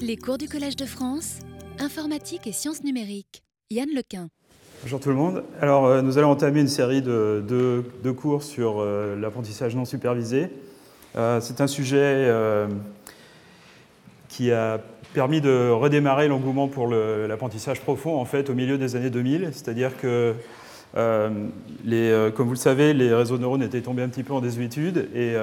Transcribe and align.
Les 0.00 0.16
cours 0.16 0.36
du 0.36 0.48
Collège 0.48 0.74
de 0.74 0.84
France, 0.84 1.38
informatique 1.78 2.48
et 2.48 2.52
sciences 2.52 2.82
numériques. 2.82 3.44
Yann 3.70 3.88
Lequin. 3.94 4.28
Bonjour 4.82 4.98
tout 4.98 5.10
le 5.10 5.14
monde. 5.14 5.44
Alors, 5.60 5.86
euh, 5.86 6.02
nous 6.02 6.18
allons 6.18 6.30
entamer 6.30 6.60
une 6.60 6.66
série 6.66 7.02
de, 7.02 7.44
de, 7.46 8.10
cours 8.10 8.42
sur 8.42 8.80
euh, 8.80 9.14
l'apprentissage 9.14 9.76
non 9.76 9.84
supervisé. 9.84 10.48
Euh, 11.14 11.40
c'est 11.40 11.60
un 11.60 11.68
sujet 11.68 12.28
qui 14.28 14.50
a 14.50 14.80
permis 15.14 15.40
de 15.40 15.70
redémarrer 15.70 16.26
l'engouement 16.26 16.66
pour 16.66 16.88
l'apprentissage 16.88 17.80
profond 17.80 18.18
en 18.18 18.24
fait 18.24 18.50
au 18.50 18.54
milieu 18.54 18.78
des 18.78 18.96
années 18.96 19.10
2000. 19.10 19.50
C'est-à-dire 19.52 19.96
que, 19.98 20.34
les, 21.84 22.30
comme 22.34 22.46
vous 22.46 22.54
le 22.54 22.58
savez, 22.58 22.92
les 22.92 23.14
réseaux 23.14 23.38
neurones 23.38 23.62
étaient 23.62 23.82
tombés 23.82 24.02
un 24.02 24.08
petit 24.08 24.24
peu 24.24 24.32
en 24.32 24.40
désuétude 24.40 25.08
et 25.14 25.36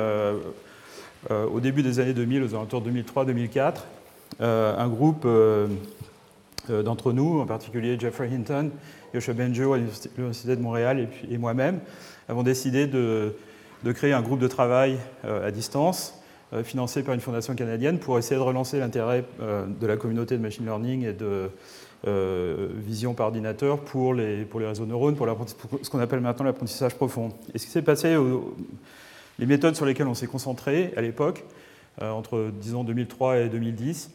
au 1.29 1.59
début 1.59 1.83
des 1.83 1.99
années 1.99 2.13
2000, 2.13 2.43
aux 2.43 2.55
alentours 2.55 2.81
de 2.81 2.91
2003-2004, 2.91 3.75
un 4.39 4.87
groupe 4.87 5.27
d'entre 6.69 7.11
nous, 7.13 7.39
en 7.39 7.45
particulier 7.45 7.97
Jeffrey 7.99 8.29
Hinton, 8.33 8.71
Yoshua 9.13 9.33
Benjo 9.33 9.73
à 9.73 9.77
l'Université 9.77 10.55
de 10.55 10.61
Montréal 10.61 11.07
et, 11.29 11.37
moi-même, 11.37 11.79
avons 12.27 12.43
décidé 12.43 12.87
de, 12.87 13.33
créer 13.93 14.13
un 14.13 14.21
groupe 14.21 14.39
de 14.39 14.47
travail 14.47 14.97
euh, 15.25 15.47
à 15.47 15.51
distance, 15.51 16.15
euh, 16.53 16.63
financé 16.63 17.03
par 17.03 17.13
une 17.13 17.21
fondation 17.21 17.55
canadienne, 17.55 17.99
pour 17.99 18.17
essayer 18.17 18.35
de 18.35 18.41
relancer 18.41 18.79
l'intérêt 18.79 19.23
euh, 19.41 19.65
de 19.65 19.87
la 19.87 19.97
communauté 19.97 20.37
de 20.37 20.41
machine 20.41 20.65
learning 20.65 21.05
et 21.05 21.13
de 21.13 21.49
vision 22.77 23.13
par 23.13 23.25
ordinateur 23.25 23.81
pour 23.81 24.13
les, 24.13 24.45
pour 24.45 24.61
réseaux 24.61 24.85
neurones, 24.85 25.17
pour, 25.17 25.27
ce 25.81 25.89
qu'on 25.89 25.99
appelle 25.99 26.21
maintenant 26.21 26.45
l'apprentissage 26.45 26.95
profond. 26.95 27.33
Et 27.53 27.57
ce 27.57 27.65
qui 27.65 27.71
s'est 27.71 27.81
passé, 27.81 28.15
les 29.39 29.45
méthodes 29.45 29.75
sur 29.75 29.85
lesquelles 29.85 30.07
on 30.07 30.13
s'est 30.13 30.27
concentré 30.27 30.93
à 30.95 31.01
l'époque, 31.01 31.45
entre 32.01 32.51
disons 32.61 32.83
2003 32.83 33.39
et 33.39 33.49
2010, 33.49 34.11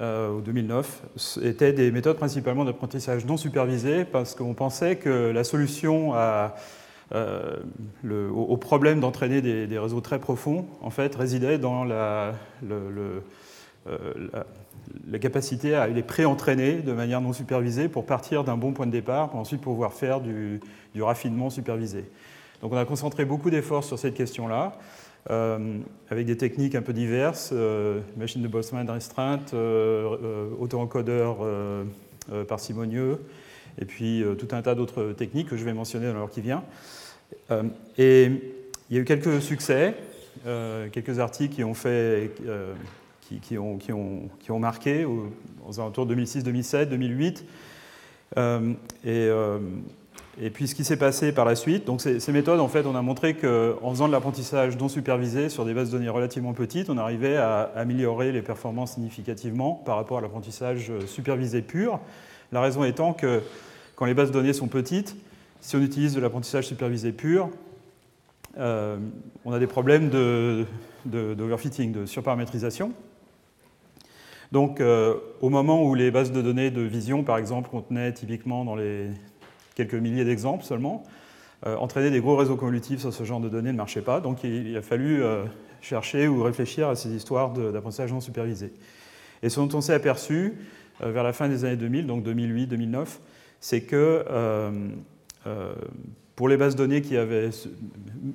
euh, 0.00 0.32
ou 0.32 0.40
2009, 0.40 1.02
étaient 1.44 1.72
des 1.72 1.92
méthodes 1.92 2.16
principalement 2.16 2.64
d'apprentissage 2.64 3.26
non 3.26 3.36
supervisé 3.36 4.04
parce 4.04 4.34
qu'on 4.34 4.52
pensait 4.52 4.96
que 4.96 5.30
la 5.30 5.44
solution 5.44 6.14
euh, 6.16 6.40
au 8.02 8.56
problème 8.56 8.98
d'entraîner 8.98 9.40
des, 9.40 9.78
réseaux 9.78 10.00
très 10.00 10.18
profonds 10.18 10.66
résidait 11.16 11.58
dans 11.58 11.84
la, 11.84 12.32
euh, 12.68 13.20
capacité 15.20 15.76
à 15.76 15.86
les 15.86 16.02
pré-entraîner 16.02 16.78
de 16.78 16.92
manière 16.92 17.20
non 17.20 17.32
supervisée 17.32 17.88
pour 17.88 18.04
partir 18.04 18.42
d'un 18.42 18.56
bon 18.56 18.72
point 18.72 18.86
de 18.86 18.90
départ 18.90 19.30
pour 19.30 19.38
ensuite 19.38 19.60
pouvoir 19.60 19.92
faire 19.92 20.20
du 20.20 20.60
raffinement 20.98 21.50
supervisé. 21.50 22.06
Donc 22.62 22.72
on 22.72 22.76
a 22.76 22.84
concentré 22.84 23.24
beaucoup 23.24 23.50
d'efforts 23.50 23.84
sur 23.84 23.98
cette 23.98 24.14
question-là. 24.14 24.78
Euh, 25.30 25.78
avec 26.10 26.26
des 26.26 26.36
techniques 26.36 26.74
un 26.74 26.82
peu 26.82 26.92
diverses, 26.92 27.50
euh, 27.52 28.00
machine 28.18 28.42
de 28.42 28.48
Boltzmann 28.48 28.88
restreinte, 28.90 29.54
euh, 29.54 30.48
auto-encodeur 30.58 31.38
parcimonieux, 32.48 33.20
et 33.78 33.84
puis 33.84 34.24
tout 34.38 34.48
un 34.52 34.62
tas 34.62 34.74
d'autres 34.74 35.12
techniques 35.12 35.48
que 35.48 35.56
je 35.56 35.64
vais 35.64 35.74
mentionner 35.74 36.08
dans 36.08 36.14
l'heure 36.14 36.30
qui 36.30 36.40
vient. 36.40 36.62
et 37.98 38.30
il 38.90 38.96
y 38.96 38.98
a 38.98 39.02
eu 39.02 39.04
quelques 39.04 39.42
succès, 39.42 39.94
quelques 40.44 41.18
articles 41.18 41.54
qui 41.54 41.64
ont 41.64 41.74
fait, 41.74 42.30
ont, 43.58 43.76
qui, 43.78 43.92
ont, 43.92 44.28
qui, 44.40 44.50
ont, 44.50 44.58
marqué 44.58 45.04
aux, 45.04 45.30
aux 45.66 45.80
alentours 45.80 46.06
2006, 46.06 46.44
2007, 46.44 46.88
2008. 46.88 47.44
et 49.04 49.30
et 50.40 50.50
puis 50.50 50.66
ce 50.66 50.74
qui 50.74 50.84
s'est 50.84 50.96
passé 50.96 51.32
par 51.32 51.44
la 51.44 51.54
suite, 51.54 51.84
donc 51.84 52.00
ces, 52.00 52.32
méthodes, 52.32 52.60
en 52.60 52.68
fait, 52.68 52.86
on 52.86 52.96
a 52.96 53.02
montré 53.02 53.34
qu'en 53.34 53.90
faisant 53.90 54.08
de 54.08 54.12
l'apprentissage 54.12 54.76
non 54.76 54.88
supervisé 54.88 55.48
sur 55.48 55.64
des 55.64 55.74
bases 55.74 55.90
de 55.90 55.98
données 55.98 56.08
relativement 56.08 56.52
petites, 56.54 56.90
on 56.90 56.98
arrivait 56.98 57.36
à 57.36 57.70
améliorer 57.76 58.32
les 58.32 58.42
performances 58.42 58.94
significativement 58.94 59.74
par 59.74 59.96
rapport 59.96 60.18
à 60.18 60.20
l'apprentissage 60.20 60.90
supervisé 61.06 61.62
pur. 61.62 62.00
La 62.50 62.60
raison 62.60 62.84
étant 62.84 63.12
que 63.12 63.42
quand 63.94 64.06
les 64.06 64.14
bases 64.14 64.28
de 64.28 64.34
données 64.34 64.52
sont 64.52 64.68
petites, 64.68 65.16
si 65.60 65.76
on 65.76 65.80
utilise 65.82 66.14
de 66.14 66.20
l'apprentissage 66.20 66.66
supervisé 66.66 67.12
pur, 67.12 67.48
euh, 68.58 68.98
on 69.44 69.52
a 69.52 69.58
des 69.58 69.66
problèmes 69.66 70.10
d'overfitting, 70.10 71.92
de, 71.92 72.00
de, 72.00 72.06
surparamétrisation. 72.06 72.92
Donc, 74.52 74.80
euh, 74.80 75.14
au 75.40 75.48
moment 75.48 75.82
où 75.82 75.94
les 75.94 76.10
bases 76.10 76.32
de 76.32 76.42
données 76.42 76.70
de 76.70 76.82
vision, 76.82 77.24
par 77.24 77.38
exemple, 77.38 77.70
contenaient 77.70 78.12
typiquement 78.12 78.64
dans 78.64 78.76
les, 78.76 79.08
quelques 79.74 79.94
milliers 79.94 80.24
d'exemples 80.24 80.64
seulement. 80.64 81.04
Euh, 81.66 81.76
entraîner 81.76 82.10
des 82.10 82.20
gros 82.20 82.36
réseaux 82.36 82.56
convolutifs 82.56 83.00
sur 83.00 83.12
ce 83.12 83.24
genre 83.24 83.40
de 83.40 83.48
données 83.48 83.72
ne 83.72 83.76
marchait 83.76 84.02
pas, 84.02 84.20
donc 84.20 84.44
il, 84.44 84.76
a 84.76 84.82
fallu 84.82 85.22
euh, 85.22 85.44
chercher 85.80 86.28
ou 86.28 86.42
réfléchir 86.42 86.88
à 86.88 86.94
ces 86.94 87.10
histoires 87.10 87.52
d'apprentissage 87.52 88.12
non 88.12 88.20
supervisé. 88.20 88.72
Et 89.42 89.48
ce 89.48 89.60
dont 89.60 89.70
on 89.72 89.80
s'est 89.80 89.94
aperçu 89.94 90.54
euh, 91.02 91.10
vers 91.10 91.22
la 91.22 91.32
fin 91.32 91.48
des 91.48 91.64
années 91.64 91.76
2000, 91.76 92.06
donc 92.06 92.22
2008-2009, 92.26 93.06
c'est 93.60 93.80
que 93.80 94.24
pour 96.36 96.48
les 96.48 96.56
bases 96.56 96.74
de 96.74 96.78
données 96.78 97.00
qui 97.00 97.16
avaient, 97.16 97.50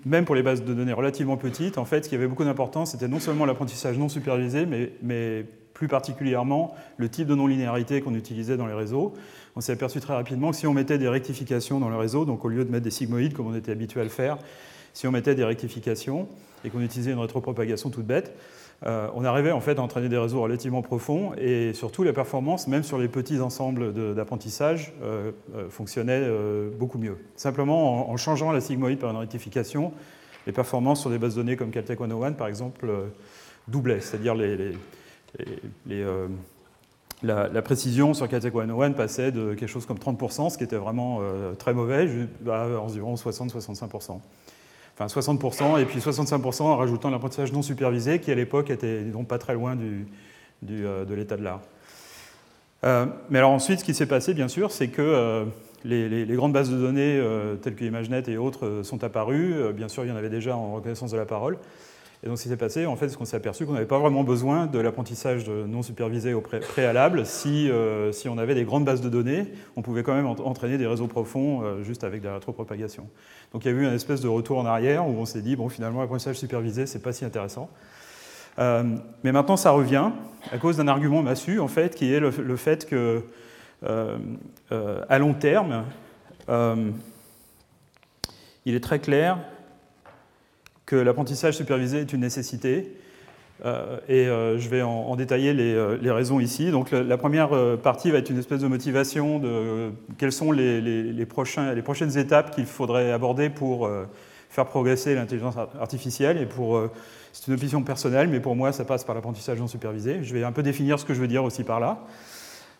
même 0.06 0.26
pour 0.26 0.34
les 0.34 0.42
bases 0.42 0.64
de 0.64 0.74
données 0.74 0.94
relativement 0.94 1.38
petites, 1.38 1.78
en 1.78 1.86
fait, 1.86 2.06
ce 2.06 2.10
qui 2.10 2.16
avait 2.16 2.28
beaucoup 2.28 2.46
d'importance, 2.46 2.92
c'était 2.92 3.08
non 3.08 3.20
seulement 3.20 3.46
l'apprentissage 3.46 3.98
non 3.98 4.10
supervisé, 4.10 4.66
mais, 4.66 5.46
plus 5.74 5.88
particulièrement 5.88 6.76
le 6.98 7.08
type 7.08 7.26
de 7.26 7.36
non-linéarité 7.36 8.02
qu'on 8.02 8.14
utilisait 8.14 8.58
dans 8.58 8.68
les 8.68 8.74
réseaux 8.74 9.14
on 9.60 9.62
s'est 9.62 9.74
aperçu 9.74 10.00
très 10.00 10.14
rapidement 10.14 10.52
que 10.52 10.56
si 10.56 10.68
on 10.68 10.74
mettait 10.74 10.98
des 10.98 11.10
rectifications 11.10 11.82
dans 11.82 11.90
le 11.90 11.98
réseau, 11.98 12.24
donc 12.24 12.46
au 12.46 12.48
lieu 12.48 12.64
de 12.64 12.72
mettre 12.72 12.86
des 12.86 12.92
sigmoïdes 12.92 13.34
comme 13.34 13.48
on 13.48 13.56
était 13.56 13.74
habitué 13.74 14.00
à 14.00 14.06
le 14.06 14.10
faire, 14.10 14.38
si 14.94 15.06
on 15.06 15.12
mettait 15.12 15.36
des 15.36 15.44
rectifications 15.44 16.30
et 16.64 16.70
qu'on 16.70 16.80
utilisait 16.80 17.12
une 17.12 17.20
rétropropagation 17.20 17.90
toute 17.90 18.06
bête, 18.06 18.34
euh, 18.86 19.10
on 19.16 19.26
arrivait 19.26 19.52
en 19.52 19.60
fait 19.60 19.78
à 19.78 19.82
entraîner 19.82 20.08
des 20.08 20.18
réseaux 20.18 20.40
relativement 20.40 20.82
profonds 20.82 21.34
et 21.38 21.74
surtout 21.74 22.04
la 22.04 22.14
performance, 22.14 22.70
même 22.70 22.84
sur 22.84 22.98
les 22.98 23.10
petits 23.10 23.42
ensembles 23.42 24.16
d'apprentissage, 24.16 24.94
euh, 25.04 25.34
euh, 25.54 25.70
fonctionnait 25.70 26.26
beaucoup 26.80 26.98
mieux. 26.98 27.18
Simplement 27.36 28.10
en, 28.10 28.16
changeant 28.16 28.54
la 28.54 28.62
sigmoïde 28.62 29.00
par 29.00 29.12
une 29.12 29.18
rectification, 29.18 29.92
les 30.48 30.54
performances 30.54 31.02
sur 31.02 31.10
des 31.10 31.18
bases 31.18 31.36
données 31.36 31.58
comme 31.58 31.72
Caltech 31.72 32.00
101 32.00 32.32
par 32.32 32.48
exemple 32.48 32.88
doublaient, 33.68 34.00
c'est-à-dire 34.00 34.36
les 34.36 34.72
la, 37.24 37.62
précision 37.62 38.14
sur 38.14 38.28
Caltech 38.28 38.54
101 38.54 38.92
passait 38.92 39.32
de 39.32 39.54
quelque 39.54 39.70
chose 39.70 39.86
comme 39.86 39.98
30%, 39.98 40.50
ce 40.50 40.58
qui 40.58 40.64
était 40.64 40.78
vraiment 40.78 41.20
euh, 41.22 41.54
très 41.54 41.74
mauvais, 41.74 42.08
à 42.48 42.68
environ 42.80 43.16
60-65%. 43.16 44.20
Enfin 44.98 45.06
60% 45.06 45.82
et 45.82 45.86
puis 45.86 46.00
65% 46.00 46.64
en 46.64 46.78
rajoutant 46.78 47.10
l'apprentissage 47.10 47.54
non 47.54 47.62
supervisé 47.62 48.20
qui 48.20 48.32
à 48.32 48.36
l'époque 48.36 48.70
était 48.70 49.02
donc 49.04 49.28
pas 49.28 49.38
très 49.38 49.54
loin 49.54 49.78
euh, 49.78 51.06
de 51.06 51.14
l'état 51.14 51.38
de 51.38 51.44
l'art. 51.44 51.62
Euh, 52.86 53.06
mais 53.30 53.40
alors 53.40 53.52
ensuite, 53.52 53.80
ce 53.80 53.86
qui 53.86 53.94
s'est 53.94 54.06
passé, 54.06 54.34
bien 54.34 54.48
sûr, 54.48 54.72
c'est 54.72 54.88
que 54.88 55.46
les, 55.84 56.26
les, 56.26 56.36
grandes 56.36 56.54
bases 56.54 56.70
de 56.70 56.78
données 56.78 57.22
telles 57.62 57.76
que 57.76 57.84
ImageNet 57.84 58.24
et 58.30 58.38
autres 58.38 58.82
sont 58.84 59.04
apparues. 59.04 59.74
bien 59.74 59.88
sûr, 59.90 60.06
il 60.06 60.10
y 60.10 60.12
en 60.12 60.18
avait 60.18 60.30
déjà 60.30 60.56
en 60.56 60.74
reconnaissance 60.74 61.12
de 61.12 61.18
la 61.18 61.26
parole. 61.26 61.58
Et 62.22 62.28
donc, 62.28 62.38
ce 62.38 62.44
qui 62.44 62.50
s'est 62.50 62.58
passé, 62.58 62.86
en 62.86 62.98
fait, 62.98 63.08
c'est 63.08 63.18
qu'on 63.18 63.24
s'est 63.24 63.38
aperçu 63.38 63.66
qu'on 63.66 63.72
n'avait 63.74 63.86
pas 63.86 63.98
vraiment 63.98 64.26
besoin 64.26 64.68
de 64.68 64.78
l'apprentissage 64.78 65.48
non 65.50 65.82
supervisé 65.82 66.34
au 66.34 66.42
préalable. 66.42 67.26
Si, 67.26 67.72
euh, 67.72 68.12
si, 68.12 68.28
on 68.28 68.38
avait 68.38 68.56
des 68.56 68.66
grandes 68.66 68.84
bases 68.84 69.00
de 69.00 69.08
données, 69.08 69.46
on 69.78 69.82
pouvait 69.82 70.04
quand 70.04 70.14
même 70.14 70.28
entraîner 70.28 70.78
des 70.78 70.86
réseaux 70.86 71.08
profonds 71.08 71.64
euh, 71.64 71.82
juste 71.82 72.04
avec 72.04 72.22
de 72.22 72.28
la 72.28 72.34
rétropropagation. 72.34 73.08
Donc, 73.54 73.64
il 73.64 73.72
y 73.72 73.74
a 73.74 73.78
eu 73.78 73.86
une 73.86 73.94
espèce 73.94 74.20
de 74.20 74.28
retour 74.28 74.58
en 74.58 74.66
arrière 74.66 75.08
où 75.08 75.12
on 75.12 75.24
s'est 75.24 75.42
dit, 75.42 75.56
bon, 75.56 75.70
finalement, 75.70 76.02
l'apprentissage 76.02 76.38
supervisé, 76.38 76.88
c'est 76.88 77.02
pas 77.02 77.14
si 77.14 77.24
intéressant. 77.24 77.70
Euh, 78.58 78.84
mais 79.24 79.32
maintenant, 79.32 79.56
ça 79.56 79.72
revient 79.72 80.12
à 80.52 80.58
cause 80.58 80.76
d'un 80.76 80.90
argument 80.90 81.24
massu, 81.24 81.62
en 81.62 81.70
fait, 81.70 81.96
qui 81.96 82.14
est 82.14 82.20
le, 82.20 82.32
le 82.32 82.56
fait 82.58 82.86
que, 82.86 83.24
à 83.82 85.20
long 85.20 85.34
terme, 85.34 85.86
il 88.66 88.76
est 88.76 88.84
très 88.84 89.00
clair 89.00 89.38
que 90.90 90.96
l'apprentissage 90.96 91.56
supervisé 91.56 92.00
est 92.00 92.14
une 92.14 92.22
nécessité. 92.22 92.92
Euh, 93.64 94.00
et 94.08 94.26
euh, 94.26 94.58
je 94.58 94.70
vais 94.70 94.82
en, 94.82 95.16
détailler 95.16 95.54
euh, 95.56 96.00
les, 96.02 96.10
raisons 96.10 96.40
ici. 96.40 96.72
Donc 96.72 96.90
la, 96.90 97.18
première 97.18 97.52
partie 97.78 98.10
va 98.10 98.18
être 98.18 98.32
une 98.32 98.40
espèce 98.40 98.62
de 98.62 98.68
motivation 98.68 99.38
de 99.38 99.92
quelles 100.18 100.32
sont 100.32 100.52
les, 100.52 101.26
prochains, 101.28 101.76
les 101.76 101.84
prochaines 101.84 102.18
étapes 102.18 102.56
qu'il 102.56 102.66
faudrait 102.66 103.12
aborder 103.12 103.52
pour 103.52 103.88
faire 104.50 104.66
progresser 104.66 105.14
l'intelligence 105.14 105.58
artificielle. 105.80 106.42
Et 106.42 106.48
pour, 106.48 106.82
c'est 107.34 107.48
une 107.50 107.54
opinion 107.54 107.84
personnelle, 107.84 108.28
mais 108.28 108.40
pour 108.40 108.56
moi, 108.56 108.72
ça 108.72 108.84
passe 108.84 109.04
par 109.04 109.14
l'apprentissage 109.14 109.60
non 109.60 109.68
supervisé. 109.68 110.24
Je 110.24 110.34
vais 110.34 110.44
un 110.44 110.52
peu 110.52 110.64
définir 110.64 110.98
ce 110.98 111.06
que 111.06 111.14
je 111.14 111.22
veux 111.22 111.28
dire 111.28 111.44
aussi 111.44 111.64
par 111.64 111.80
là. 111.80 112.00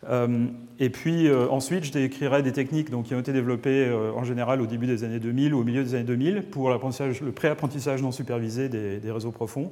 Euh, 0.08 0.48
et 0.80 0.90
puis 0.90 1.28
euh, 1.28 1.50
ensuite, 1.50 1.84
je 1.84 1.92
décrirai 1.92 2.42
des 2.42 2.54
techniques 2.54 2.90
donc, 2.90 3.06
qui 3.06 3.16
ont 3.16 3.20
été 3.20 3.34
développées 3.34 3.86
euh, 3.86 4.12
en 4.14 4.24
général 4.24 4.62
au 4.62 4.66
début 4.66 4.88
des 4.88 5.04
années 5.04 5.20
2000 5.20 5.54
ou 5.54 5.60
au 5.60 5.64
milieu 5.64 5.84
des 5.84 5.96
années 5.96 6.06
2000 6.06 6.44
pour 6.44 6.70
le 6.70 7.32
pré-apprentissage 7.32 8.02
non 8.02 8.12
supervisé 8.12 8.70
des, 8.70 9.12
réseaux 9.12 9.32
profonds. 9.32 9.72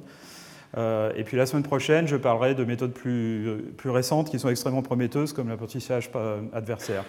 et 0.76 1.24
puis 1.24 1.36
la 1.36 1.46
semaine 1.46 1.62
prochaine, 1.62 2.06
je 2.06 2.16
parlerai 2.16 2.54
de 2.54 2.64
méthodes 2.64 2.92
plus, 2.92 3.72
récentes 3.86 4.30
qui 4.30 4.38
sont 4.38 4.50
extrêmement 4.50 4.82
prometteuses, 4.82 5.32
comme 5.32 5.48
l'apprentissage 5.48 6.10
adversaire. 6.52 7.04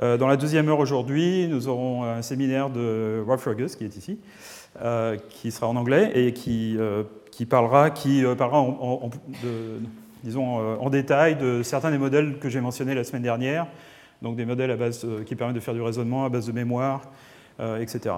dans 0.00 0.28
la 0.28 0.36
deuxième 0.36 0.68
heure 0.68 0.78
aujourd'hui, 0.78 1.48
nous 1.48 1.68
aurons 1.68 2.04
un 2.04 2.22
séminaire 2.22 2.70
de 2.70 3.22
Rob 3.26 3.40
Fergus, 3.40 3.74
qui 3.74 3.84
est 3.84 3.96
ici, 3.96 4.18
qui 5.30 5.50
sera 5.50 5.66
en 5.66 5.76
anglais 5.76 6.12
et 6.14 6.32
qui, 6.32 6.76
qui 7.32 7.46
parlera, 7.46 7.90
qui, 7.90 8.22
parlera 8.36 8.60
en, 8.60 9.10
de, 9.42 9.80
disons, 10.24 10.78
en 10.80 10.90
détail 10.90 11.36
de 11.36 11.62
certains 11.62 11.90
des 11.90 11.98
modèles 11.98 12.38
que 12.38 12.48
j'ai 12.48 12.60
mentionnés 12.60 12.94
la 12.94 13.04
semaine 13.04 13.22
dernière, 13.22 13.66
donc 14.22 14.36
des 14.36 14.44
modèles 14.44 14.70
à 14.70 14.76
base, 14.76 15.06
qui 15.26 15.34
permettent 15.34 15.56
de 15.56 15.60
faire 15.60 15.74
du 15.74 15.82
raisonnement 15.82 16.24
à 16.24 16.28
base 16.28 16.46
de 16.46 16.52
mémoire, 16.52 17.02
etc. 17.80 18.14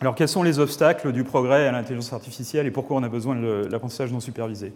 Alors 0.00 0.14
quels 0.14 0.28
sont 0.28 0.42
les 0.42 0.58
obstacles 0.58 1.12
du 1.12 1.24
progrès 1.24 1.66
à 1.66 1.72
l'intelligence 1.72 2.14
artificielle 2.14 2.66
et 2.66 2.70
pourquoi 2.70 2.96
on 2.96 3.02
a 3.02 3.08
besoin 3.10 3.36
de 3.36 3.68
l'apprentissage 3.70 4.10
non 4.10 4.20
supervisé? 4.20 4.72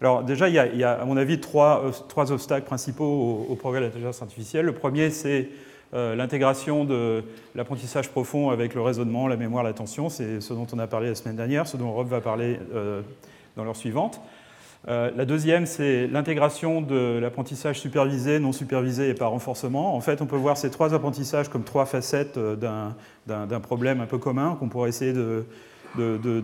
Alors 0.00 0.24
déjà, 0.24 0.48
il 0.48 0.54
y, 0.54 0.84
a, 0.84 0.92
à 0.92 1.04
mon 1.04 1.18
avis 1.18 1.40
trois, 1.40 1.84
obstacles 2.16 2.64
principaux 2.64 3.46
au, 3.48 3.54
progrès 3.54 3.80
de 3.80 3.84
l'intelligence 3.84 4.22
artificielle. 4.22 4.64
Le 4.64 4.72
premier, 4.72 5.10
c'est 5.10 5.42
euh, 5.42 5.46
l'intégration 5.92 6.84
de 6.84 7.22
l'apprentissage 7.54 8.08
profond 8.08 8.50
avec 8.50 8.74
le 8.74 8.80
raisonnement, 8.80 9.28
la 9.28 9.36
mémoire, 9.36 9.62
l'attention. 9.62 10.08
C'est 10.08 10.40
ce 10.40 10.54
dont 10.54 10.66
on 10.72 10.78
a 10.78 10.86
parlé 10.86 11.08
la 11.08 11.14
semaine 11.14 11.36
dernière, 11.36 11.66
ce 11.66 11.76
dont 11.76 11.92
Rob 11.92 12.08
va 12.08 12.20
parler 12.20 12.58
euh, 12.74 13.02
dans 13.56 13.64
l'heure 13.64 13.76
suivante. 13.76 14.20
Euh, 14.88 15.10
la 15.16 15.24
deuxième, 15.24 15.66
c'est 15.66 16.08
l'intégration 16.08 16.80
de 16.82 17.18
l'apprentissage 17.20 17.78
supervisé, 17.78 18.40
non 18.40 18.52
supervisé 18.52 19.10
et 19.10 19.14
par 19.14 19.30
renforcement. 19.30 19.94
En 19.94 20.00
fait, 20.00 20.20
on 20.22 20.26
peut 20.26 20.36
voir 20.36 20.56
ces 20.56 20.70
trois 20.70 20.92
apprentissages 20.92 21.48
comme 21.48 21.62
trois 21.62 21.86
facettes 21.86 22.36
euh, 22.36 22.56
d'un 23.26 23.60
problème 23.60 24.00
un 24.00 24.06
peu 24.06 24.18
commun 24.18 24.56
qu'on 24.58 24.68
pourrait 24.68 24.88
essayer 24.88 25.12
de, 25.12 25.44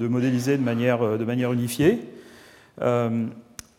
modéliser 0.08 0.56
de 0.56 0.62
manière, 0.62 1.52
unifiée. 1.52 2.00
Euh, 2.80 3.26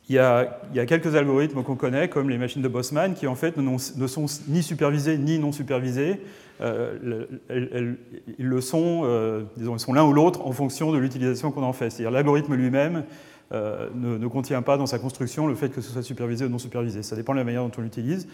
il, 0.09 0.15
y 0.15 0.19
a, 0.19 0.85
quelques 0.87 1.15
algorithmes 1.15 1.63
qu'on 1.63 1.75
connaît, 1.75 2.09
comme 2.09 2.29
les 2.29 2.37
machines 2.37 2.61
de 2.61 2.67
Bosman, 2.67 3.13
qui 3.13 3.27
en 3.27 3.35
fait 3.35 3.57
ne 3.57 4.07
sont 4.07 4.25
ni 4.47 4.63
supervisés 4.63 5.17
ni 5.17 5.39
non 5.39 5.51
supervisés. 5.51 6.19
ils 6.61 7.97
le 8.37 8.61
sont, 8.61 9.45
disons, 9.55 9.75
ils 9.75 9.79
sont 9.79 9.93
l'un 9.93 10.03
ou 10.03 10.13
l'autre 10.13 10.45
en 10.45 10.51
fonction 10.51 10.91
de 10.91 10.97
l'utilisation 10.97 11.51
qu'on 11.51 11.63
en 11.63 11.73
fait. 11.73 11.91
C'est-à-dire 11.91 12.11
l'algorithme 12.11 12.55
lui-même 12.55 13.03
euh, 13.51 13.89
ne, 13.95 14.27
contient 14.27 14.61
pas 14.61 14.77
dans 14.77 14.85
sa 14.85 14.99
construction 14.99 15.47
le 15.47 15.55
fait 15.55 15.69
que 15.69 15.81
ce 15.81 15.91
soit 15.91 16.03
supervisé 16.03 16.45
ou 16.45 16.49
non 16.49 16.59
supervisé. 16.59 17.01
Ça 17.01 17.15
dépend 17.15 17.33
de 17.33 17.39
la 17.39 17.43
manière 17.43 17.63
dont 17.63 17.71
on 17.79 17.81
l'utilise. 17.81 18.27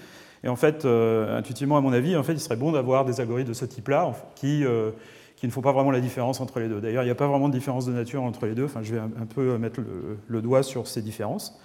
Et 0.44 0.50
en 0.50 0.58
fait, 0.58 0.84
euh, 0.84 1.38
intuitivement, 1.38 1.78
à 1.78 1.82
mon 1.82 1.94
avis, 1.94 2.18
en 2.18 2.24
fait, 2.24 2.34
il 2.34 2.40
serait 2.40 2.58
bon 2.58 2.74
d'avoir 2.74 3.06
des 3.06 3.22
algorithmes 3.22 3.50
de 3.50 3.54
ce 3.54 3.64
type-là 3.64 4.12
qui, 4.36 4.66
euh, 4.66 4.92
qui 5.36 5.48
ne 5.48 5.52
font 5.52 5.62
pas 5.62 5.72
vraiment 5.72 5.92
la 5.92 6.00
différence 6.00 6.40
entre 6.40 6.60
les 6.60 6.70
deux. 6.70 6.80
D'ailleurs, 6.80 7.04
il 7.04 7.08
n'y 7.08 7.12
a 7.12 7.16
pas 7.16 7.28
vraiment 7.28 7.50
de 7.50 7.54
différence 7.54 7.86
de 7.86 7.92
nature 7.92 8.24
entre 8.24 8.46
les 8.46 8.56
deux. 8.56 8.68
Je 8.82 8.96
vais 8.96 9.00
un, 9.00 9.26
peu 9.26 9.58
mettre 9.58 9.82
le, 10.28 10.42
doigt 10.42 10.64
sur 10.64 10.88
ces 10.88 11.02
différences. 11.02 11.60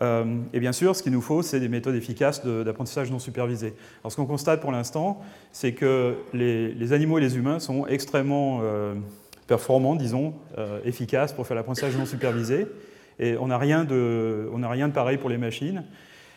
et 0.00 0.60
bien 0.60 0.72
sûr, 0.72 0.94
ce 0.94 1.02
qu'il 1.02 1.12
nous 1.12 1.22
faut, 1.22 1.42
c'est 1.42 1.60
des 1.60 1.68
méthodes 1.68 1.94
efficaces 1.94 2.44
d'apprentissage 2.44 3.10
non 3.10 3.18
supervisé. 3.18 3.74
Alors, 4.02 4.12
ce 4.12 4.16
qu'on 4.16 4.26
constate 4.26 4.60
pour 4.60 4.70
l'instant, 4.70 5.22
c'est 5.50 5.72
que 5.72 6.14
les, 6.34 6.92
animaux 6.92 7.16
et 7.16 7.22
les 7.22 7.36
humains 7.38 7.58
sont 7.58 7.86
extrêmement 7.86 8.60
performant, 9.46 9.94
disons, 9.94 10.34
euh, 10.58 10.80
efficace 10.84 11.32
pour 11.32 11.46
faire 11.46 11.56
l'apprentissage 11.56 11.96
non 11.96 12.06
supervisé. 12.06 12.66
Et 13.18 13.36
on 13.38 13.48
n'a 13.48 13.58
rien, 13.58 13.84
de, 13.84 14.48
rien 14.52 14.88
de 14.88 14.92
pareil 14.92 15.18
pour 15.18 15.30
les 15.30 15.38
machines. 15.38 15.84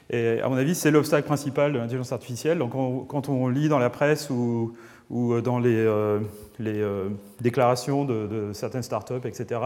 Et 0.09 0.39
à 0.41 0.47
mon 0.47 0.55
avis, 0.55 0.75
c'est 0.75 0.91
l'obstacle 0.91 1.25
principal 1.25 1.73
de 1.73 1.79
l'intelligence 1.79 2.11
artificielle. 2.11 2.59
Donc, 2.59 2.71
quand 3.07 3.29
on 3.29 3.47
lit 3.47 3.67
dans 3.67 3.79
la 3.79 3.89
presse 3.89 4.29
ou, 4.29 4.75
ou 5.09 5.39
dans 5.41 5.59
les, 5.59 5.75
euh, 5.75 6.19
euh, 6.61 7.09
déclarations 7.39 8.05
de, 8.05 8.51
certaines 8.53 8.83
startups, 8.83 9.25
etc., 9.25 9.61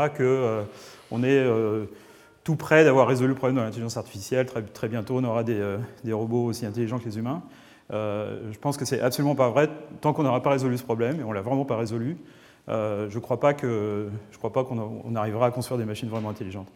qu'on 1.09 1.23
est 1.23 1.45
tout 2.43 2.55
près 2.55 2.83
d'avoir 2.83 3.07
résolu 3.07 3.29
le 3.29 3.35
problème 3.35 3.57
de 3.57 3.61
l'intelligence 3.61 3.97
artificielle, 3.97 4.45
très, 4.45 4.61
très, 4.61 4.88
bientôt 4.88 5.17
on 5.17 5.23
aura 5.23 5.43
des, 5.43 5.63
robots 6.11 6.45
aussi 6.45 6.65
intelligents 6.65 6.99
que 6.99 7.05
les 7.05 7.17
humains. 7.17 7.41
je 7.91 8.57
pense 8.59 8.77
que 8.77 8.85
c'est 8.85 9.01
absolument 9.01 9.35
pas 9.35 9.49
vrai 9.49 9.69
tant 10.01 10.13
qu'on 10.13 10.23
n'aura 10.23 10.41
pas 10.41 10.51
résolu 10.51 10.77
ce 10.77 10.83
problème, 10.83 11.19
et 11.19 11.23
on 11.23 11.31
l'a 11.31 11.41
vraiment 11.41 11.65
pas 11.65 11.77
résolu. 11.77 12.17
Euh, 12.69 13.09
je 13.09 13.15
ne 13.15 13.21
crois 13.21 13.39
pas 13.39 13.53
qu'on 13.53 15.15
arrivera 15.15 15.47
à 15.47 15.51
construire 15.51 15.77
des 15.77 15.85
machines 15.85 16.09
vraiment 16.09 16.29
intelligentes. 16.29 16.69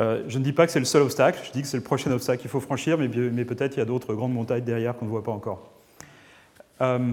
Euh, 0.00 0.24
je 0.28 0.38
ne 0.38 0.44
dis 0.44 0.52
pas 0.52 0.66
que 0.66 0.72
c'est 0.72 0.78
le 0.78 0.84
seul 0.84 1.02
obstacle, 1.02 1.40
je 1.44 1.52
dis 1.52 1.62
que 1.62 1.68
c'est 1.68 1.78
le 1.78 1.82
prochain 1.82 2.10
obstacle 2.10 2.42
qu'il 2.42 2.50
faut 2.50 2.60
franchir, 2.60 2.98
mais, 2.98 3.08
peut-être 3.44 3.76
il 3.76 3.78
y 3.78 3.82
a 3.82 3.86
d'autres 3.86 4.14
grandes 4.14 4.34
montagnes 4.34 4.64
derrière 4.64 4.96
qu'on 4.96 5.06
ne 5.06 5.10
voit 5.10 5.24
pas 5.24 5.32
encore. 5.32 5.70
Euh, 6.82 7.12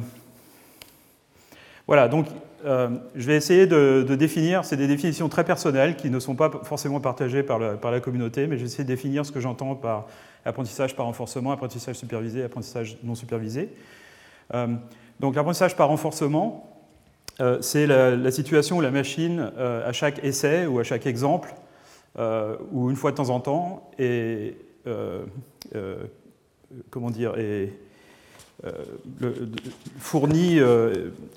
voilà, 1.87 2.07
donc 2.07 2.27
je 2.65 3.27
vais 3.27 3.35
essayer 3.35 3.67
de, 3.67 4.15
définir, 4.15 4.63
c'est 4.63 4.77
des 4.77 4.87
définitions 4.87 5.27
très 5.27 5.43
personnelles 5.43 5.97
qui 5.97 6.09
ne 6.09 6.19
sont 6.19 6.35
pas 6.35 6.49
forcément 6.63 7.01
partagées 7.01 7.43
par 7.43 7.59
la, 7.59 7.77
la 7.83 7.99
communauté, 7.99 8.47
mais 8.47 8.57
j'essaie 8.57 8.83
de 8.83 8.87
définir 8.87 9.25
ce 9.25 9.31
que 9.33 9.41
j'entends 9.41 9.75
par 9.75 10.07
apprentissage 10.45 10.95
par 10.95 11.05
renforcement, 11.05 11.51
apprentissage 11.51 11.97
supervisé, 11.97 12.43
apprentissage 12.43 12.97
non 13.03 13.15
supervisé. 13.15 13.69
donc 15.19 15.35
l'apprentissage 15.35 15.75
par 15.75 15.89
renforcement, 15.89 16.73
euh, 17.41 17.57
c'est 17.61 17.87
la, 17.87 18.31
situation 18.31 18.77
où 18.77 18.81
la 18.81 18.91
machine, 18.91 19.51
euh, 19.57 19.87
à 19.87 19.91
chaque 19.91 20.23
essai 20.23 20.65
ou 20.67 20.79
à 20.79 20.83
chaque 20.83 21.07
exemple, 21.07 21.53
euh, 22.19 22.55
ou 22.71 22.91
une 22.91 22.95
fois 22.95 23.11
de 23.11 23.17
temps 23.17 23.29
en 23.29 23.39
temps, 23.39 23.89
est, 23.97 24.55
comment 26.89 27.09
dire, 27.09 27.33
fournit 29.99 30.59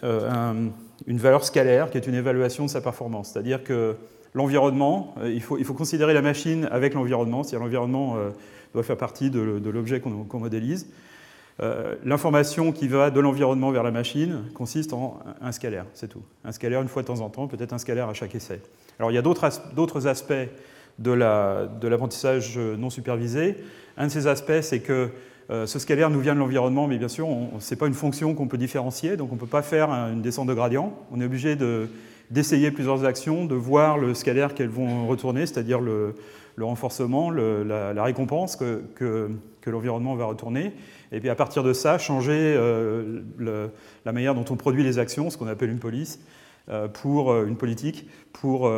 une 0.03 0.73
valeur 1.19 1.45
scalaire 1.45 1.91
qui 1.91 1.99
est 1.99 2.07
une 2.07 2.15
évaluation 2.15 2.67
de 2.67 2.71
sa 2.71 2.81
performance. 2.81 3.31
C'est-à-dire 3.33 3.65
que 3.65 3.97
l'environnement, 4.35 5.15
il 5.25 5.43
faut, 5.43 5.75
considérer 5.75 6.15
la 6.15 6.23
machine 6.23 6.69
avec 6.71 6.95
l'environnement, 6.95 7.43
c'est-à-dire 7.43 7.65
l'environnement 7.65 8.17
doit 8.75 8.83
faire 8.83 8.97
partie 8.97 9.31
de, 9.31 9.41
l'objet 9.71 10.01
qu'on 10.01 10.39
modélise. 10.39 10.87
Euh, 11.63 11.95
l'information 12.05 12.71
qui 12.71 12.87
va 12.87 13.11
de 13.11 13.19
l'environnement 13.19 13.71
vers 13.71 13.83
la 13.83 13.91
machine 13.91 14.43
consiste 14.53 14.93
en 14.93 15.21
un 15.41 15.53
scalaire, 15.53 15.87
c'est 15.95 16.09
tout. 16.09 16.23
Un 16.45 16.53
scalaire 16.53 16.83
une 16.83 16.89
fois 16.89 17.01
de 17.01 17.07
temps 17.07 17.21
en 17.21 17.31
temps, 17.31 17.47
peut-être 17.47 17.73
un 17.73 17.79
scalaire 17.79 18.11
à 18.11 18.15
chaque 18.15 18.35
essai. 18.35 18.61
Alors 18.99 19.11
il 19.11 19.15
y 19.15 19.19
a 19.19 19.23
d'autres 19.23 20.07
aspects 20.07 20.35
de 20.99 21.13
l'apprentissage 21.13 22.59
non 22.59 22.91
supervisé. 22.91 23.57
Un 23.97 24.09
de 24.09 24.13
ces 24.13 24.27
aspects, 24.27 24.61
c'est 24.61 24.81
que 24.81 25.09
euh, 25.49 25.67
ce 25.67 25.79
scalaire 25.79 26.11
nous 26.11 26.21
vient 26.21 26.35
de 26.35 26.41
l'environnement, 26.41 26.89
mais 26.89 26.99
bien 26.99 27.09
sûr, 27.09 27.29
ce 27.61 27.73
n'est 27.73 27.79
pas 27.79 27.87
une 27.87 27.95
fonction 27.95 28.35
qu'on 28.35 28.49
peut 28.49 28.59
différencier, 28.59 29.17
donc 29.17 29.31
on 29.31 29.37
ne 29.37 29.41
peut 29.41 29.47
pas 29.47 29.63
faire 29.63 29.91
une 29.91 30.21
descente 30.23 30.49
de 30.49 30.55
gradient. 30.55 30.93
On 31.13 31.21
est 31.21 31.25
obligé 31.25 31.57
d'essayer 32.31 32.71
plusieurs 32.73 33.05
actions, 33.05 33.45
de 33.45 33.55
voir 33.55 33.99
le 33.99 34.15
scalaire 34.15 34.55
qu'elles 34.55 34.69
vont 34.69 35.07
retourner, 35.07 35.47
c'est-à-dire 35.47 35.81
le, 35.81 36.15
renforcement, 36.61 37.31
la, 37.31 38.03
récompense 38.03 38.57
que, 38.57 39.31
l'environnement 39.67 40.15
va 40.15 40.27
retourner, 40.27 40.73
et 41.11 41.19
puis 41.19 41.29
à 41.29 41.35
partir 41.35 41.65
de 41.65 41.73
ça, 41.73 41.99
changer 41.99 42.55
euh, 42.57 43.23
la 44.05 44.13
manière 44.13 44.35
dont 44.35 44.45
on 44.51 44.57
produit 44.57 44.85
les 44.85 44.99
actions, 45.01 45.29
ce 45.29 45.37
qu'on 45.37 45.49
appelle 45.49 45.71
une 45.71 45.81
police, 45.81 46.21
euh, 46.69 46.89
pour 46.89 47.35
une 47.45 47.57
politique, 47.57 48.09
pour 48.33 48.69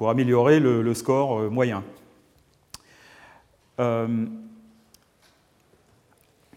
améliorer 0.00 0.60
le, 0.60 0.94
score 0.94 1.50
moyen. 1.50 1.82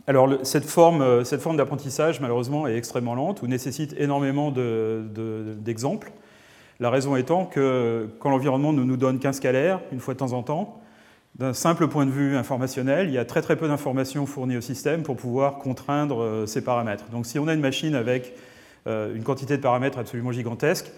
Alors 0.07 0.29
cette 0.43 0.65
forme, 0.65 1.23
cette 1.25 1.41
forme 1.41 1.57
d'apprentissage, 1.57 2.21
malheureusement, 2.21 2.67
est 2.67 2.77
extrêmement 2.77 3.15
lente 3.15 3.41
ou 3.41 3.47
nécessite 3.47 3.95
énormément 3.97 4.51
d'exemples. 4.51 6.11
la 6.79 6.89
raison 6.89 7.15
étant 7.15 7.45
que 7.45 8.07
quand 8.19 8.29
l'environnement 8.29 8.73
ne 8.73 8.83
nous 8.83 8.97
donne 8.97 9.19
qu'un 9.19 9.33
scalaire, 9.33 9.79
une 9.91 9.99
fois 9.99 10.13
de 10.13 10.19
temps 10.19 10.33
en 10.33 10.43
temps, 10.43 10.81
d'un 11.35 11.53
simple 11.53 11.87
point 11.87 12.05
de 12.05 12.11
vue 12.11 12.37
informationnel, 12.37 13.09
il 13.09 13.13
y 13.13 13.17
a 13.17 13.25
très 13.25 13.41
très 13.41 13.57
peu 13.57 13.67
d'informations 13.67 14.25
fournies 14.25 14.57
au 14.57 14.61
système 14.61 15.03
pour 15.03 15.17
pouvoir 15.17 15.57
contraindre 15.57 16.21
euh, 16.21 16.45
ces 16.45 16.63
paramètres. 16.63 17.05
Donc 17.11 17.25
si 17.25 17.39
on 17.39 17.47
a 17.47 17.53
une 17.53 17.61
machine 17.61 17.93
avec 17.93 18.33
euh, 18.87 19.13
une 19.13 19.23
quantité 19.23 19.57
de 19.57 19.61
paramètres 19.61 19.97
absolument 19.97 20.31
gigantesque, 20.31 20.91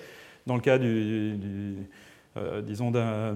dans 0.46 0.56
le 0.56 0.62
cas 0.62 0.78
du, 0.78 1.78
euh, 2.38 2.62
disons 2.62 2.92
d'un 2.92 3.36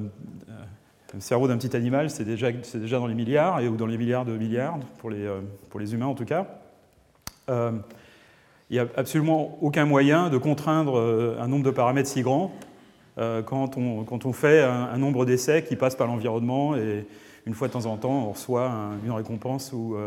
cerveau 1.20 1.48
d'un 1.48 1.58
petit 1.58 1.75
animal, 1.75 2.10
c'est 2.10 2.24
déjà, 2.24 2.51
déjà, 2.51 3.00
dans 3.00 3.08
les 3.08 3.15
milliards, 3.15 3.60
et, 3.60 3.68
ou 3.68 3.75
dans 3.75 3.86
les 3.86 3.98
milliards 3.98 4.25
de 4.25 4.38
milliards, 4.38 4.77
pour 5.00 5.10
les, 5.10 5.30
pour 5.70 5.80
les 5.80 5.94
humains 5.94 6.06
en 6.06 6.15
tout 6.15 6.25
cas, 6.25 6.48
il 7.50 8.74
n'y 8.75 8.80
a 8.80 8.88
absolument 8.96 9.58
aucun 9.62 9.86
moyen 9.86 10.30
de 10.30 10.38
contraindre 10.38 10.98
un 11.38 11.48
nombre 11.48 11.65
de 11.65 11.72
paramètres 11.72 12.08
si 12.08 12.22
grand 12.22 12.53
euh, 13.18 13.41
quand 13.41 13.77
on, 13.77 14.03
quand, 14.03 14.25
on, 14.25 14.32
fait 14.32 14.62
un, 14.62 14.98
nombre 14.98 15.25
d'essais 15.25 15.63
qui 15.63 15.75
passent 15.75 15.96
par 15.96 16.08
l'environnement 16.08 16.75
et 16.75 17.06
une 17.46 17.53
fois 17.53 17.68
de 17.68 17.74
temps 17.74 17.86
en 17.86 17.98
temps, 17.98 18.27
on 18.27 18.32
reçoit 18.32 18.72
une 19.03 19.12
récompense 19.12 19.74
ou, 19.74 19.98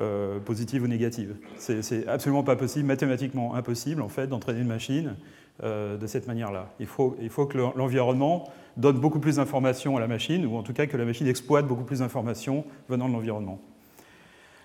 euh, 0.00 0.36
euh, 0.36 0.38
positive 0.40 0.82
ou 0.82 0.86
négative. 0.86 1.36
C'est 1.56 2.06
absolument 2.08 2.42
pas 2.42 2.56
possible, 2.56 2.86
mathématiquement 2.86 3.54
impossible, 3.54 4.02
en 4.02 4.08
fait, 4.08 4.26
d'entraîner 4.26 4.60
une 4.60 4.68
machine 4.68 5.16
de 5.62 6.06
cette 6.06 6.26
manière-là. 6.26 6.70
Il 6.80 6.86
faut, 6.86 7.18
il 7.20 7.28
faut 7.28 7.44
que 7.44 7.58
l'environnement 7.58 8.48
donne 8.78 8.98
beaucoup 8.98 9.20
plus 9.20 9.36
d'informations 9.36 9.94
à 9.98 10.00
la 10.00 10.06
machine, 10.06 10.46
ou 10.46 10.56
en 10.56 10.62
tout 10.62 10.72
cas 10.72 10.86
que 10.86 10.96
la 10.96 11.04
machine 11.04 11.26
exploite 11.26 11.66
beaucoup 11.66 11.84
plus 11.84 11.98
d'informations 11.98 12.64
venant 12.88 13.08
de 13.08 13.12
l'environnement. 13.12 13.60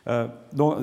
Euh, 0.07 0.27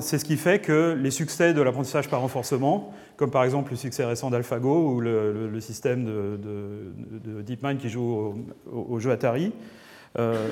c'est 0.01 0.19
ce 0.19 0.25
qui 0.25 0.35
fait 0.35 0.59
que 0.59 0.97
les 0.99 1.11
succès 1.11 1.53
de 1.53 1.61
l'apprentissage 1.61 2.09
par 2.09 2.21
renforcement, 2.21 2.93
comme 3.15 3.31
par 3.31 3.43
exemple 3.43 3.71
le 3.71 3.77
succès 3.77 4.03
récent 4.03 4.29
d'AlphaGo 4.29 4.91
ou 4.91 4.99
le, 4.99 5.59
système 5.61 6.03
de, 6.03 7.41
DeepMind 7.41 7.77
qui 7.77 7.89
joue 7.89 8.35
au, 8.71 8.99
jeu 8.99 9.11
Atari, 9.11 9.53
euh, 10.19 10.49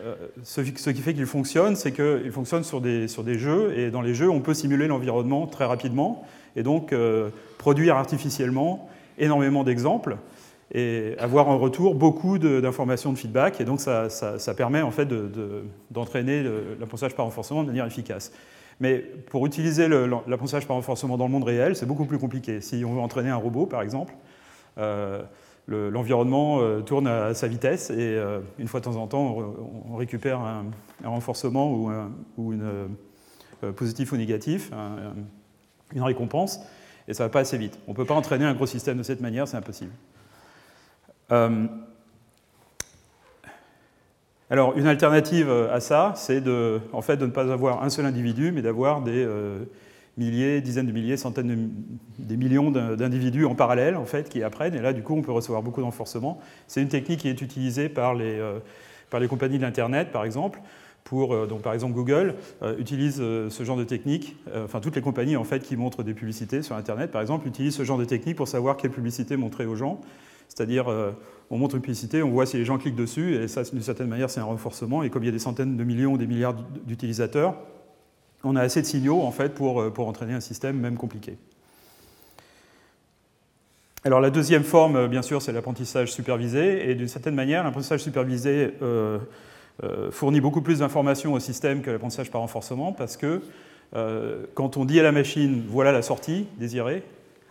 euh, 0.00 0.14
ce, 0.42 0.60
qui 0.60 1.00
fait 1.00 1.14
qu'il 1.14 1.26
fonctionne, 1.26 1.76
c'est 1.76 1.92
qu'il 1.92 2.32
fonctionne 2.32 2.64
sur 2.64 2.80
des, 2.80 3.08
sur 3.08 3.22
des, 3.24 3.38
jeux, 3.38 3.78
et 3.78 3.90
dans 3.90 4.02
les 4.02 4.14
jeux, 4.14 4.28
on 4.28 4.40
peut 4.40 4.54
simuler 4.54 4.86
l'environnement 4.86 5.46
très 5.46 5.64
rapidement, 5.64 6.24
et 6.56 6.62
donc 6.62 6.94
produire 7.58 7.96
artificiellement 7.96 8.88
énormément 9.18 9.64
d'exemples 9.64 10.16
et 10.72 11.14
avoir 11.18 11.48
en 11.48 11.58
retour 11.58 11.94
beaucoup 11.94 12.38
d'informations 12.38 13.12
de, 13.12 13.18
feedback. 13.18 13.60
Et 13.60 13.64
donc 13.64 13.80
ça, 13.80 14.08
permet 14.56 14.82
en 14.82 14.90
fait 14.90 15.08
d'entraîner 15.90 16.44
l'apprentissage 16.78 17.14
par 17.14 17.24
renforcement 17.24 17.62
de 17.62 17.68
manière 17.68 17.86
efficace. 17.86 18.32
Mais 18.80 18.98
pour 18.98 19.46
utiliser 19.46 19.88
l'apprentissage 19.88 20.66
par 20.66 20.76
renforcement 20.76 21.16
dans 21.16 21.26
le 21.26 21.32
monde 21.32 21.44
réel, 21.44 21.76
c'est 21.76 21.86
beaucoup 21.86 22.06
plus 22.06 22.18
compliqué. 22.18 22.60
Si 22.60 22.84
on 22.84 22.92
veut 22.94 23.00
entraîner 23.00 23.30
un 23.30 23.36
robot, 23.36 23.66
par 23.66 23.82
exemple, 23.82 24.14
euh, 24.78 25.22
l'environnement 25.66 26.60
euh, 26.60 26.80
tourne 26.80 27.06
à 27.06 27.32
sa 27.34 27.48
vitesse 27.48 27.90
et 27.90 27.96
euh, 27.98 28.40
une 28.58 28.68
fois 28.68 28.80
de 28.80 28.84
temps 28.84 28.96
en 28.96 29.06
temps, 29.06 29.36
on, 29.90 29.96
récupère 29.96 30.40
un, 30.40 30.66
renforcement 31.04 31.72
ou, 31.72 31.90
ou 32.36 32.52
une 32.52 32.88
positif 33.76 34.12
ou 34.12 34.16
négatif, 34.16 34.70
une 35.94 36.02
récompense, 36.02 36.60
et 37.08 37.14
ça 37.14 37.24
ne 37.24 37.28
va 37.28 37.32
pas 37.32 37.40
assez 37.40 37.56
vite. 37.56 37.78
On 37.86 37.92
ne 37.92 37.96
peut 37.96 38.04
pas 38.04 38.14
entraîner 38.14 38.44
un 38.44 38.54
gros 38.54 38.66
système 38.66 38.98
de 38.98 39.02
cette 39.02 39.20
manière, 39.20 39.48
c'est 39.48 39.56
impossible. 39.56 39.92
Alors, 44.50 44.76
une 44.76 44.86
alternative 44.86 45.50
à 45.50 45.80
ça, 45.80 46.12
c'est 46.16 46.40
de, 46.40 46.80
en 46.92 47.00
fait, 47.02 47.16
de 47.16 47.26
ne 47.26 47.30
pas 47.30 47.50
avoir 47.50 47.82
un 47.82 47.88
seul 47.88 48.04
individu, 48.04 48.52
mais 48.52 48.62
d'avoir 48.62 49.00
des 49.00 49.24
euh, 49.24 49.64
milliers, 50.16 50.60
dizaines 50.60 50.86
de 50.86 50.92
milliers, 50.92 51.16
centaines 51.16 51.48
de 51.48 51.58
des 52.18 52.36
millions 52.36 52.70
d'individus 52.70 53.44
en 53.44 53.54
parallèle, 53.54 53.96
en 53.96 54.04
fait, 54.04 54.28
qui 54.28 54.42
apprennent. 54.42 54.74
Et 54.74 54.80
là, 54.80 54.92
du 54.92 55.02
coup, 55.02 55.14
on 55.14 55.22
peut 55.22 55.32
recevoir 55.32 55.62
beaucoup 55.62 55.80
d'enforcement. 55.80 56.40
C'est 56.68 56.80
une 56.80 56.88
technique 56.88 57.20
qui 57.20 57.28
est 57.28 57.42
utilisée 57.42 57.88
par 57.88 58.14
les, 58.14 58.38
euh, 58.38 58.58
par 59.10 59.20
les 59.20 59.28
compagnies 59.28 59.58
de 59.58 59.62
l'Internet, 59.62 60.10
par 60.12 60.24
exemple. 60.24 60.60
Pour, 61.02 61.34
euh, 61.34 61.46
donc, 61.46 61.62
par 61.62 61.74
exemple, 61.74 61.94
Google 61.94 62.34
utilise 62.78 63.16
ce 63.16 63.64
genre 63.64 63.76
de 63.76 63.84
technique. 63.84 64.36
enfin, 64.54 64.80
toutes 64.80 64.96
les 64.96 65.02
compagnies 65.02 65.36
en 65.36 65.44
fait, 65.44 65.62
qui 65.62 65.76
montrent 65.76 66.02
des 66.02 66.14
publicités 66.14 66.62
sur 66.62 66.76
Internet, 66.76 67.10
par 67.10 67.20
exemple, 67.20 67.46
utilisent 67.46 67.76
ce 67.76 67.84
genre 67.84 67.98
de 67.98 68.04
technique 68.04 68.36
pour 68.36 68.48
savoir 68.48 68.76
quelle 68.76 68.90
publicité 68.90 69.36
montrer 69.36 69.66
aux 69.66 69.76
gens. 69.76 70.00
C'est-à-dire, 70.48 70.88
euh, 70.88 71.12
on 71.50 71.58
montre 71.58 71.74
une 71.74 71.80
publicité, 71.82 72.22
on 72.22 72.30
voit 72.30 72.46
si 72.46 72.56
les 72.56 72.64
gens 72.64 72.78
cliquent 72.78 72.96
dessus, 72.96 73.34
et 73.34 73.48
ça, 73.48 73.62
d'une 73.64 73.82
certaine 73.82 74.08
manière, 74.08 74.30
c'est 74.30 74.40
un 74.40 74.44
renforcement. 74.44 75.02
Et 75.02 75.10
comme 75.10 75.22
il 75.22 75.26
y 75.26 75.28
a 75.28 75.32
des 75.32 75.38
centaines 75.38 75.76
de 75.76 75.84
millions 75.84 76.16
des 76.16 76.26
milliards 76.26 76.54
d'utilisateurs, 76.86 77.56
on 78.44 78.56
a 78.56 78.62
assez 78.62 78.82
de 78.82 78.86
signaux 78.86 79.22
en 79.22 79.30
fait, 79.30 79.54
pour, 79.54 79.80
euh, 79.80 79.90
pour 79.90 80.08
entraîner 80.08 80.34
un 80.34 80.40
système 80.40 80.78
même 80.78 80.96
compliqué. 80.96 81.36
Alors 84.04 84.20
la 84.20 84.30
deuxième 84.30 84.64
forme, 84.64 84.96
euh, 84.96 85.08
bien 85.08 85.22
sûr, 85.22 85.40
c'est 85.40 85.52
l'apprentissage 85.52 86.12
supervisé. 86.12 86.90
Et 86.90 86.94
d'une 86.94 87.08
certaine 87.08 87.34
manière, 87.34 87.64
l'apprentissage 87.64 88.00
supervisé 88.00 88.74
fournit 90.10 90.40
beaucoup 90.40 90.62
plus 90.62 90.78
d'informations 90.80 91.32
au 91.32 91.40
système 91.40 91.82
que 91.82 91.90
l'apprentissage 91.90 92.30
par 92.30 92.40
renforcement, 92.40 92.92
parce 92.92 93.16
que 93.16 93.42
quand 94.54 94.76
on 94.76 94.84
dit 94.84 95.00
à 95.00 95.02
la 95.02 95.12
machine, 95.12 95.64
voilà 95.68 95.90
la 95.90 96.02
sortie 96.02 96.46
désirée, 96.58 97.02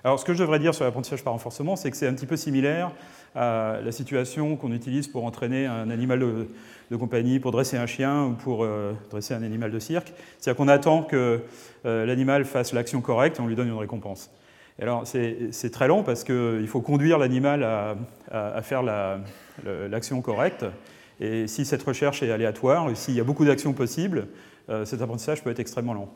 alors, 0.04 0.20
ce 0.20 0.26
que 0.26 0.34
je 0.34 0.40
devrais 0.40 0.60
dire 0.60 0.76
sur 0.76 0.84
l'apprentissage 0.84 1.24
par 1.24 1.32
renforcement, 1.32 1.78
c'est 1.78 1.90
que 1.90 1.96
c'est 1.96 2.08
un 2.08 2.14
petit 2.14 2.26
peu 2.26 2.36
similaire 2.36 2.92
à 3.36 3.78
la 3.82 3.92
situation 3.94 4.58
qu'on 4.58 4.74
utilise 4.74 5.08
pour 5.08 5.24
entraîner 5.24 5.66
un 5.66 5.90
animal 5.90 6.20
de, 6.20 6.96
compagnie, 6.98 7.40
pour 7.40 7.52
dresser 7.52 7.78
un 7.78 7.86
chien 7.86 8.26
ou 8.26 8.34
pour 8.34 8.66
euh, 8.66 8.92
dresser 9.10 9.34
un 9.34 9.44
animal 9.44 9.72
de 9.72 9.80
cirque. 9.80 10.12
C'est-à-dire 10.40 10.58
qu'on 10.58 10.68
attend 10.68 11.04
que 11.04 11.42
euh, 11.86 12.06
l'animal 12.06 12.44
fasse 12.44 12.74
l'action 12.74 13.00
correcte 13.00 13.40
et 13.40 13.42
on 13.42 13.48
lui 13.48 13.56
donne 13.56 13.70
une 13.70 13.78
récompense. 13.78 14.30
Et 14.78 14.84
alors, 14.84 15.08
c'est 15.08 15.72
très 15.72 15.88
long 15.88 16.04
parce 16.04 16.24
qu'il 16.24 16.68
faut 16.68 16.82
conduire 16.82 17.18
l'animal 17.20 17.64
à, 17.64 18.62
faire 18.64 18.82
l'action 18.82 20.22
correcte. 20.22 20.66
Et 21.20 21.48
si 21.48 21.64
cette 21.64 21.84
recherche 21.84 22.24
est 22.24 22.32
aléatoire, 22.32 22.90
s'il 22.98 23.14
y 23.14 23.20
a 23.20 23.24
beaucoup 23.24 23.46
d'actions 23.46 23.74
possibles, 23.74 24.28
euh, 24.70 24.84
cet 24.84 25.02
apprentissage 25.02 25.44
peut 25.44 25.52
être 25.52 25.60
extrêmement 25.60 25.94
long. 25.94 26.10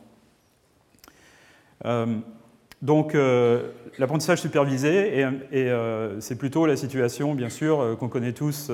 Donc 2.82 3.16
euh, 3.16 3.72
l'apprentissage 3.98 4.40
supervisé, 4.40 5.26
euh, 5.54 6.20
c'est 6.20 6.38
plutôt 6.38 6.68
la 6.68 6.76
situation, 6.76 7.34
bien 7.34 7.50
sûr, 7.50 7.80
euh, 7.80 7.96
qu'on 7.96 8.08
connaît 8.08 8.34
tous 8.34 8.72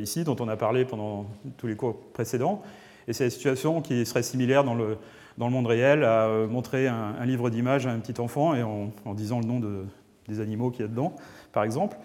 ici, 0.00 0.24
dont 0.24 0.36
on 0.40 0.48
a 0.48 0.56
parlé 0.56 0.84
pendant 0.84 1.26
tous 1.58 1.66
les 1.66 1.76
cours 1.76 2.00
précédents, 2.12 2.62
et 3.08 3.12
c'est 3.12 3.24
la 3.24 3.30
situation 3.30 3.82
qui 3.82 4.06
serait 4.06 4.22
similaire 4.22 4.64
dans 4.64 4.74
le, 4.74 4.96
monde 5.36 5.66
réel 5.66 6.04
à 6.04 6.28
montrer 6.48 6.86
un, 6.88 7.24
livre 7.26 7.50
d'images 7.50 7.86
à 7.86 7.90
un 7.90 7.98
petit 7.98 8.20
enfant 8.20 8.54
et 8.54 8.62
en, 8.62 9.14
disant 9.14 9.40
le 9.40 9.46
nom 9.46 9.60
de, 9.60 9.84
des 10.28 10.40
animaux 10.40 10.70
qu'il 10.70 10.82
y 10.82 10.84
a 10.84 10.88
dedans, 10.88 11.16
par 11.52 11.64
exemple. 11.64 11.96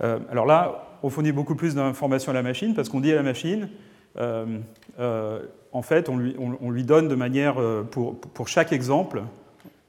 alors 0.00 0.46
là, 0.46 0.98
on 1.02 1.10
fournit 1.10 1.32
beaucoup 1.32 1.54
plus 1.54 1.74
d'informations 1.76 2.32
à 2.32 2.34
la 2.34 2.42
machine 2.42 2.74
parce 2.74 2.88
qu'on 2.88 3.00
dit 3.00 3.12
à 3.12 3.14
la 3.14 3.22
machine, 3.22 3.68
en 4.18 5.82
fait, 5.82 6.08
on 6.08 6.16
lui, 6.16 6.34
on 6.38 6.70
lui, 6.70 6.82
donne 6.82 7.06
de 7.06 7.14
manière, 7.14 7.56
pour 7.90 8.48
chaque 8.48 8.72
exemple, 8.72 9.22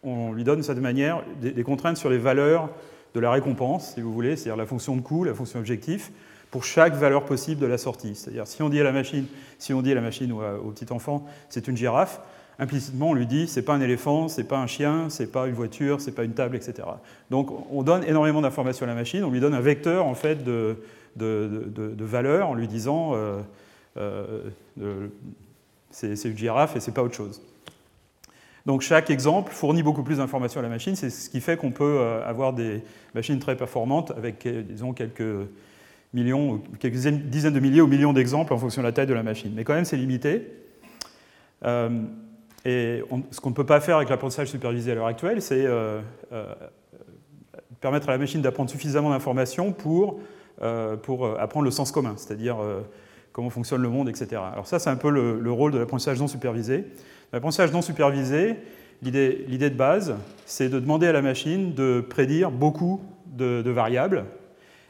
on 0.04 0.34
lui 0.34 0.44
donne 0.44 0.60
de 0.60 0.64
cette 0.64 0.80
manière 0.80 1.24
des, 1.42 1.64
contraintes 1.64 1.98
sur 1.98 2.10
les 2.10 2.18
valeurs 2.18 2.70
de 3.14 3.20
la 3.20 3.32
récompense, 3.32 3.94
si 3.94 4.02
vous 4.02 4.12
voulez, 4.12 4.36
c'est-à-dire 4.36 4.58
la 4.58 4.66
fonction 4.66 4.96
de 4.96 5.02
coût, 5.02 5.24
la 5.24 5.34
fonction 5.34 5.60
objectif, 5.60 6.12
pour 6.52 6.64
chaque 6.64 6.94
valeur 6.94 7.26
possible 7.26 7.62
de 7.62 7.66
la 7.66 7.78
sortie. 7.78 8.16
C'est-à-dire 8.16 8.48
si 8.48 8.62
on 8.62 8.70
dit 8.70 8.80
à 8.80 8.84
la 8.84 8.92
machine, 8.92 9.26
si 9.58 9.74
on 9.74 9.82
dit 9.82 9.92
à 9.92 9.96
la 9.96 10.02
machine 10.02 10.32
ou 10.32 10.42
au 10.42 10.72
petit 10.72 10.92
enfant, 10.92 11.26
c'est 11.50 11.68
une 11.68 11.78
girafe, 11.78 12.22
implicitement 12.60 13.10
on 13.10 13.14
lui 13.14 13.26
dit 13.26 13.48
c'est 13.48 13.64
pas 13.64 13.74
un 13.74 13.82
éléphant, 13.82 14.28
c'est 14.28 14.44
pas 14.44 14.60
un 14.60 14.68
chien, 14.68 15.10
c'est 15.10 15.32
pas 15.32 15.48
une 15.48 15.56
voiture, 15.56 16.02
c'est 16.02 16.12
pas 16.12 16.24
une 16.24 16.34
table, 16.34 16.56
etc. 16.56 16.88
Donc 17.30 17.50
on 17.72 17.84
donne 17.84 18.04
énormément 18.04 18.42
d'informations 18.42 18.86
à 18.86 18.90
la 18.90 18.96
machine, 18.96 19.24
on 19.24 19.32
lui 19.32 19.40
donne 19.40 19.54
un 19.54 19.62
vecteur 19.62 20.06
en 20.06 20.16
fait 20.16 20.44
de, 20.44 20.78
de, 21.16 22.06
valeurs 22.06 22.50
en 22.50 22.54
lui 22.54 22.68
disant 22.68 23.12
euh, 23.14 23.42
euh, 23.98 25.08
c'est 25.90 26.26
une 26.26 26.38
girafe 26.38 26.76
et 26.76 26.80
c'est 26.80 26.94
pas 26.94 27.04
autre 27.04 27.16
chose. 27.16 27.42
Donc 28.65 28.82
chaque 28.82 29.10
exemple 29.10 29.51
fournit 29.51 29.84
beaucoup 29.84 30.03
plus 30.03 30.17
d'informations 30.17 30.60
à 30.62 30.63
la 30.63 30.70
machine, 30.70 30.96
c'est 30.96 31.10
ce 31.10 31.29
qui 31.29 31.41
fait 31.41 31.58
qu'on 31.58 31.72
peut 31.72 31.98
euh, 32.00 32.25
avoir 32.25 32.53
des 32.53 32.82
machines 33.13 33.39
très 33.39 33.58
performantes 33.58 34.12
avec, 34.12 34.46
euh, 34.46 34.62
disons, 34.62 34.93
quelques 34.93 35.48
millions, 36.13 36.62
quelques 36.79 36.96
dizaines 36.96 37.53
de 37.53 37.60
milliers 37.60 37.82
ou 37.82 37.88
millions 37.88 38.13
d'exemples 38.13 38.53
en 38.53 38.58
fonction 38.58 38.82
de 38.82 38.88
la 38.88 38.93
taille 38.93 39.08
de 39.08 39.13
la 39.13 39.24
machine. 39.24 39.51
Mais 39.53 39.65
quand 39.65 39.74
même, 39.74 39.84
c'est 39.84 39.98
limité. 39.98 40.48
Euh, 41.65 42.03
et 42.63 43.03
ce 43.32 43.41
qu'on 43.41 43.50
ne 43.50 43.55
peut 43.55 43.65
pas 43.65 43.82
faire 43.82 43.98
avec 43.98 44.08
l'apprentissage 44.08 44.48
supervisé 44.48 44.93
à 44.93 44.96
l'heure 44.96 45.08
actuelle, 45.08 45.41
c'est 45.41 45.67
permettre 47.82 48.08
à 48.08 48.13
la 48.13 48.17
machine 48.17 48.41
d'apprendre 48.41 48.70
suffisamment 48.70 49.10
d'informations 49.10 49.74
pour, 49.74 50.22
pour 51.01 51.38
apprendre 51.38 51.65
le 51.65 51.72
sens 51.72 51.91
commun, 51.91 52.13
c'est-à-dire 52.15 52.55
comment 53.34 53.50
fonctionne 53.50 53.82
le 53.82 53.90
monde, 53.90 54.08
etc. 54.08 54.42
Alors 54.52 54.68
ça, 54.68 54.80
c'est 54.80 54.90
un 54.90 54.96
peu 54.96 55.10
le, 55.10 55.40
le 55.40 55.52
rôle 55.52 55.72
de 55.72 55.80
l'apprentissage 55.80 56.20
non 56.20 56.28
supervisé. 56.28 56.86
L'apprentissage 57.34 57.74
non 57.74 57.82
supervisé, 57.82 58.58
l'idée 59.02 59.70
de 59.70 59.75
base, 59.75 60.16
c'est 60.46 60.70
de 60.70 60.80
demander 60.80 61.08
à 61.08 61.12
la 61.12 61.22
machine 61.22 61.74
de 61.74 62.02
prédire 62.08 62.52
beaucoup 62.52 63.02
de, 63.25 63.70
variables 63.70 64.25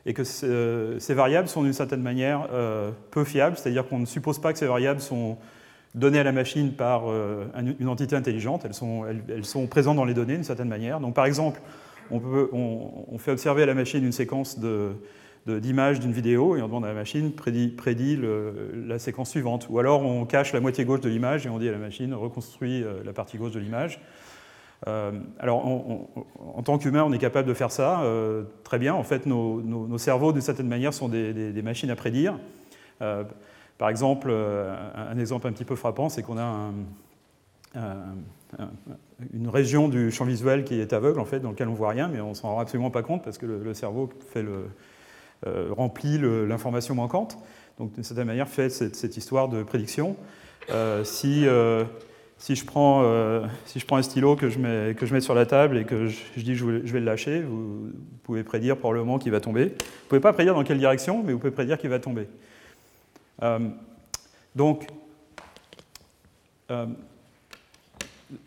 et 0.06 0.14
que 0.14 0.24
ces 0.24 1.14
variables 1.14 1.48
sont 1.48 1.64
d'une 1.64 1.74
certaine 1.74 2.02
manière 2.02 2.48
euh, 2.52 2.92
peu 3.12 3.24
fiables, 3.24 3.56
c'est-à-dire 3.58 3.88
qu'on 3.88 4.00
ne 4.00 4.06
suppose 4.06 4.40
pas 4.40 4.52
que 4.52 4.60
ces 4.60 4.66
variables 4.66 5.00
sont 5.00 5.38
données 5.96 6.20
à 6.20 6.24
la 6.24 6.34
machine 6.34 6.74
par 6.74 7.04
euh, 7.10 7.46
une 7.80 7.88
entité 7.88 8.16
intelligente, 8.16 8.66
elles 8.66 8.74
sont, 9.46 9.68
présentes 9.68 9.96
dans 9.96 10.06
les 10.06 10.14
données 10.14 10.36
d'une 10.36 10.44
certaine 10.44 10.68
manière. 10.68 11.00
Donc 11.00 11.14
par 11.14 11.26
exemple, 11.26 11.62
on 12.12 13.18
fait 13.18 13.32
observer 13.32 13.64
à 13.64 13.66
la 13.66 13.74
machine 13.74 14.04
une 14.04 14.12
séquence 14.12 14.60
de, 14.60 14.92
d'image 15.48 16.00
d'une 16.00 16.14
vidéo 16.14 16.56
et 16.56 16.62
on 16.62 16.68
demande 16.68 16.86
à 16.86 16.90
la 16.90 16.94
machine 16.94 17.32
prédit, 17.32 17.68
prédit 17.68 18.20
la 18.74 19.00
séquence 19.00 19.30
suivante. 19.30 19.68
Ou 19.70 19.80
alors 19.80 20.04
on 20.04 20.26
cache 20.26 20.54
la 20.54 20.62
moitié 20.62 20.86
gauche 20.86 21.02
de 21.02 21.10
l'image 21.10 21.46
et 21.46 21.50
on 21.50 21.60
dit 21.60 21.68
à 21.68 21.72
la 21.72 21.78
machine 21.78 22.14
reconstruit 22.14 22.84
euh, 22.84 23.04
la 23.04 23.14
partie 23.14 23.38
gauche 23.38 23.52
de 23.52 23.60
l'image. 23.60 24.00
Euh, 24.88 25.12
alors 25.40 25.66
en 25.66 26.62
tant 26.64 26.78
qu'humain, 26.78 27.04
on 27.04 27.14
est 27.14 27.18
capable 27.18 27.48
de 27.48 27.54
faire 27.54 27.72
ça 27.72 28.02
euh, 28.02 28.44
très 28.64 28.80
bien. 28.80 28.94
En 28.94 29.04
fait, 29.04 29.26
nos, 29.26 29.98
cerveaux, 29.98 30.32
d'une 30.32 30.42
certaine 30.42 30.68
manière, 30.68 30.94
sont 30.94 31.10
des, 31.10 31.62
machines 31.64 31.90
à 31.90 31.96
prédire. 31.96 32.38
par 33.00 33.90
exemple, 33.90 34.32
un, 34.32 35.18
exemple 35.18 35.48
un 35.48 35.52
petit 35.52 35.66
peu 35.66 35.76
frappant, 35.76 36.10
c'est 36.10 36.22
qu'on 36.22 36.38
a 36.38 36.72
une 39.34 39.48
région 39.48 39.88
du 39.88 40.12
champ 40.12 40.26
visuel 40.26 40.64
qui 40.66 40.80
est 40.80 40.92
aveugle, 40.92 41.20
en 41.20 41.26
fait, 41.26 41.40
dans 41.40 41.52
lequel 41.52 41.70
on 41.70 41.72
ne 41.72 41.78
voit 41.78 41.90
rien, 41.90 42.10
mais 42.10 42.20
on 42.20 42.34
s'en 42.34 42.54
rend 42.54 42.60
absolument 42.60 42.92
pas 42.92 43.04
compte 43.04 43.24
parce 43.24 43.38
que 43.38 43.46
le 43.46 43.74
cerveau 43.74 44.10
fait 44.34 44.44
le, 44.44 44.66
remplit 45.72 46.20
l'information 46.20 46.96
manquante. 46.96 47.38
Donc, 47.80 47.94
d'une 47.94 48.04
certaine 48.04 48.28
manière, 48.28 48.48
fait 48.48 48.70
cette, 48.70 49.18
histoire 49.18 49.50
de 49.50 49.64
prédiction. 49.64 50.16
Euh, 50.70 51.04
si, 51.04 51.48
euh, 51.48 51.84
si, 52.38 52.56
je 52.56 52.66
prends, 52.66 53.04
si 53.66 53.80
je 53.80 53.86
prends 53.86 53.98
un 53.98 54.04
stylo 54.04 54.36
que 54.36 54.50
je, 54.50 54.60
mets, 54.60 54.96
que 54.96 55.06
je 55.06 55.14
mets 55.14 55.22
sur 55.22 55.34
la 55.34 55.46
table 55.46 55.78
et 55.78 55.84
que 55.84 56.08
je, 56.08 56.20
dis 56.38 56.56
je, 56.56 56.66
vais 56.66 57.00
le 57.00 57.06
lâcher, 57.06 57.42
vous, 57.42 57.92
pouvez 58.24 58.44
prédire 58.44 58.78
probablement 58.78 59.18
qu'il 59.18 59.32
va 59.32 59.40
tomber. 59.40 59.66
Vous 59.66 59.70
ne 59.72 60.08
pouvez 60.10 60.22
pas 60.22 60.34
prédire 60.34 60.54
dans 60.54 60.64
quelle 60.64 60.78
direction, 60.78 61.24
mais 61.24 61.34
vous 61.34 61.40
pouvez 61.40 61.52
prédire 61.52 61.78
qu'il 61.78 61.90
va 61.90 62.00
tomber. 62.00 62.28
donc, 64.56 64.88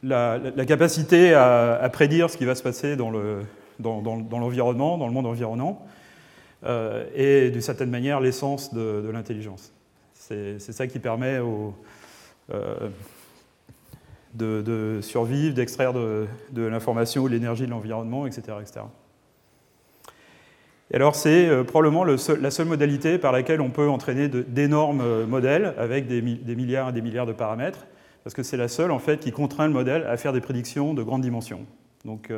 la, 0.02 0.38
capacité 0.66 1.34
à, 1.34 1.88
prédire 1.92 2.30
ce 2.30 2.36
qui 2.36 2.44
va 2.44 2.54
se 2.54 2.62
passer 2.62 2.96
dans 2.96 3.10
l'environnement, 3.10 4.98
dans, 4.98 4.98
dans, 4.98 5.06
le 5.06 5.12
monde 5.12 5.26
environnant, 5.26 5.82
euh, 5.82 5.95
et 6.64 7.50
d'une 7.50 7.60
certaine 7.60 7.90
manière 7.90 8.20
l'essence 8.20 8.72
de, 8.74 9.08
l'intelligence. 9.12 9.72
C'est 10.14 10.58
ça 10.58 10.86
qui 10.86 10.98
permet 10.98 11.38
euh, 12.52 12.88
de, 14.34 14.98
survivre, 15.02 15.54
d'extraire 15.54 15.92
de, 15.92 16.26
l'information 16.56 17.22
ou 17.22 17.28
l'énergie 17.28 17.66
de 17.66 17.70
l'environnement, 17.70 18.26
etc., 18.26 18.58
etc. 18.60 18.86
alors 20.92 21.14
c'est 21.14 21.48
probablement 21.64 22.04
la 22.04 22.50
seule 22.50 22.66
modalité 22.66 23.18
par 23.18 23.32
laquelle 23.32 23.60
on 23.60 23.70
peut 23.70 23.88
entraîner 23.88 24.28
d'énormes 24.28 25.24
modèles 25.24 25.74
avec 25.78 26.06
des, 26.08 26.22
milliards 26.22 26.90
et 26.90 26.92
des 26.92 27.02
milliards 27.02 27.26
de 27.26 27.32
paramètres, 27.32 27.86
parce 28.24 28.34
que 28.34 28.42
c'est 28.42 28.56
la 28.56 28.68
seule 28.68 28.90
en 28.90 28.98
fait 28.98 29.20
qui 29.20 29.30
contraint 29.30 29.68
le 29.68 29.72
modèle 29.72 30.04
à 30.04 30.16
faire 30.16 30.32
des 30.32 30.40
prédictions 30.40 30.94
de 30.94 31.02
grande 31.02 31.22
dimension. 31.22 31.64
Donc 32.04 32.32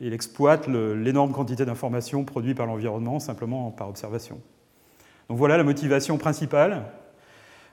il 0.00 0.12
exploite 0.12 0.66
l'énorme 0.66 1.32
quantité 1.32 1.64
d'informations 1.64 2.24
produites 2.24 2.56
par 2.56 2.66
l'environnement 2.66 3.20
simplement 3.20 3.70
par 3.70 3.88
observation. 3.88 4.40
Donc 5.28 5.38
voilà 5.38 5.56
la 5.56 5.64
motivation 5.64 6.18
principale 6.18 6.84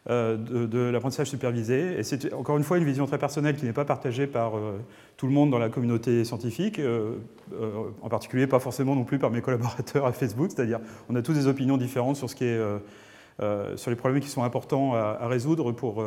euh, 0.09 0.35
de, 0.35 0.79
l'apprentissage 0.89 1.29
supervisé. 1.29 1.97
Et 1.97 2.03
c'est 2.03 2.33
encore 2.33 2.57
une 2.57 2.65
fois 2.65 2.77
une 2.77 2.83
vision 2.83 3.05
très 3.05 3.17
personnelle 3.17 3.55
qui 3.55 3.63
n'est 3.63 3.71
pas 3.71 3.85
partagée 3.85 4.27
par 4.27 4.57
euh, 4.57 4.81
tout 5.15 5.27
le 5.27 5.31
monde 5.31 5.49
dans 5.49 5.59
la 5.59 5.69
communauté 5.69 6.25
scientifique, 6.25 6.77
euh, 6.77 7.15
en 8.01 8.09
particulier 8.09 8.45
pas 8.45 8.59
forcément 8.59 8.95
non 8.95 9.05
plus 9.05 9.17
par 9.17 9.31
mes 9.31 9.41
collaborateurs 9.41 10.05
à 10.05 10.11
Facebook, 10.11 10.51
c'est-à-dire 10.53 10.81
on 11.09 11.15
a 11.15 11.21
tous 11.21 11.31
des 11.31 11.47
opinions 11.47 11.77
différentes 11.77 12.17
sur 12.17 12.29
les 13.89 13.95
problèmes 13.95 14.21
qui 14.21 14.27
sont 14.29 14.43
importants 14.43 14.93
à, 14.93 15.25
résoudre 15.27 15.71
pour, 15.71 16.03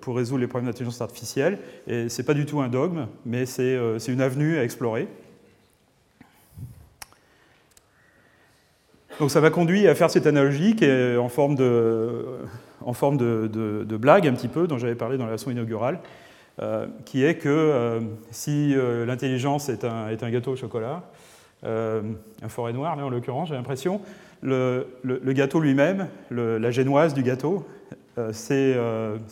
pour 0.00 0.16
résoudre 0.16 0.40
les 0.40 0.46
problèmes 0.46 0.70
d'intelligence 0.70 1.00
artificielle. 1.00 1.58
Et 1.86 2.08
ce 2.08 2.20
n'est 2.20 2.26
pas 2.26 2.34
du 2.34 2.46
tout 2.46 2.60
un 2.60 2.68
dogme, 2.68 3.06
mais 3.24 3.46
c'est 3.46 3.76
une 4.08 4.20
avenue 4.20 4.58
à 4.58 4.64
explorer. 4.64 5.08
Donc 9.20 9.30
ça 9.30 9.40
m'a 9.40 9.50
conduit 9.50 9.86
à 9.86 9.94
faire 9.94 10.10
cette 10.10 10.26
analogie 10.26 10.74
qui 10.74 10.84
est 10.84 11.16
en 11.16 11.28
forme 11.28 11.54
de, 11.54 12.24
en 12.84 12.92
forme 12.92 13.16
de, 13.16 13.96
blague 13.96 14.26
un 14.26 14.32
petit 14.32 14.48
peu, 14.48 14.66
dont 14.66 14.78
j'avais 14.78 14.94
parlé 14.94 15.18
dans 15.18 15.26
la 15.26 15.32
leçon 15.32 15.50
inaugurale, 15.50 16.00
euh, 16.60 16.86
qui 17.04 17.24
est 17.24 17.36
que 17.36 17.48
euh, 17.48 18.00
si 18.30 18.74
euh, 18.74 19.06
l'intelligence 19.06 19.68
est 19.68 19.84
un, 19.84 20.08
est 20.08 20.22
un, 20.22 20.30
gâteau 20.30 20.52
au 20.52 20.56
chocolat, 20.56 21.02
un 21.64 22.48
forêt 22.48 22.72
noir 22.72 22.96
là 22.96 23.06
en 23.06 23.10
l'occurrence, 23.10 23.48
j'ai 23.48 23.54
l'impression, 23.54 24.00
le, 24.42 24.84
gâteau 25.26 25.60
lui-même, 25.60 26.08
la 26.30 26.70
génoise 26.72 27.14
du 27.14 27.22
gâteau, 27.22 27.64
c'est 28.32 28.74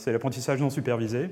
l'apprentissage 0.07 0.61
non 0.61 0.71
supervisé. 0.71 1.31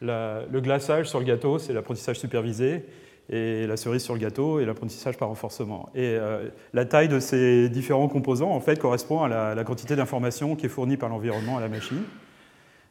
le 0.00 0.60
glaçage 0.60 1.08
sur 1.08 1.18
le 1.18 1.24
gâteau, 1.24 1.58
c'est 1.58 1.72
l'apprentissage 1.72 2.18
supervisé 2.18 2.84
et 3.28 3.66
la 3.66 3.76
cerise 3.76 4.02
sur 4.02 4.14
le 4.14 4.20
gâteau 4.20 4.60
et 4.60 4.64
l'apprentissage 4.64 5.16
par 5.16 5.28
renforcement. 5.28 5.88
Et 5.94 6.16
euh, 6.16 6.48
la 6.72 6.84
taille 6.84 7.08
de 7.08 7.18
ces 7.18 7.68
différents 7.68 8.08
composants 8.08 8.52
en 8.52 8.60
fait, 8.60 8.78
correspond 8.78 9.22
à 9.22 9.54
la, 9.54 9.64
quantité 9.64 9.96
d'informations 9.96 10.54
qui 10.54 10.66
est 10.66 10.70
fournie 10.70 10.96
par 10.96 11.08
l'environnement 11.08 11.56
à 11.56 11.60
la 11.60 11.68
machine 11.68 12.02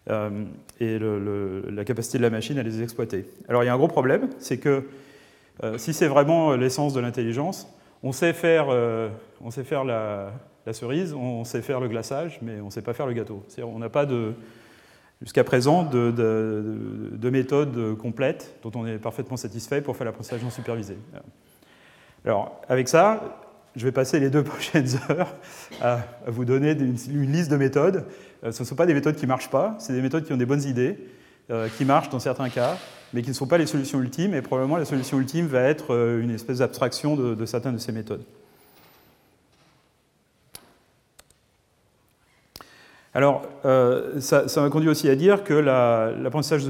euh, 0.10 0.44
et 0.80 1.00
la 1.00 1.86
capacité 1.86 2.18
de 2.18 2.24
la 2.24 2.30
machine 2.30 2.60
à 2.60 2.64
les 2.64 2.82
exploiter. 2.82 3.26
Alors 3.48 3.64
il 3.64 3.68
y 3.68 3.70
a 3.70 3.74
un 3.74 3.78
gros 3.78 3.88
problème, 3.88 4.30
c'est 4.40 4.58
que 4.58 4.88
euh, 5.64 5.78
si 5.78 5.94
c'est 5.94 6.08
vraiment 6.08 6.56
l'essence 6.56 6.94
de 6.94 7.00
l'intelligence, 7.00 7.74
on 8.04 8.12
sait 8.12 8.34
faire, 8.34 8.68
on 9.42 9.52
sait 9.52 9.64
faire 9.64 9.84
la, 9.84 10.32
la, 10.66 10.74
cerise, 10.74 11.14
on 11.14 11.44
sait 11.44 11.62
faire 11.62 11.80
le 11.80 11.88
glaçage, 11.88 12.40
mais 12.42 12.60
on 12.62 12.66
ne 12.66 12.70
sait 12.72 12.82
pas 12.82 12.94
faire 12.94 13.08
le 13.08 13.14
gâteau. 13.14 13.44
On 13.64 13.80
n'a 13.80 13.90
pas 13.90 14.06
de, 14.06 14.34
jusqu'à 15.22 15.44
présent 15.44 15.84
de, 15.84 17.30
méthodes 17.30 17.98
complètes 17.98 18.56
dont 18.64 18.72
on 18.76 18.86
est 18.86 18.98
parfaitement 18.98 19.38
satisfait 19.38 19.82
pour 19.82 19.96
faire 19.96 20.06
l'apprentissage 20.06 20.44
non 20.44 20.50
supervisé. 20.50 20.98
Alors, 22.26 22.60
avec 22.68 22.88
ça, 22.88 23.42
je 23.76 23.86
vais 23.86 23.92
passer 23.92 24.20
les 24.20 24.30
deux 24.30 24.44
prochaines 24.44 24.88
heures 25.10 25.36
à, 25.82 26.00
vous 26.28 26.46
donner 26.46 26.72
une, 26.72 27.32
liste 27.32 27.52
de 27.52 27.58
méthodes. 27.58 28.06
Euh, 28.44 28.52
ce 28.52 28.64
ne 28.64 28.68
sont 28.68 28.76
pas 28.76 28.86
des 28.86 28.94
méthodes 28.94 29.16
qui 29.16 29.26
ne 29.26 29.30
marchent 29.30 29.50
pas, 29.50 29.76
c'est 29.80 29.94
des 29.94 30.02
méthodes 30.02 30.26
qui 30.26 30.34
ont 30.34 30.38
des 30.38 30.46
bonnes 30.46 30.64
idées, 30.64 30.98
euh, 31.52 31.68
qui 31.78 31.86
marchent 31.86 32.10
dans 32.10 32.20
certains 32.20 32.50
cas, 32.50 32.78
mais 33.14 33.22
qui 33.22 33.30
ne 33.30 33.36
sont 33.36 33.48
pas 33.48 33.58
les 33.58 33.68
solutions 33.68 34.02
ultimes, 34.02 34.34
et 34.34 34.42
probablement 34.42 34.78
la 34.78 34.86
solution 34.86 35.20
ultime 35.20 35.48
va 35.48 35.62
être 35.62 35.94
euh, 35.94 36.22
une 36.22 36.32
espèce 36.32 36.60
d'abstraction 36.60 37.16
de 37.16 37.46
certaines 37.46 37.74
de 37.74 37.80
ces 37.80 37.92
méthodes. 37.92 38.24
Alors, 43.16 43.44
euh, 43.64 44.20
ça, 44.20 44.44
m'a 44.58 44.70
conduit 44.70 44.90
aussi 44.90 45.08
à 45.08 45.16
dire 45.16 45.46
que 45.46 45.54
l'apprentissage 45.54 46.66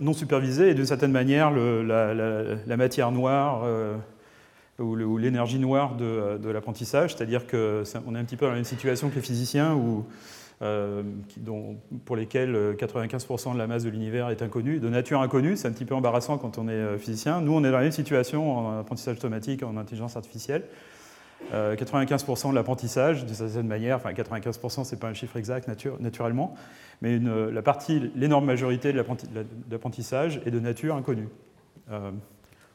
non 0.00 0.14
supervisé 0.14 0.70
est 0.70 0.74
d'une 0.74 0.86
certaine 0.86 1.12
manière 1.12 1.50
la, 1.50 2.76
matière 2.78 3.12
noire 3.12 3.64
euh, 3.66 3.94
ou 4.78 5.18
l'énergie 5.18 5.58
noire 5.58 5.94
de, 5.94 6.48
l'apprentissage, 6.48 7.14
c'est-à-dire 7.14 7.46
qu'on 7.46 8.14
est 8.14 8.18
un 8.18 8.24
petit 8.24 8.36
peu 8.36 8.46
dans 8.46 8.52
la 8.52 8.56
même 8.56 8.64
situation 8.64 9.10
que 9.10 9.16
les 9.16 9.20
physiciens 9.20 9.78
euh, 10.62 11.02
pour 12.06 12.16
lesquels 12.16 12.74
95% 12.78 13.52
de 13.52 13.58
la 13.58 13.66
masse 13.66 13.84
de 13.84 13.90
l'univers 13.90 14.30
est 14.30 14.40
inconnue, 14.40 14.78
de 14.78 14.88
nature 14.88 15.20
inconnue, 15.20 15.58
c'est 15.58 15.68
un 15.68 15.72
petit 15.72 15.84
peu 15.84 15.94
embarrassant 15.94 16.38
quand 16.38 16.56
on 16.56 16.66
est 16.66 16.96
physicien. 16.96 17.42
Nous, 17.42 17.52
on 17.52 17.62
est 17.62 17.70
dans 17.70 17.76
la 17.76 17.82
même 17.82 17.92
situation 17.92 18.56
en 18.56 18.80
apprentissage 18.80 19.18
automatique, 19.18 19.62
en 19.62 19.76
intelligence 19.76 20.16
artificielle. 20.16 20.62
95% 21.54 22.46
euh, 22.46 22.50
de 22.50 22.54
l'apprentissage, 22.54 23.24
d'une 23.24 23.34
certaine 23.34 23.66
manière, 23.66 23.96
enfin 23.96 24.12
95% 24.12 24.84
c'est 24.84 24.98
pas 24.98 25.08
un 25.08 25.14
chiffre 25.14 25.36
exact 25.36 25.68
naturellement, 26.00 26.54
mais 27.02 27.18
la 27.18 27.62
partie, 27.62 28.10
l'énorme 28.14 28.44
majorité 28.44 28.92
de 28.92 29.04
l'apprentissage 29.70 30.40
est 30.46 30.50
de 30.50 30.60
nature 30.60 30.96
inconnue. 30.96 31.28
Euh, 31.90 32.10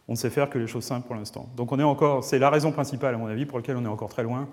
on 0.07 0.13
ne 0.13 0.17
sait 0.17 0.29
faire 0.29 0.49
que 0.49 0.57
les 0.57 0.67
choses 0.67 0.83
simples 0.83 1.07
pour 1.07 1.15
l'instant. 1.15 1.49
Donc 1.55 1.71
on 1.71 1.79
est 1.79 1.83
encore, 1.83 2.23
c'est 2.23 2.39
la 2.39 2.49
raison 2.49 2.71
principale 2.71 3.15
à 3.15 3.17
mon 3.17 3.27
avis 3.27 3.45
pour 3.45 3.59
laquelle 3.59 3.77
on 3.77 3.85
est 3.85 3.89
encore 3.89 4.09
très 4.09 4.23
loin 4.23 4.47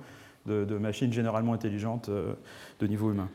de, 0.46 0.78
machines 0.78 1.12
généralement 1.12 1.54
intelligentes 1.54 2.08
euh, 2.08 2.34
de 2.80 2.86
niveau 2.86 3.10
humain. 3.10 3.28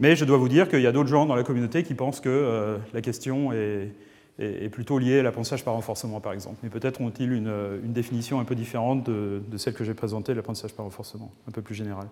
Mais 0.00 0.16
je 0.16 0.24
dois 0.24 0.38
vous 0.38 0.48
dire 0.48 0.68
qu'il 0.68 0.80
y 0.80 0.86
a 0.86 0.92
d'autres 0.92 1.08
gens 1.08 1.26
dans 1.26 1.36
la 1.36 1.44
communauté 1.44 1.84
qui 1.84 1.94
pensent 1.94 2.20
que 2.20 2.78
la 2.92 3.00
question 3.00 3.52
est, 3.52 3.92
est, 4.38 4.68
plutôt 4.68 4.98
lié 4.98 5.20
à 5.20 5.22
l'apprentissage 5.22 5.64
par 5.64 5.74
renforcement, 5.74 6.20
par 6.20 6.32
exemple. 6.32 6.56
Mais 6.62 6.68
peut-être 6.68 7.00
ont-ils 7.00 7.32
une, 7.32 7.80
définition 7.84 8.40
un 8.40 8.44
peu 8.44 8.54
différente 8.54 9.04
de, 9.04 9.42
celle 9.56 9.74
que 9.74 9.84
j'ai 9.84 9.94
présentée, 9.94 10.34
l'apprentissage 10.34 10.74
par 10.74 10.84
renforcement, 10.84 11.30
un 11.48 11.52
peu 11.52 11.62
plus 11.62 11.74
générale. 11.74 12.08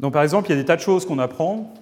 Donc, 0.00 0.14
par 0.14 0.22
exemple, 0.22 0.48
il 0.48 0.56
y 0.56 0.58
a 0.58 0.60
des 0.60 0.64
tas 0.64 0.76
de 0.76 0.80
choses 0.80 1.06
qu'on 1.06 1.18
apprend, 1.18 1.74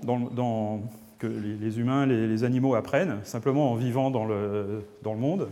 que 1.18 1.26
les, 1.26 1.78
humains, 1.78 2.06
les, 2.06 2.44
animaux 2.44 2.74
apprennent, 2.74 3.18
simplement 3.24 3.72
en 3.72 3.74
vivant 3.74 4.10
dans 4.10 4.24
le, 4.24 4.84
dans 5.02 5.14
le 5.14 5.20
monde. 5.20 5.48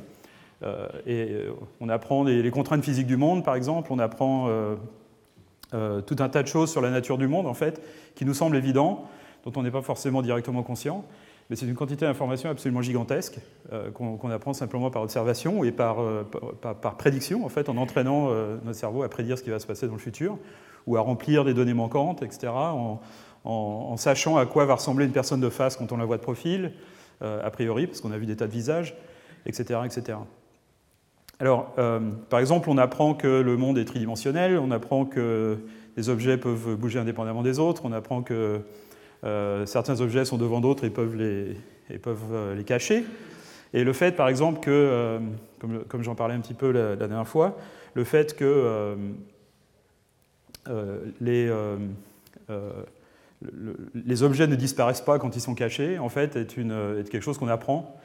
Euh, 0.62 0.86
et 1.06 1.28
euh, 1.32 1.52
on 1.80 1.88
apprend 1.88 2.24
les, 2.24 2.50
contraintes 2.50 2.84
physiques 2.84 3.06
du 3.06 3.16
monde, 3.16 3.44
par 3.44 3.54
exemple, 3.54 3.92
on 3.92 3.98
apprend 3.98 4.48
euh, 4.48 6.00
tout 6.02 6.16
un 6.18 6.28
tas 6.28 6.42
de 6.42 6.48
choses 6.48 6.70
sur 6.70 6.80
la 6.80 6.90
nature 6.90 7.18
du 7.18 7.28
monde, 7.28 7.46
en 7.46 7.54
fait, 7.54 7.80
qui 8.14 8.24
nous 8.24 8.34
semblent 8.34 8.56
évidents, 8.56 9.04
dont 9.44 9.52
on 9.56 9.62
n'est 9.62 9.70
pas 9.70 9.82
forcément 9.82 10.22
directement 10.22 10.62
conscient 10.62 11.04
mais 11.48 11.56
c'est 11.56 11.66
une 11.66 11.74
quantité 11.74 12.06
d'informations 12.06 12.50
absolument 12.50 12.82
gigantesque 12.82 13.38
euh, 13.72 13.90
qu'on 13.90 14.30
apprend 14.30 14.52
simplement 14.52 14.90
par 14.90 15.02
observation 15.02 15.62
et 15.62 15.70
par, 15.70 16.00
euh, 16.00 16.24
par, 16.60 16.96
prédiction, 16.96 17.44
en 17.44 17.48
fait, 17.48 17.68
en 17.68 17.76
entraînant 17.76 18.28
euh, 18.30 18.56
notre 18.64 18.78
cerveau 18.78 19.04
à 19.04 19.08
prédire 19.08 19.38
ce 19.38 19.44
qui 19.44 19.50
va 19.50 19.60
se 19.60 19.66
passer 19.66 19.86
dans 19.86 19.92
le 19.92 20.00
futur, 20.00 20.38
ou 20.86 20.96
à 20.96 21.00
remplir 21.00 21.44
des 21.44 21.54
données 21.54 21.74
manquantes, 21.74 22.22
etc., 22.22 22.52
en, 22.52 23.96
sachant 23.96 24.36
à 24.36 24.46
quoi 24.46 24.64
va 24.64 24.74
ressembler 24.74 25.04
une 25.04 25.12
personne 25.12 25.40
de 25.40 25.48
face 25.48 25.76
quand 25.76 25.92
on 25.92 25.96
la 25.96 26.04
voit 26.04 26.16
de 26.16 26.22
profil, 26.22 26.72
a 27.20 27.48
priori, 27.50 27.86
parce 27.86 28.00
qu'on 28.00 28.10
a 28.10 28.18
vu 28.18 28.26
des 28.26 28.34
tas 28.34 28.48
de 28.48 28.52
visages, 28.52 28.96
etc. 29.46 29.80
etc. 29.84 30.18
Alors, 31.38 31.72
par 32.28 32.40
exemple, 32.40 32.68
on 32.68 32.76
apprend 32.76 33.14
que 33.14 33.28
le 33.28 33.56
monde 33.56 33.78
est 33.78 33.84
tridimensionnel, 33.84 34.58
on 34.58 34.72
apprend 34.72 35.04
que 35.04 35.58
les 35.96 36.08
objets 36.08 36.38
peuvent 36.38 36.74
bouger 36.74 36.98
indépendamment 36.98 37.44
des 37.44 37.60
autres, 37.60 37.82
on 37.84 37.92
apprend 37.92 38.22
que 38.22 38.62
certains 39.66 40.00
objets 40.00 40.24
sont 40.24 40.38
devant 40.38 40.60
d'autres 40.60 40.84
et 40.84 40.90
peuvent 40.90 41.16
les, 41.16 41.56
et 41.90 41.98
peuvent 41.98 42.32
euh, 42.32 42.54
les 42.54 42.64
cacher. 42.64 43.04
Et 43.74 43.84
le 43.84 43.92
fait, 43.92 44.12
par 44.12 44.28
exemple, 44.28 44.60
que, 44.60 44.70
euh, 44.70 45.18
comme, 45.88 46.02
j'en 46.02 46.14
parlais 46.14 46.34
un 46.34 46.40
petit 46.40 46.54
peu 46.54 46.70
la, 46.70 46.96
dernière 46.96 47.26
fois, 47.26 47.58
le 47.94 48.04
fait 48.04 48.36
que 48.36 48.96
les, 51.20 51.52
les 53.94 54.22
objets 54.22 54.46
ne 54.46 54.54
disparaissent 54.54 55.00
pas 55.02 55.18
quand 55.18 55.36
ils 55.36 55.40
sont 55.40 55.54
cachés, 55.54 55.98
en 55.98 56.08
fait, 56.08 56.36
est, 56.36 56.56
une, 56.56 56.72
est 57.00 57.10
quelque 57.10 57.22
chose 57.22 57.38
qu'on 57.38 57.48
apprend 57.48 58.00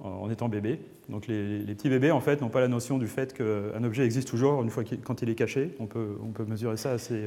en 0.00 0.30
étant 0.30 0.48
bébé. 0.48 0.78
Donc 1.08 1.26
les, 1.26 1.64
petits 1.74 1.88
bébés, 1.88 2.12
en 2.12 2.20
fait, 2.20 2.40
n'ont 2.40 2.48
pas 2.48 2.60
la 2.60 2.68
notion 2.68 2.98
du 2.98 3.08
fait 3.08 3.34
qu'un 3.34 3.84
objet 3.84 4.04
existe 4.04 4.28
toujours 4.28 4.62
une 4.62 4.70
fois 4.70 4.84
quand 5.04 5.20
il 5.22 5.28
est 5.28 5.34
caché. 5.34 5.74
On 5.80 5.86
peut, 5.86 6.16
on 6.22 6.28
peut 6.28 6.44
mesurer 6.44 6.76
ça 6.76 6.92
assez, 6.92 7.24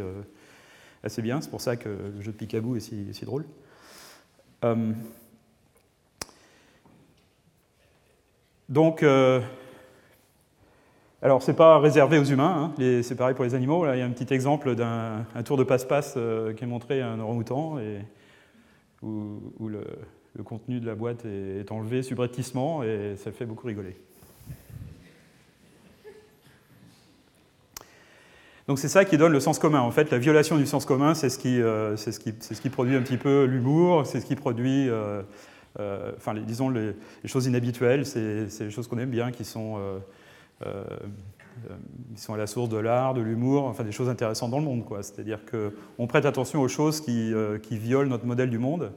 assez 1.04 1.22
bien. 1.22 1.42
C'est 1.42 1.50
pour 1.50 1.62
ça 1.62 1.76
que 1.76 1.90
le 1.90 2.22
jeu 2.22 2.32
de 2.32 2.38
Picaboo 2.38 2.76
est 2.76 2.80
si, 2.80 3.26
drôle. 3.26 3.46
Euh, 4.64 4.92
donc, 8.70 9.04
euh, 9.04 9.42
alors 11.22 11.44
c'est 11.44 11.54
pas 11.54 11.80
réservé 11.80 12.18
aux 12.18 12.24
humains, 12.24 12.74
hein. 12.78 13.02
c'est 13.04 13.16
pareil 13.16 13.36
pour 13.36 13.46
les 13.46 13.54
animaux. 13.54 13.86
Il 13.94 14.00
y 14.00 14.02
a 14.02 14.06
un 14.06 14.12
petit 14.12 14.34
exemple 14.34 14.76
d'un 14.76 15.26
tour 15.44 15.58
de 15.58 15.64
passe-passe 15.64 16.16
euh, 16.18 16.54
qui 16.54 16.64
est 16.64 16.68
montré 16.68 17.02
à 17.02 17.10
un 17.10 17.20
orang-outan 17.20 17.78
où, 19.02 19.68
le, 19.68 19.84
contenu 20.44 20.80
de 20.80 20.86
la 20.86 20.96
boîte 20.96 21.26
est 21.26 21.72
enlevé 21.72 22.04
subrepticement 22.04 22.84
et 22.84 23.16
ça 23.18 23.32
fait 23.32 23.46
beaucoup 23.46 23.68
rigoler. 23.68 23.96
Donc 28.68 28.80
c'est 28.80 28.88
ça 28.88 29.06
qui 29.06 29.18
donne 29.18 29.32
le 29.32 29.40
sens 29.40 29.60
commun. 29.60 29.82
En 29.82 29.92
fait, 29.92 30.10
la 30.12 30.18
violation 30.18 30.58
du 30.58 30.66
sens 30.66 30.86
commun, 30.86 31.14
c'est 31.14 31.30
ce, 31.30 31.38
qui, 31.38 31.62
euh, 31.62 31.96
produit 32.72 32.96
un 32.96 33.02
petit 33.02 33.18
peu 33.18 33.46
l'humour, 33.46 34.08
c'est 34.08 34.20
ce 34.20 34.26
qui 34.26 34.36
produit, 34.36 34.90
euh, 34.90 35.22
euh, 35.80 36.12
enfin, 36.18 36.34
disons, 36.34 36.70
les, 36.70 36.96
choses 37.26 37.46
inhabituelles, 37.46 38.06
c'est 38.08 38.48
les 38.60 38.72
choses 38.72 38.88
qu'on 38.88 38.98
aime 38.98 39.12
bien, 39.12 39.32
qui 39.32 39.46
sont 39.46 39.78
à 40.64 42.38
la 42.38 42.48
source 42.48 42.70
de 42.70 42.78
l'art, 42.78 43.14
de 43.14 43.22
l'humour, 43.22 43.66
enfin 43.66 43.84
des 43.84 43.92
choses 43.92 44.10
intéressantes 44.10 44.50
dans 44.50 44.60
le 44.60 44.66
monde. 44.66 44.84
C'est-à-dire 45.02 45.42
qu'on 45.46 46.08
prête 46.08 46.26
attention 46.26 46.62
aux 46.62 46.68
choses 46.68 47.02
qui, 47.02 47.34
violent 47.70 48.10
notre 48.10 48.26
modèle 48.26 48.50
du 48.50 48.58
monde 48.58 48.94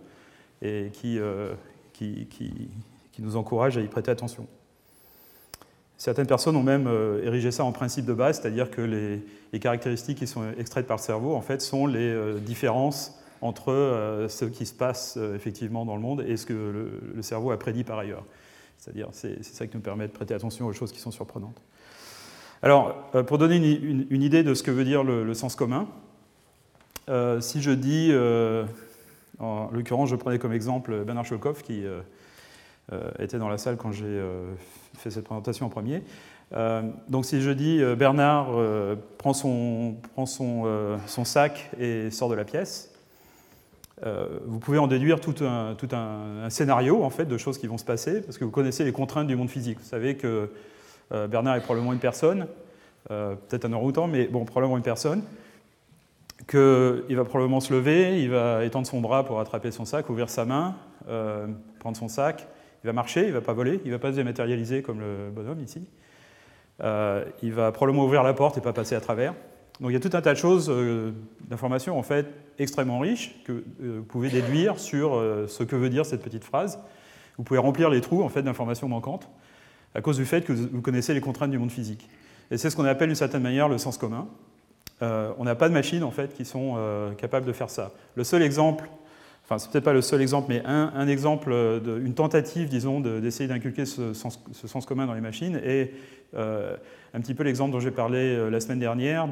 et 0.62 0.88
qui, 0.94 1.18
qui, 1.92 2.26
qui, 2.26 3.22
nous 3.22 3.36
encouragent 3.36 3.76
à 3.76 3.82
y 3.82 3.88
prêter 3.88 4.10
attention. 4.10 4.46
Certaines 5.98 6.28
personnes 6.28 6.54
ont 6.54 6.62
même 6.62 6.86
euh, 6.86 7.24
érigé 7.24 7.50
ça 7.50 7.64
en 7.64 7.72
principe 7.72 8.06
de 8.06 8.14
base, 8.14 8.40
c'est-à-dire 8.40 8.70
que 8.70 8.80
les, 8.80 9.58
caractéristiques 9.58 10.18
qui 10.18 10.28
sont 10.28 10.44
extraites 10.56 10.86
par 10.86 10.98
le 10.98 11.02
cerveau, 11.02 11.34
en 11.34 11.40
fait, 11.42 11.60
sont 11.60 11.88
les 11.88 11.98
euh, 11.98 12.38
différences 12.38 13.18
entre 13.40 13.72
euh, 13.72 14.28
ce 14.28 14.44
qui 14.44 14.64
se 14.64 14.72
passe 14.72 15.18
effectivement 15.34 15.84
dans 15.84 15.96
le 15.96 16.02
monde 16.02 16.24
et 16.26 16.36
ce 16.36 16.46
que 16.46 16.52
le, 16.52 17.22
cerveau 17.22 17.50
a 17.50 17.58
prédit 17.58 17.82
par 17.82 17.98
ailleurs. 17.98 18.24
C'est-à-dire, 18.78 19.08
c'est 19.10 19.42
ça 19.42 19.66
qui 19.66 19.76
nous 19.76 19.82
permet 19.82 20.06
de 20.06 20.12
prêter 20.12 20.34
attention 20.34 20.66
aux 20.66 20.72
choses 20.72 20.92
qui 20.92 21.00
sont 21.00 21.10
surprenantes. 21.10 21.60
Alors, 22.62 22.94
pour 23.26 23.38
donner 23.38 23.56
une, 23.56 24.22
idée 24.22 24.44
de 24.44 24.54
ce 24.54 24.62
que 24.62 24.70
veut 24.70 24.84
dire 24.84 25.02
le, 25.02 25.34
sens 25.34 25.56
commun, 25.56 25.88
si 27.40 27.60
je 27.60 27.70
dis, 27.72 28.12
en 29.40 29.70
l'occurrence, 29.72 30.10
je 30.10 30.16
prenais 30.16 30.38
comme 30.38 30.52
exemple 30.52 31.04
Bernard 31.04 31.26
Cholkov, 31.28 31.62
qui 31.62 31.84
était 33.18 33.38
dans 33.38 33.48
la 33.48 33.58
salle 33.58 33.76
quand 33.76 33.92
j'ai 33.92 34.22
fait 34.96 35.10
cette 35.10 35.24
présentation 35.24 35.66
en 35.66 35.68
premier. 35.68 36.02
Euh, 36.54 36.82
donc 37.08 37.26
si 37.26 37.42
je 37.42 37.50
dis 37.50 37.82
euh, 37.82 37.94
Bernard 37.94 38.48
euh, 38.52 38.96
prend, 39.18 39.34
son, 39.34 39.96
prend 40.14 40.24
son, 40.24 40.98
son, 41.06 41.24
sac 41.24 41.70
et 41.78 42.10
sort 42.10 42.28
de 42.28 42.34
la 42.34 42.44
pièce, 42.44 42.92
vous 44.46 44.60
pouvez 44.60 44.78
en 44.78 44.86
déduire 44.86 45.20
tout, 45.20 45.34
un, 45.40 45.74
tout 45.74 45.88
un, 45.90 46.48
scénario 46.50 47.02
en 47.02 47.10
fait, 47.10 47.24
de 47.24 47.36
choses 47.36 47.58
qui 47.58 47.66
vont 47.66 47.78
se 47.78 47.84
passer, 47.84 48.20
parce 48.20 48.38
que 48.38 48.44
vous 48.44 48.52
connaissez 48.52 48.84
les 48.84 48.92
contraintes 48.92 49.26
du 49.26 49.34
monde 49.34 49.50
physique. 49.50 49.78
Vous 49.80 49.88
savez 49.88 50.16
que 50.16 50.50
Bernard 51.10 51.56
est 51.56 51.60
probablement 51.62 51.92
une 51.92 51.98
personne, 51.98 52.46
peut-être 53.08 53.64
un 53.64 53.72
orang-outan, 53.72 54.06
mais 54.06 54.28
bon, 54.28 54.44
probablement 54.44 54.76
une 54.76 54.84
personne, 54.84 55.24
qu'il 56.48 57.16
va 57.16 57.24
probablement 57.24 57.58
se 57.58 57.72
lever, 57.72 58.22
il 58.22 58.30
va 58.30 58.64
étendre 58.64 58.86
son 58.86 59.00
bras 59.00 59.24
pour 59.24 59.40
attraper 59.40 59.72
son 59.72 59.84
sac, 59.84 60.08
ouvrir 60.08 60.30
sa 60.30 60.44
main, 60.44 60.76
prendre 61.80 61.96
son 61.96 62.06
sac, 62.06 62.46
il 62.84 62.86
va 62.86 62.92
marcher, 62.92 63.22
il 63.22 63.28
ne 63.28 63.32
va 63.32 63.40
pas 63.40 63.52
voler, 63.52 63.80
il 63.84 63.90
ne 63.90 63.96
va 63.96 63.98
pas 63.98 64.12
se 64.12 64.16
dématérialiser 64.16 64.82
comme 64.82 65.00
le 65.00 65.30
bonhomme 65.30 65.60
ici. 65.60 65.86
Euh, 66.82 67.24
il 67.42 67.52
va 67.52 67.72
probablement 67.72 68.04
ouvrir 68.04 68.22
la 68.22 68.34
porte 68.34 68.56
et 68.56 68.60
pas 68.60 68.72
passer 68.72 68.94
à 68.94 69.00
travers. 69.00 69.34
Donc 69.80 69.90
il 69.90 69.94
y 69.94 69.96
a 69.96 70.00
tout 70.00 70.16
un 70.16 70.20
tas 70.20 70.32
de 70.32 70.38
choses, 70.38 70.68
euh, 70.70 71.12
d'informations 71.48 71.98
en 71.98 72.02
fait 72.02 72.26
extrêmement 72.58 72.98
riches 72.98 73.34
que 73.44 73.52
euh, 73.52 73.98
vous 73.98 74.04
pouvez 74.04 74.28
déduire 74.28 74.78
sur 74.78 75.20
ce 75.48 75.62
que 75.62 75.76
veut 75.76 75.90
dire 75.90 76.06
cette 76.06 76.22
petite 76.22 76.44
phrase. 76.44 76.78
Vous 77.36 77.44
pouvez 77.44 77.58
remplir 77.58 77.90
les 77.90 78.00
trous 78.00 78.22
en 78.22 78.28
fait 78.28 78.42
d'informations 78.42 78.88
manquantes 78.88 79.28
à 79.94 80.00
cause 80.00 80.16
du 80.16 80.26
fait 80.26 80.44
que 80.44 80.52
vous 80.52 80.82
connaissez 80.82 81.14
les 81.14 81.20
contraintes 81.20 81.50
du 81.50 81.58
monde 81.58 81.70
physique. 81.70 82.08
Et 82.50 82.58
c'est 82.58 82.70
ce 82.70 82.76
qu'on 82.76 82.84
appelle 82.84 83.08
d'une 83.08 83.16
certaine 83.16 83.42
manière 83.42 83.68
le 83.68 83.78
sens 83.78 83.96
commun. 83.96 84.28
on 85.00 85.44
n'a 85.44 85.54
pas 85.54 85.68
de 85.68 85.74
machines 85.74 86.02
en 86.02 86.10
fait 86.10 86.34
qui 86.34 86.44
sont 86.44 86.76
capables 87.16 87.46
de 87.46 87.52
faire 87.52 87.70
ça. 87.70 87.92
Le 88.16 88.24
seul 88.24 88.42
exemple 88.42 88.88
enfin 89.48 89.58
c'est 89.58 89.70
peut-être 89.70 89.84
pas 89.84 89.94
le 89.94 90.02
seul 90.02 90.20
exemple, 90.20 90.46
mais 90.50 90.62
un, 90.66 91.08
exemple, 91.08 91.50
une 91.50 92.12
tentative, 92.12 92.68
disons, 92.68 93.00
d'essayer 93.00 93.48
d'inculquer 93.48 93.86
ce 93.86 94.12
sens, 94.12 94.86
commun 94.86 95.06
dans 95.06 95.14
les 95.14 95.22
machines, 95.22 95.58
et 95.64 95.92
euh, 96.34 96.76
un 97.14 97.20
petit 97.20 97.32
peu 97.32 97.42
l'exemple 97.42 97.72
dont 97.72 97.80
j'ai 97.80 97.90
parlé 97.90 98.18
euh, 98.18 98.50
la 98.50 98.60
semaine 98.60 98.78
dernière, 98.78 99.28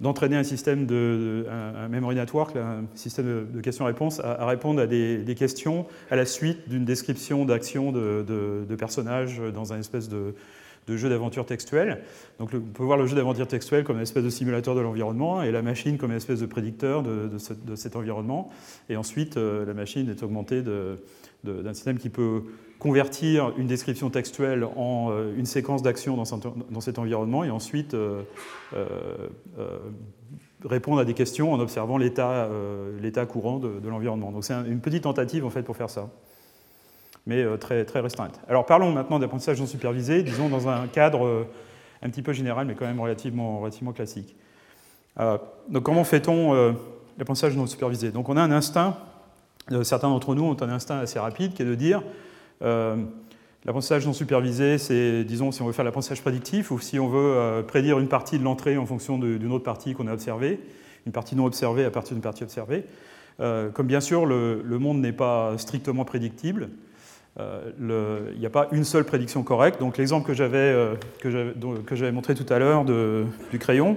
d'entraîner 0.00 0.36
un 0.36 0.42
système 0.42 0.84
de, 0.84 1.46
un, 1.48 1.88
memory 1.88 2.16
network, 2.16 2.56
un 2.56 2.86
système 2.96 3.46
de, 3.52 3.60
questions-réponses, 3.60 4.20
à, 4.20 4.44
répondre 4.44 4.80
à 4.80 4.88
des, 4.88 5.34
questions 5.38 5.86
à 6.10 6.16
la 6.16 6.26
suite 6.26 6.68
d'une 6.68 6.84
description 6.84 7.44
d'action 7.44 7.92
de, 7.92 8.66
personnages 8.76 9.40
dans 9.54 9.72
un 9.72 9.78
espèce 9.78 10.08
de, 10.08 10.34
de 10.86 10.96
jeu 10.96 11.08
d'aventure 11.08 11.46
textuel. 11.46 12.02
Donc 12.38 12.50
on 12.54 12.60
peut 12.60 12.82
voir 12.82 12.98
le 12.98 13.06
jeu 13.06 13.16
d'aventure 13.16 13.46
textuel 13.46 13.84
comme 13.84 13.96
une 13.96 14.02
espèce 14.02 14.24
de 14.24 14.30
simulateur 14.30 14.74
de 14.74 14.80
l'environnement 14.80 15.42
et 15.42 15.50
la 15.50 15.62
machine 15.62 15.98
comme 15.98 16.10
une 16.10 16.16
espèce 16.16 16.40
de 16.40 16.46
prédicteur 16.46 17.02
de, 17.02 17.30
cet 17.76 17.96
environnement. 17.96 18.50
Et 18.88 18.96
ensuite, 18.96 19.36
euh, 19.36 19.64
la 19.64 19.74
machine 19.74 20.08
est 20.10 20.22
augmentée 20.22 20.62
d'un 20.62 21.74
système 21.74 21.98
qui 21.98 22.10
peut 22.10 22.42
convertir 22.78 23.52
une 23.56 23.66
description 23.66 24.10
textuelle 24.10 24.64
en 24.76 25.10
euh, 25.10 25.34
une 25.36 25.46
séquence 25.46 25.82
d'actions 25.82 26.16
dans, 26.16 26.80
cet 26.80 26.98
environnement 26.98 27.44
et 27.44 27.50
ensuite 27.50 27.94
euh, 27.94 28.22
répondre 30.64 31.00
à 31.00 31.04
des 31.04 31.14
questions 31.14 31.52
en 31.52 31.60
observant 31.60 31.96
l'état 31.96 32.48
courant 33.28 33.58
de, 33.58 33.88
l'environnement. 33.88 34.32
Donc 34.32 34.44
c'est 34.44 34.54
une 34.54 34.80
petite 34.80 35.04
tentative 35.04 35.46
en 35.46 35.50
fait 35.50 35.62
pour 35.62 35.76
faire 35.76 35.90
ça 35.90 36.10
mais 37.26 37.42
euh, 37.42 37.56
très, 37.56 37.84
restreinte. 38.00 38.40
Alors 38.48 38.66
parlons 38.66 38.92
maintenant 38.92 39.18
d'apprentissage 39.18 39.60
non 39.60 39.66
supervisé, 39.66 40.22
disons 40.22 40.48
dans 40.48 40.68
un 40.68 40.86
cadre 40.86 41.26
euh, 41.26 41.48
un 42.02 42.10
petit 42.10 42.22
peu 42.22 42.32
général, 42.32 42.66
mais 42.66 42.74
quand 42.74 42.86
même 42.86 43.00
relativement, 43.00 43.62
classique. 43.94 44.36
Euh, 45.20 45.38
donc 45.68 45.84
comment 45.84 46.04
fait-on 46.04 46.74
l'apprentissage 47.18 47.56
non 47.56 47.66
supervisé? 47.66 48.10
Donc 48.10 48.28
on 48.28 48.36
a 48.36 48.42
un 48.42 48.50
instinct, 48.50 48.98
certains 49.82 50.08
d'entre 50.08 50.34
nous 50.34 50.44
ont 50.44 50.62
un 50.62 50.68
instinct 50.68 50.98
assez 50.98 51.18
rapide 51.18 51.54
qui 51.54 51.62
est 51.62 51.66
de 51.66 51.74
dire 51.74 52.02
l'apprentissage 52.60 54.06
non 54.06 54.12
supervisé, 54.12 54.76
c'est, 54.76 55.24
disons, 55.24 55.50
si 55.50 55.62
on 55.62 55.66
veut 55.66 55.72
faire 55.72 55.86
l'apprentissage 55.86 56.20
prédictif 56.20 56.70
ou 56.70 56.78
si 56.78 56.98
on 56.98 57.08
veut 57.08 57.64
prédire 57.66 57.98
une 57.98 58.08
partie 58.08 58.38
de 58.38 58.44
l'entrée 58.44 58.76
en 58.76 58.84
fonction 58.84 59.18
d'une 59.18 59.52
autre 59.52 59.64
partie 59.64 59.94
qu'on 59.94 60.06
a 60.06 60.12
observée, 60.12 60.60
une 61.06 61.12
partie 61.12 61.34
non 61.36 61.46
observée 61.46 61.86
à 61.86 61.90
partir 61.90 62.14
d'une 62.14 62.22
partie 62.22 62.42
observée. 62.42 62.84
comme 63.38 63.86
bien 63.86 64.00
sûr 64.00 64.26
le, 64.26 64.78
monde 64.78 65.00
n'est 65.00 65.12
pas 65.12 65.56
strictement 65.56 66.04
prédictible, 66.04 66.68
il 67.38 68.38
n'y 68.38 68.46
a 68.46 68.50
pas 68.50 68.68
une 68.72 68.84
seule 68.84 69.04
prédiction 69.04 69.42
correcte. 69.42 69.80
Donc 69.80 69.98
l'exemple 69.98 70.26
que 70.26 70.34
j'avais 70.34 70.56
euh, 70.58 72.12
montré 72.12 72.34
tout 72.34 72.52
à 72.52 72.58
l'heure 72.58 72.84
du 72.84 73.58
crayon, 73.58 73.96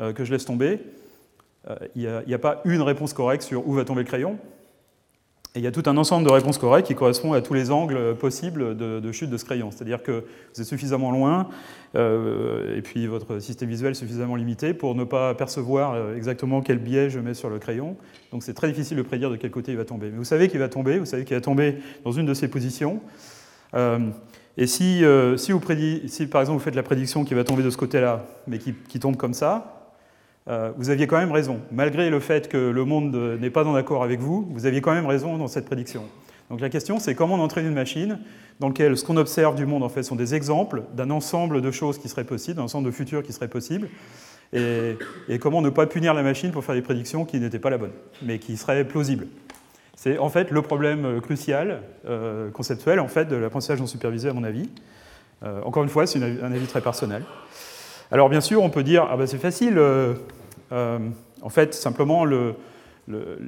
euh, 0.00 0.12
que 0.12 0.24
je 0.24 0.32
laisse 0.32 0.44
tomber, 0.44 0.80
il 1.96 2.22
n'y 2.26 2.34
a, 2.34 2.38
pas 2.38 2.60
une 2.64 2.82
réponse 2.82 3.12
correcte 3.12 3.42
sur 3.42 3.66
où 3.66 3.72
va 3.72 3.84
tomber 3.84 4.02
le 4.02 4.06
crayon. 4.06 4.38
Et 5.56 5.60
il 5.60 5.64
y 5.64 5.66
a 5.66 5.72
tout 5.72 5.82
un 5.86 5.96
ensemble 5.96 6.26
de 6.26 6.30
réponses 6.30 6.58
correctes 6.58 6.86
qui 6.86 6.94
correspondent 6.94 7.34
à 7.34 7.40
tous 7.40 7.54
les 7.54 7.70
angles 7.70 8.14
possibles 8.16 8.76
de, 8.76 9.12
chute 9.12 9.30
de 9.30 9.38
ce 9.38 9.44
crayon. 9.46 9.70
C'est-à-dire 9.70 10.02
que 10.02 10.22
vous 10.54 10.60
êtes 10.60 10.66
suffisamment 10.66 11.10
loin, 11.10 11.48
et 11.94 12.82
puis 12.84 13.06
votre 13.06 13.38
système 13.38 13.70
visuel 13.70 13.94
suffisamment 13.94 14.36
limité 14.36 14.74
pour 14.74 14.94
ne 14.94 15.04
pas 15.04 15.34
percevoir 15.34 16.12
exactement 16.14 16.60
quel 16.60 16.78
biais 16.78 17.08
je 17.08 17.20
mets 17.20 17.32
sur 17.32 17.48
le 17.48 17.58
crayon. 17.58 17.96
Donc 18.32 18.42
c'est 18.42 18.52
très 18.52 18.68
difficile 18.68 18.98
de 18.98 19.02
prédire 19.02 19.30
de 19.30 19.36
quel 19.36 19.50
côté 19.50 19.72
il 19.72 19.78
va 19.78 19.86
tomber. 19.86 20.10
Mais 20.10 20.18
vous 20.18 20.24
savez 20.24 20.48
qu'il 20.48 20.60
va 20.60 20.68
tomber, 20.68 20.98
vous 20.98 21.06
savez 21.06 21.24
qu'il 21.24 21.34
va 21.34 21.40
tomber 21.40 21.78
dans 22.04 22.12
une 22.12 22.26
de 22.26 22.34
ces 22.34 22.48
positions. 22.48 23.00
Euh, 23.74 24.10
et 24.56 24.66
si, 24.66 25.04
euh, 25.04 25.36
si, 25.36 25.52
vous 25.52 25.60
si, 26.06 26.26
par 26.26 26.40
exemple 26.40 26.58
vous 26.58 26.64
faites 26.64 26.74
la 26.74 26.82
prédiction 26.82 27.24
qu'il 27.24 27.36
va 27.36 27.44
tomber 27.44 27.62
de 27.62 27.70
ce 27.70 27.76
côté-là, 27.76 28.26
mais 28.46 28.58
qui, 28.58 29.00
tombe 29.00 29.16
comme 29.16 29.34
ça, 29.34 29.75
euh, 29.75 29.75
vous 30.46 30.90
aviez 30.90 31.06
quand 31.06 31.18
même 31.18 31.32
raison. 31.32 31.60
Malgré 31.72 32.08
le 32.08 32.20
fait 32.20 32.48
que 32.48 32.56
le 32.56 32.84
monde 32.84 33.14
n'est 33.40 33.50
pas 33.50 33.64
en 33.64 33.74
accord 33.74 34.04
avec 34.04 34.20
vous, 34.20 34.46
vous 34.50 34.66
aviez 34.66 34.80
quand 34.80 34.94
même 34.94 35.06
raison 35.06 35.38
dans 35.38 35.48
cette 35.48 35.66
prédiction. 35.66 36.04
Donc 36.50 36.60
la 36.60 36.68
question, 36.68 36.98
c'est 36.98 37.14
comment 37.14 37.34
on 37.34 37.40
entraîne 37.40 37.66
une 37.66 37.74
machine 37.74 38.20
dans 38.60 38.68
laquelle 38.68 38.96
ce 38.96 39.04
qu'on 39.04 39.16
observe 39.16 39.56
du 39.56 39.66
monde 39.66 39.82
en 39.82 39.88
fait 39.88 40.02
sont 40.02 40.16
des 40.16 40.34
exemples 40.34 40.82
d'un 40.94 41.10
ensemble 41.10 41.60
de 41.60 41.70
choses 41.70 41.98
qui 41.98 42.08
seraient 42.08 42.24
possibles, 42.24 42.56
d'un 42.56 42.64
ensemble 42.64 42.86
de 42.86 42.92
futurs 42.92 43.22
qui 43.22 43.32
seraient 43.32 43.48
possibles, 43.48 43.88
et, 44.52 44.96
comment 45.40 45.60
ne 45.60 45.70
pas 45.70 45.86
punir 45.86 46.14
la 46.14 46.22
machine 46.22 46.52
pour 46.52 46.64
faire 46.64 46.76
des 46.76 46.82
prédictions 46.82 47.24
qui 47.24 47.40
n'étaient 47.40 47.58
pas 47.58 47.70
la 47.70 47.78
bonne, 47.78 47.92
mais 48.22 48.38
qui 48.38 48.56
seraient 48.56 48.84
plausibles. 48.84 49.26
C'est 49.96 50.18
en 50.18 50.28
fait 50.28 50.50
le 50.50 50.62
problème 50.62 51.20
crucial, 51.20 51.82
euh, 52.06 52.50
conceptuel, 52.50 53.00
en 53.00 53.08
fait, 53.08 53.24
de 53.24 53.34
l'apprentissage 53.34 53.80
non 53.80 53.86
supervisé, 53.86 54.28
à 54.28 54.32
mon 54.32 54.44
avis. 54.44 54.70
Euh, 55.42 55.62
encore 55.64 55.82
une 55.82 55.88
fois, 55.88 56.06
c'est 56.06 56.22
un 56.22 56.52
avis 56.52 56.66
très 56.66 56.80
personnel. 56.80 57.22
Alors, 58.10 58.28
bien 58.28 58.40
sûr, 58.40 58.62
on 58.62 58.70
peut 58.70 58.82
dire, 58.82 59.06
ah 59.10 59.16
ben 59.16 59.26
c'est 59.26 59.38
facile, 59.38 59.74
euh, 59.78 60.14
en 60.70 61.48
fait, 61.48 61.74
simplement, 61.74 62.24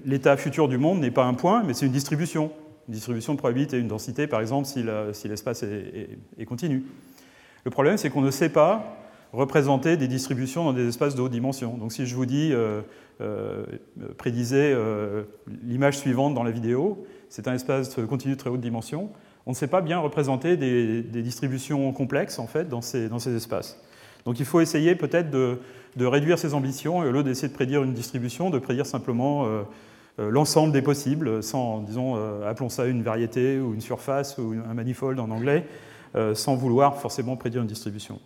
l'état 0.04 0.36
futur 0.36 0.68
du 0.68 0.78
monde 0.78 1.00
n'est 1.00 1.10
pas 1.10 1.24
un 1.24 1.34
point, 1.34 1.62
mais 1.64 1.74
c'est 1.74 1.86
une 1.86 1.92
distribution. 1.92 2.50
Une 2.88 2.94
distribution 2.94 3.34
de 3.34 3.38
probabilité, 3.38 3.78
une 3.78 3.88
densité, 3.88 4.26
par 4.26 4.40
exemple, 4.40 4.66
si 4.66 5.28
l'espace 5.28 5.62
est 5.62 6.44
continu. 6.46 6.84
Le 7.64 7.70
problème, 7.70 7.98
c'est 7.98 8.08
qu'on 8.08 8.22
ne 8.22 8.30
sait 8.30 8.48
pas 8.48 8.98
représenter 9.32 9.96
des 9.96 10.08
distributions 10.08 10.64
dans 10.64 10.72
des 10.72 10.88
espaces 10.88 11.14
de 11.14 11.20
haute 11.20 11.32
dimension. 11.32 11.76
Donc 11.76 11.92
si 11.92 12.06
je 12.06 12.14
vous 12.14 12.26
dis 12.26 12.50
euh, 12.52 12.80
euh, 13.20 13.64
prédisez 14.16 14.72
euh, 14.72 15.24
l'image 15.64 15.98
suivante 15.98 16.34
dans 16.34 16.42
la 16.42 16.50
vidéo, 16.50 17.06
c'est 17.28 17.48
un 17.48 17.54
espace 17.54 17.96
continu 18.08 18.34
de 18.34 18.38
très 18.38 18.50
haute 18.50 18.60
dimension, 18.60 19.10
on 19.46 19.50
ne 19.50 19.56
sait 19.56 19.66
pas 19.66 19.80
bien 19.80 19.98
représenter 19.98 20.56
des, 20.56 21.02
distributions 21.02 21.92
complexes 21.92 22.38
en 22.38 22.46
fait 22.46 22.68
dans 22.68 22.80
ces, 22.80 23.34
espaces. 23.34 23.80
Donc 24.28 24.38
il 24.40 24.44
faut 24.44 24.60
essayer 24.60 24.94
peut-être 24.94 25.30
de, 25.30 25.58
réduire 25.98 26.38
ses 26.38 26.52
ambitions 26.52 27.02
et 27.02 27.08
au 27.08 27.12
lieu 27.12 27.22
d'essayer 27.22 27.48
de 27.48 27.54
prédire 27.54 27.82
une 27.82 27.94
distribution, 27.94 28.50
de 28.50 28.58
prédire 28.58 28.84
simplement 28.84 29.46
l'ensemble 30.18 30.70
des 30.70 30.82
possibles, 30.82 31.42
sans, 31.42 31.78
disons, 31.78 32.16
appelons 32.44 32.68
ça 32.68 32.84
une 32.84 33.02
variété 33.02 33.58
ou 33.58 33.72
une 33.72 33.80
surface 33.80 34.36
ou 34.36 34.54
un 34.68 34.74
manifold 34.74 35.18
en 35.18 35.30
anglais, 35.30 35.64
sans 36.34 36.56
vouloir 36.56 36.98
forcément 37.00 37.36
prédire 37.36 37.62
une 37.62 37.68
distribution. 37.68 38.20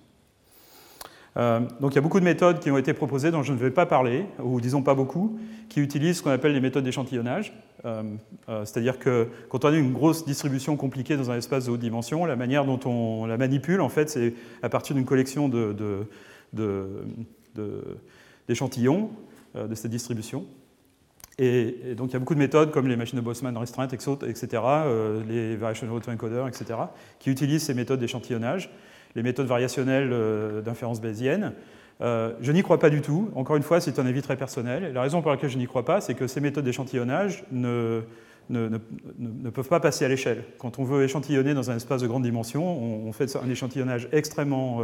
Euh, 1.36 1.60
donc 1.80 1.92
il 1.92 1.94
y 1.94 1.98
a 1.98 2.02
beaucoup 2.02 2.20
de 2.20 2.24
méthodes 2.24 2.60
qui 2.60 2.70
ont 2.70 2.76
été 2.76 2.92
proposées 2.92 3.30
dont 3.30 3.42
je 3.42 3.52
ne 3.52 3.58
vais 3.58 3.70
pas 3.70 3.86
parler, 3.86 4.26
ou 4.42 4.60
disons 4.60 4.82
pas 4.82 4.94
beaucoup, 4.94 5.38
qui 5.68 5.80
utilisent 5.80 6.18
ce 6.18 6.22
qu'on 6.22 6.30
appelle 6.30 6.52
les 6.52 6.60
méthodes 6.60 6.84
d'échantillonnage. 6.84 7.52
Euh, 7.84 8.02
euh, 8.48 8.64
c'est-à-dire 8.64 8.98
que 8.98 9.28
quand 9.48 9.64
on 9.64 9.68
a 9.68 9.76
une 9.76 9.92
grosse 9.92 10.24
distribution 10.24 10.76
compliquée 10.76 11.16
dans 11.16 11.30
un 11.30 11.36
espace 11.36 11.66
de 11.66 11.70
haute 11.70 11.80
dimension, 11.80 12.24
la 12.26 12.36
manière 12.36 12.64
dont 12.64 12.80
on 12.84 13.26
la 13.26 13.38
manipule, 13.38 13.80
en 13.80 13.88
fait, 13.88 14.10
c'est 14.10 14.34
à 14.62 14.68
partir 14.68 14.94
d'une 14.94 15.06
collection 15.06 15.48
d'échantillons 18.48 19.10
de, 19.54 19.74
cette 19.74 19.90
distribution. 19.90 20.44
Et, 21.38 21.94
donc 21.96 22.10
il 22.10 22.12
y 22.12 22.16
a 22.16 22.18
beaucoup 22.18 22.34
de 22.34 22.38
méthodes 22.38 22.72
comme 22.72 22.88
les 22.88 22.96
machines 22.96 23.18
de 23.18 23.24
Boltzmann 23.24 23.56
restreintes, 23.56 23.94
etc., 23.94 24.62
les 25.26 25.56
variational 25.56 25.96
autoencoders, 25.96 26.46
etc., 26.46 26.78
qui 27.18 27.30
utilisent 27.30 27.62
ces 27.62 27.72
méthodes 27.72 28.00
d'échantillonnage 28.00 28.70
les 29.14 29.22
méthodes 29.22 29.46
variationnelles 29.46 30.10
euh, 30.12 30.60
d'inférence 30.62 31.00
bayésienne. 31.00 31.52
Euh, 32.00 32.32
je 32.40 32.52
n'y 32.52 32.62
crois 32.62 32.78
pas 32.78 32.90
du 32.90 33.00
tout. 33.00 33.30
Encore 33.34 33.56
une 33.56 33.62
fois, 33.62 33.80
c'est 33.80 33.98
un 33.98 34.06
avis 34.06 34.22
très 34.22 34.36
personnel. 34.36 34.92
la 34.92 35.02
raison 35.02 35.22
pour 35.22 35.30
laquelle 35.30 35.50
je 35.50 35.58
n'y 35.58 35.66
crois 35.66 35.84
pas, 35.84 36.00
c'est 36.00 36.14
que 36.14 36.26
ces 36.26 36.40
méthodes 36.40 36.64
d'échantillonnage 36.64 37.44
ne, 37.52 38.00
ne, 38.50 38.68
ne, 39.18 39.50
peuvent 39.50 39.68
pas 39.68 39.80
passer 39.80 40.04
à 40.04 40.08
l'échelle. 40.08 40.42
Quand 40.58 40.78
on 40.78 40.84
veut 40.84 41.04
échantillonner 41.04 41.54
dans 41.54 41.70
un 41.70 41.76
espace 41.76 42.02
de 42.02 42.06
grande 42.06 42.24
dimension, 42.24 42.66
on, 42.66 43.12
fait 43.12 43.36
un 43.36 43.48
échantillonnage 43.48 44.08
extrêmement 44.10 44.80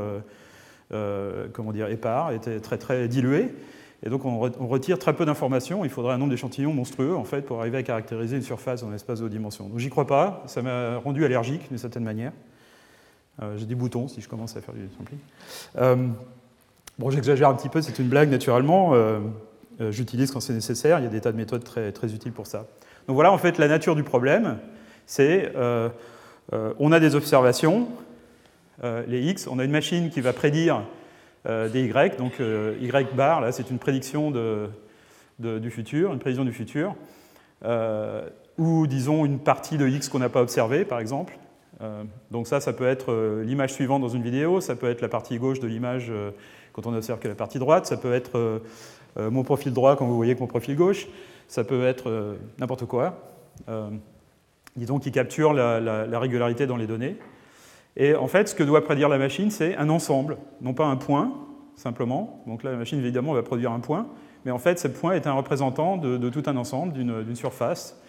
euh, 0.94 1.48
comment 1.52 1.72
dire, 1.72 1.88
épars, 1.90 2.32
et 2.32 2.38
très, 2.38 2.78
très 2.78 3.08
dilué. 3.08 3.54
Et 4.06 4.08
donc 4.08 4.24
on, 4.24 4.38
retire 4.38 4.98
très 4.98 5.12
peu 5.12 5.26
d'informations. 5.26 5.84
Il 5.84 5.90
faudrait 5.90 6.14
un 6.14 6.18
nombre 6.18 6.30
d'échantillons 6.30 6.72
monstrueux 6.72 7.14
en 7.14 7.24
fait, 7.24 7.42
pour 7.42 7.60
arriver 7.60 7.76
à 7.78 7.82
caractériser 7.82 8.36
une 8.36 8.42
surface 8.42 8.82
dans 8.82 8.88
un 8.88 8.94
espace 8.94 9.20
de 9.20 9.26
haute 9.26 9.32
dimension. 9.32 9.68
Donc 9.68 9.78
j'y 9.78 9.90
crois 9.90 10.06
pas. 10.06 10.42
Ça 10.46 10.62
m'a 10.62 10.96
rendu 10.96 11.24
allergique 11.24 11.68
d'une 11.68 11.78
certaine 11.78 12.04
manière. 12.04 12.32
Euh, 13.42 13.56
j'ai 13.56 13.66
des 13.66 13.74
boutons 13.74 14.08
si 14.08 14.20
je 14.20 14.28
commence 14.28 14.56
à 14.56 14.60
faire 14.60 14.74
du 14.74 14.88
sampling. 14.96 15.18
Euh, 15.78 16.08
bon, 16.98 17.10
j'exagère 17.10 17.48
un 17.48 17.54
petit 17.54 17.68
peu, 17.68 17.82
c'est 17.82 17.98
une 17.98 18.08
blague 18.08 18.30
naturellement. 18.30 18.94
Euh, 18.94 19.20
j'utilise 19.90 20.32
quand 20.32 20.40
c'est 20.40 20.52
nécessaire. 20.52 20.98
Il 20.98 21.04
y 21.04 21.06
a 21.06 21.10
des 21.10 21.20
tas 21.20 21.32
de 21.32 21.36
méthodes 21.36 21.64
très, 21.64 21.92
très 21.92 22.12
utiles 22.14 22.32
pour 22.32 22.46
ça. 22.46 22.66
Donc 23.06 23.14
voilà, 23.14 23.32
en 23.32 23.38
fait, 23.38 23.58
la 23.58 23.68
nature 23.68 23.94
du 23.94 24.02
problème, 24.02 24.58
c'est 25.06 25.52
on 26.52 26.92
a 26.92 27.00
des 27.00 27.14
observations, 27.14 27.88
les 28.82 29.30
x, 29.30 29.46
on 29.46 29.58
a 29.58 29.64
une 29.64 29.70
machine 29.70 30.10
qui 30.10 30.20
va 30.20 30.32
prédire 30.32 30.82
des 31.46 31.84
y, 31.84 32.16
donc 32.18 32.40
y 32.40 33.14
bar, 33.14 33.40
là, 33.40 33.52
c'est 33.52 33.70
une 33.70 33.78
prédiction 33.78 34.30
de, 34.30 34.68
du 35.38 35.70
futur, 35.70 36.12
une 36.12 36.18
prévision 36.18 36.44
du 36.44 36.52
futur, 36.52 36.94
ou 38.58 38.86
disons 38.86 39.24
une 39.24 39.38
partie 39.38 39.78
de 39.78 39.88
x 39.88 40.10
qu'on 40.10 40.18
n'a 40.18 40.28
pas 40.28 40.42
observée, 40.42 40.84
par 40.84 40.98
exemple. 40.98 41.38
Euh, 41.80 42.04
donc 42.30 42.46
ça, 42.46 42.60
ça 42.60 42.72
peut 42.72 42.86
être 42.86 43.12
euh, 43.12 43.44
l'image 43.44 43.72
suivante 43.72 44.02
dans 44.02 44.08
une 44.08 44.22
vidéo, 44.22 44.60
ça 44.60 44.74
peut 44.74 44.90
être 44.90 45.00
la 45.00 45.08
partie 45.08 45.38
gauche 45.38 45.60
de 45.60 45.68
l'image 45.68 46.08
euh, 46.10 46.32
quand 46.72 46.86
on 46.86 46.94
observe 46.94 47.18
que 47.18 47.28
la 47.28 47.34
partie 47.34 47.58
droite, 47.58 47.86
ça 47.86 47.96
peut 47.96 48.12
être 48.12 48.60
mon 49.16 49.42
profil 49.42 49.72
droit 49.72 49.96
quand 49.96 50.06
vous 50.06 50.14
voyez 50.14 50.36
que 50.36 50.40
mon 50.40 50.46
profil 50.46 50.76
gauche, 50.76 51.08
ça 51.48 51.64
peut 51.64 51.84
être 51.84 52.36
n'importe 52.60 52.84
quoi, 52.84 53.18
disons 54.76 55.00
qui 55.00 55.10
capture 55.10 55.52
la, 55.52 55.80
la, 55.80 56.18
régularité 56.20 56.68
dans 56.68 56.76
les 56.76 56.86
données. 56.86 57.16
Et 57.96 58.14
en 58.14 58.28
fait, 58.28 58.48
ce 58.48 58.54
que 58.54 58.62
doit 58.62 58.84
prédire 58.84 59.08
la 59.08 59.18
machine, 59.18 59.50
c'est 59.50 59.74
un 59.76 59.88
ensemble, 59.88 60.36
non 60.60 60.72
pas 60.72 60.86
un 60.86 60.94
point, 60.94 61.32
simplement. 61.74 62.44
Donc 62.46 62.62
là, 62.62 62.70
la 62.70 62.76
machine, 62.76 63.00
évidemment, 63.00 63.32
va 63.32 63.42
produire 63.42 63.72
un 63.72 63.80
point, 63.80 64.06
mais 64.44 64.52
en 64.52 64.58
fait, 64.58 64.78
ce 64.78 64.86
point 64.86 65.14
est 65.14 65.26
un 65.26 65.32
représentant 65.32 65.96
de 65.96 66.28
tout 66.28 66.44
un 66.46 66.56
ensemble, 66.56 66.92
d'une 66.92 67.34
surface 67.34 68.00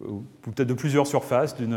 ou 0.00 0.24
peut-être 0.42 0.68
de 0.68 0.74
plusieurs 0.74 1.06
surfaces 1.06 1.56
d'une, 1.56 1.76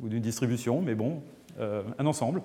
ou 0.00 0.08
d'une 0.08 0.22
distribution, 0.22 0.80
mais 0.80 0.94
bon, 0.94 1.22
euh, 1.58 1.82
un 1.98 2.06
ensemble. 2.06 2.42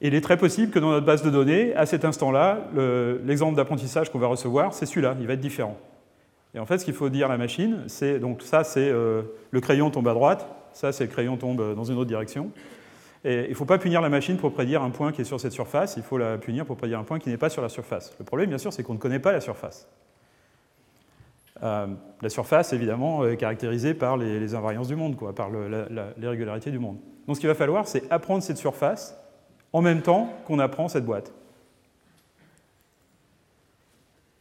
Il 0.00 0.14
est 0.14 0.20
très 0.20 0.36
possible 0.36 0.70
que 0.70 0.78
dans 0.78 0.90
notre 0.90 1.06
base 1.06 1.22
de 1.22 1.30
données, 1.30 1.74
à 1.74 1.84
cet 1.86 2.04
instant-là, 2.04 2.68
l'exemple 3.24 3.56
d'apprentissage 3.56 4.12
qu'on 4.12 4.18
va 4.18 4.28
recevoir, 4.28 4.72
c'est 4.72 4.86
celui-là, 4.86 5.16
il 5.18 5.26
va 5.26 5.32
être 5.32 5.40
différent. 5.40 5.76
Et 6.54 6.60
en 6.60 6.66
fait, 6.66 6.78
ce 6.78 6.84
qu'il 6.84 6.94
faut 6.94 7.08
dire 7.08 7.26
à 7.26 7.30
la 7.30 7.38
machine, 7.38 7.84
c'est 7.88 8.20
donc 8.20 8.42
ça, 8.42 8.62
c'est 8.64 8.88
euh, 8.88 9.22
le 9.50 9.60
crayon 9.60 9.90
tombe 9.90 10.08
à 10.08 10.14
droite, 10.14 10.48
ça, 10.72 10.92
c'est 10.92 11.04
le 11.04 11.10
crayon 11.10 11.36
tombe 11.36 11.74
dans 11.74 11.84
une 11.84 11.96
autre 11.96 12.08
direction. 12.08 12.52
Et 13.24 13.44
il 13.44 13.50
ne 13.50 13.54
faut 13.54 13.64
pas 13.64 13.78
punir 13.78 14.00
la 14.00 14.08
machine 14.08 14.36
pour 14.36 14.52
prédire 14.52 14.82
un 14.82 14.90
point 14.90 15.10
qui 15.10 15.22
est 15.22 15.24
sur 15.24 15.40
cette 15.40 15.52
surface, 15.52 15.96
il 15.96 16.04
faut 16.04 16.18
la 16.18 16.38
punir 16.38 16.64
pour 16.64 16.76
prédire 16.76 17.00
un 17.00 17.04
point 17.04 17.18
qui 17.18 17.30
n'est 17.30 17.36
pas 17.36 17.50
sur 17.50 17.62
la 17.62 17.68
surface. 17.68 18.14
Le 18.20 18.24
problème, 18.24 18.48
bien 18.48 18.58
sûr, 18.58 18.72
c'est 18.72 18.84
qu'on 18.84 18.94
ne 18.94 18.98
connaît 18.98 19.18
pas 19.18 19.32
la 19.32 19.40
surface. 19.40 19.88
Euh, 21.62 21.86
la 22.22 22.28
surface, 22.28 22.72
évidemment, 22.72 23.26
est 23.26 23.36
caractérisée 23.36 23.94
par 23.94 24.16
les, 24.16 24.54
invariances 24.54 24.88
du 24.88 24.96
monde, 24.96 25.16
quoi, 25.16 25.34
par 25.34 25.50
les 25.50 26.28
régularités 26.28 26.70
du 26.70 26.78
monde. 26.78 26.96
Donc 27.26 27.36
ce 27.36 27.40
qu'il 27.40 27.48
va 27.48 27.54
falloir, 27.54 27.86
c'est 27.86 28.10
apprendre 28.10 28.42
cette 28.42 28.56
surface 28.56 29.16
en 29.72 29.82
même 29.82 30.02
temps 30.02 30.32
qu'on 30.46 30.58
apprend 30.58 30.88
cette 30.88 31.04
boîte. 31.04 31.32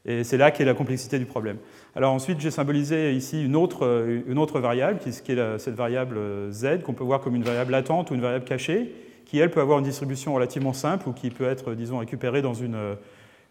Et 0.05 0.23
c'est 0.23 0.37
là 0.37 0.51
qu'est 0.51 0.63
la 0.63 0.73
complexité 0.73 1.19
du 1.19 1.25
problème. 1.25 1.57
Alors 1.93 2.13
ensuite, 2.13 2.39
j'ai 2.39 2.51
symbolisé 2.51 3.13
ici 3.13 3.43
une 3.43 3.57
autre, 3.57 4.07
une 4.25 4.37
autre 4.37 4.59
variable, 4.61 4.99
qui, 4.99 5.09
est 5.09 5.57
cette 5.59 5.75
variable 5.75 6.17
z, 6.51 6.81
qu'on 6.83 6.93
peut 6.93 7.03
voir 7.03 7.19
comme 7.19 7.35
une 7.35 7.43
variable 7.43 7.73
latente 7.73 8.09
ou 8.09 8.15
une 8.15 8.21
variable 8.21 8.45
cachée, 8.45 8.93
qui, 9.25 9.39
elle, 9.39 9.51
peut 9.51 9.59
avoir 9.59 9.79
une 9.79 9.85
distribution 9.85 10.33
relativement 10.33 10.71
simple 10.71 11.09
ou 11.09 11.11
qui 11.11 11.29
peut 11.29 11.43
être, 11.43 11.73
disons, 11.73 11.97
récupérée 11.97 12.41
dans 12.41 12.53
une, 12.53 12.77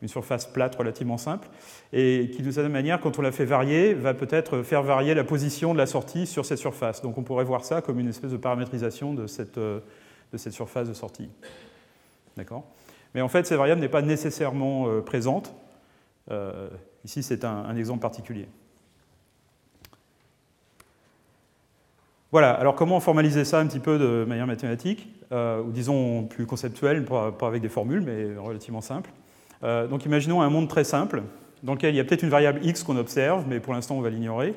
une 0.07 0.11
surface 0.11 0.47
plate 0.47 0.77
relativement 0.77 1.19
simple, 1.19 1.49
et 1.93 2.31
qui, 2.33 2.43
de 2.43 2.51
cette 2.53 2.71
manière, 2.71 3.01
quand 3.01 3.19
on 3.19 3.23
la 3.23 3.33
fait 3.33 3.45
varier, 3.45 3.93
va 3.93 4.15
peut-être 4.15 4.63
faire 4.63 4.85
varier 4.85 5.15
la 5.15 5.25
position 5.25 5.73
de 5.73 5.79
la 5.79 5.87
sortie 5.87 6.27
sur 6.27 6.47
cette 6.47 6.59
surface. 6.59 7.03
Donc 7.03 7.19
on 7.19 7.25
pourrait 7.25 7.45
voir 7.45 7.65
ça 7.65 7.83
comme 7.83 7.99
une 7.99 8.09
espèce 8.09 8.31
de 8.31 8.37
paramétrisation 8.37 9.15
de 9.15 9.27
cette, 9.27 9.59
euh, 9.59 9.81
de 10.33 10.39
cette 10.39 10.53
surface 10.53 10.89
de 10.89 10.95
sortie. 10.95 11.29
D'accord? 12.37 12.65
Mais 13.17 13.21
en 13.21 13.29
fait, 13.29 13.47
cette 13.47 13.59
variable 13.59 13.81
n'est 13.81 13.89
pas 13.89 14.03
nécessairement 14.03 14.87
euh, 14.87 15.01
présente. 15.01 15.53
Euh, 16.31 16.69
ici, 17.05 17.25
c'est 17.25 17.45
un, 17.45 17.75
exemple 17.75 18.01
particulier. 18.01 18.47
Voilà, 22.31 22.53
alors 22.53 22.77
comment 22.77 23.01
formaliser 23.01 23.45
ça 23.45 23.59
un 23.59 23.67
petit 23.67 23.81
peu 23.81 23.99
de 23.99 24.25
manière 24.25 24.47
mathématique, 24.47 25.09
ou 25.33 25.71
disons 25.71 26.25
plus 26.25 26.47
conceptuelle, 26.47 27.05
pas 27.05 27.35
avec 27.43 27.63
des 27.63 27.69
formules, 27.69 28.03
mais 28.03 28.37
relativement 28.37 28.81
simple 28.81 29.11
euh, 29.65 29.87
donc 29.87 30.05
imaginons 30.05 30.43
un 30.43 30.51
monde 30.51 30.69
très 30.69 30.85
simple, 30.85 31.23
dans 31.63 31.75
lequel 31.75 31.95
il 31.95 31.97
y 31.97 32.01
a 32.01 32.05
peut-être 32.05 32.23
une 32.23 32.31
variable 32.31 32.61
x 32.63 32.83
qu'on 32.83 32.97
observe, 32.97 33.45
mais 33.49 33.61
pour 33.61 33.73
l'instant 33.73 33.97
on 33.97 34.01
va 34.01 34.11
l'ignorer. 34.11 34.55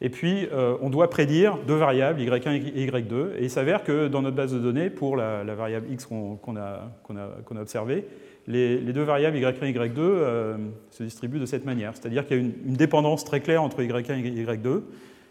Et 0.00 0.08
puis 0.08 0.48
euh, 0.52 0.76
on 0.80 0.90
doit 0.90 1.10
prédire 1.10 1.58
deux 1.66 1.76
variables, 1.76 2.20
y1 2.20 2.72
et 2.74 2.86
y2. 2.86 3.36
Et 3.38 3.44
il 3.44 3.50
s'avère 3.50 3.84
que 3.84 4.08
dans 4.08 4.22
notre 4.22 4.36
base 4.36 4.52
de 4.52 4.58
données, 4.58 4.90
pour 4.90 5.16
la, 5.16 5.44
variable 5.44 5.86
x 5.92 6.06
qu'on 6.06 6.56
a, 6.56 7.60
observée, 7.60 8.06
les, 8.48 8.78
deux 8.78 9.04
variables 9.04 9.36
y1 9.36 9.64
et 9.64 9.72
y2 9.72 9.98
euh, 9.98 10.56
se 10.90 11.02
distribuent 11.04 11.38
de 11.38 11.46
cette 11.46 11.64
manière. 11.64 11.92
C'est-à-dire 11.94 12.26
qu'il 12.26 12.36
y 12.36 12.40
a 12.40 12.42
une, 12.42 12.76
dépendance 12.76 13.24
très 13.24 13.40
claire 13.40 13.62
entre 13.62 13.82
y1 13.82 14.24
et 14.24 14.44
y2. 14.44 14.82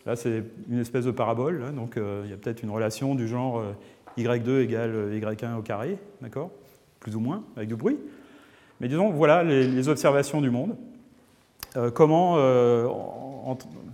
Là, 0.06 0.16
c'est 0.16 0.44
une 0.70 0.80
espèce 0.80 1.06
de 1.06 1.12
parabole, 1.12 1.76
donc 1.76 1.94
il 1.96 2.30
y 2.30 2.34
a 2.34 2.38
peut-être 2.38 2.64
une 2.64 2.72
relation 2.72 3.14
du 3.14 3.28
genre 3.28 3.64
y2 4.18 4.62
égale 4.64 5.12
y1 5.14 5.58
au 5.60 5.62
carré, 5.62 5.98
d'accord? 6.22 6.50
Plus 7.00 7.16
ou 7.16 7.20
moins, 7.20 7.44
avec 7.56 7.70
du 7.70 7.76
bruit. 7.76 7.98
Mais 8.82 8.88
disons, 8.88 9.12
voilà 9.12 9.44
les, 9.44 9.90
observations 9.90 10.42
du 10.42 10.50
monde. 10.50 10.76
Euh, 11.78 11.92
comment 11.92 12.38
euh, 12.38 12.88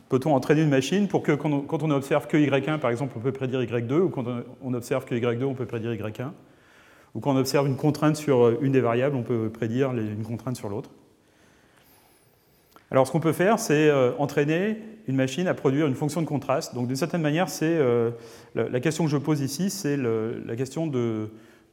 peut-on 0.07 0.33
entraîner 0.33 0.61
une 0.61 0.69
machine 0.69 1.09
pour 1.09 1.23
que 1.23 1.33
quand 1.33 1.83
on, 1.83 1.91
observe 1.91 2.25
que 2.27 2.37
Y1, 2.37 2.79
par 2.79 2.89
exemple, 2.89 3.13
on 3.17 3.19
peut 3.19 3.33
prédire 3.33 3.61
Y2, 3.61 3.93
ou 3.99 4.09
quand 4.09 4.23
on 4.63 4.73
observe 4.73 5.03
que 5.03 5.13
Y2, 5.13 5.43
on 5.43 5.55
peut 5.55 5.65
prédire 5.65 5.91
Y1, 5.91 6.29
ou 7.13 7.19
quand 7.19 7.33
on 7.33 7.37
observe 7.37 7.67
une 7.67 7.75
contrainte 7.75 8.15
sur 8.15 8.45
euh, 8.45 8.57
une 8.61 8.71
des 8.71 8.79
variables, 8.79 9.17
on 9.17 9.23
peut 9.23 9.49
prédire 9.49 9.91
une 9.91 10.23
contrainte 10.23 10.55
sur 10.55 10.69
l'autre. 10.69 10.89
Alors 12.89 13.05
ce 13.05 13.11
qu'on 13.11 13.19
peut 13.19 13.33
faire, 13.33 13.59
c'est 13.59 13.91
entraîner 14.17 14.77
une 15.09 15.17
machine 15.17 15.49
à 15.49 15.53
produire 15.53 15.87
une 15.87 15.95
fonction 15.95 16.21
de 16.21 16.25
contraste. 16.25 16.73
Donc 16.73 16.87
d'une 16.87 16.95
certaine 16.95 17.21
manière, 17.21 17.49
c'est 17.49 17.77
la, 18.55 18.79
question 18.79 19.03
que 19.03 19.09
je 19.09 19.17
pose 19.17 19.41
ici, 19.41 19.69
c'est 19.69 19.97
la 19.97 20.55
question 20.55 20.87
de, 20.87 21.27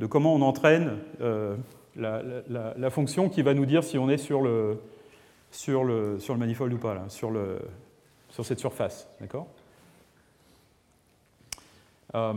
comment 0.08 0.34
on 0.34 0.42
entraîne 0.42 0.90
la, 1.96 2.90
fonction 2.90 3.28
qui 3.28 3.42
va 3.42 3.54
nous 3.54 3.66
dire 3.66 3.84
si 3.84 3.98
on 3.98 4.08
est 4.08 4.18
sur 4.18 4.42
le, 4.42 4.80
sur 5.50 5.84
le, 5.84 6.18
sur 6.18 6.34
le 6.34 6.40
manifold 6.40 6.72
ou 6.72 6.78
pas, 6.78 7.04
sur, 7.08 7.30
le, 7.30 7.58
sur 8.30 8.44
cette 8.44 8.58
surface. 8.58 9.08
D'accord? 9.20 9.46
Euh, 12.14 12.32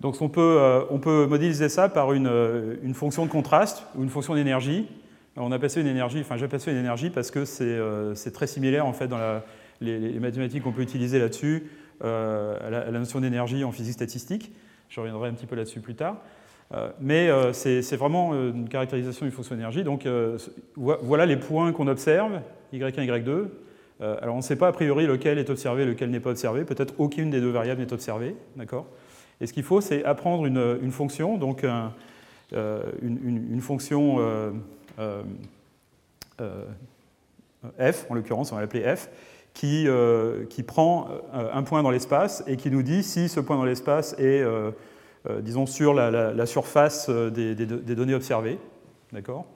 Donc 0.00 0.20
on 0.20 0.28
peut, 0.28 0.58
euh, 0.60 0.84
on 0.90 0.98
peut 0.98 1.26
modéliser 1.26 1.68
ça 1.68 1.88
par 1.88 2.12
une, 2.12 2.78
une, 2.82 2.94
fonction 2.94 3.24
de 3.24 3.30
contraste 3.30 3.84
ou 3.94 4.02
une 4.02 4.10
fonction 4.10 4.34
d'énergie. 4.34 4.88
On 5.36 5.50
a 5.50 5.58
passé 5.58 5.80
une 5.80 5.86
énergie, 5.86 6.20
enfin 6.20 6.36
j'ai 6.36 6.48
passé 6.48 6.70
une 6.70 6.76
énergie 6.76 7.10
parce 7.10 7.30
que 7.30 7.44
c'est 7.44 7.64
euh, 7.64 8.14
très 8.32 8.46
similaire 8.46 8.86
en 8.86 8.92
fait 8.92 9.08
dans 9.08 9.18
la, 9.18 9.44
les, 9.80 10.20
mathématiques 10.20 10.62
qu'on 10.62 10.72
peut 10.72 10.82
utiliser 10.82 11.18
là-dessus 11.18 11.70
à, 12.02 12.70
la 12.70 12.90
notion 12.90 13.20
d'énergie 13.20 13.64
en 13.64 13.72
physique 13.72 13.94
statistique. 13.94 14.52
Je 14.90 15.00
reviendrai 15.00 15.28
un 15.28 15.32
petit 15.32 15.46
peu 15.46 15.56
là-dessus 15.56 15.80
plus 15.80 15.94
tard. 15.94 16.18
Euh, 16.74 16.90
mais 17.00 17.28
euh, 17.28 17.52
c'est 17.52 17.96
vraiment 17.96 18.32
euh, 18.32 18.50
une 18.52 18.68
caractérisation 18.68 19.26
d'une 19.26 19.34
fonction 19.34 19.54
d'énergie. 19.54 19.84
Donc 19.84 20.08
voilà 20.76 21.26
les 21.26 21.36
points 21.36 21.72
qu'on 21.72 21.86
observe, 21.88 22.40
y1, 22.72 22.90
y2. 22.90 23.44
alors 24.00 24.34
on 24.34 24.38
ne 24.38 24.42
sait 24.42 24.56
pas 24.56 24.68
a 24.68 24.72
priori 24.72 25.06
lequel 25.06 25.38
est 25.38 25.50
observé, 25.50 25.84
lequel 25.84 26.10
n'est 26.10 26.20
pas 26.20 26.30
observé. 26.30 26.64
Peut-être 26.64 26.94
aucune 26.98 27.30
des 27.30 27.40
deux 27.40 27.50
variables 27.50 27.80
n'est 27.80 27.92
observée. 27.92 28.34
D'accord? 28.56 28.86
Et 29.40 29.46
ce 29.46 29.52
qu'il 29.52 29.62
faut, 29.64 29.80
c'est 29.80 30.04
apprendre 30.04 30.46
une, 30.46 30.90
fonction, 30.90 31.36
donc 31.38 31.64
une, 32.52 33.60
fonction 33.60 34.18
f, 37.78 38.06
en 38.08 38.14
l'occurrence, 38.14 38.52
on 38.52 38.54
va 38.54 38.60
l'appeler 38.60 38.84
f, 38.94 39.08
qui, 39.54 39.86
qui 40.50 40.62
prend 40.62 41.08
un 41.32 41.62
point 41.62 41.82
dans 41.82 41.90
l'espace 41.90 42.44
et 42.46 42.56
qui 42.56 42.70
nous 42.70 42.82
dit 42.82 43.02
si 43.02 43.28
ce 43.28 43.40
point 43.40 43.56
dans 43.56 43.64
l'espace 43.64 44.14
est, 44.18 44.44
disons, 45.40 45.66
sur 45.66 45.94
la, 45.94 46.46
surface 46.46 47.08
des, 47.08 47.54
des 47.54 47.94
données 47.94 48.14
observées. 48.14 48.58
D'accord? 49.12 49.46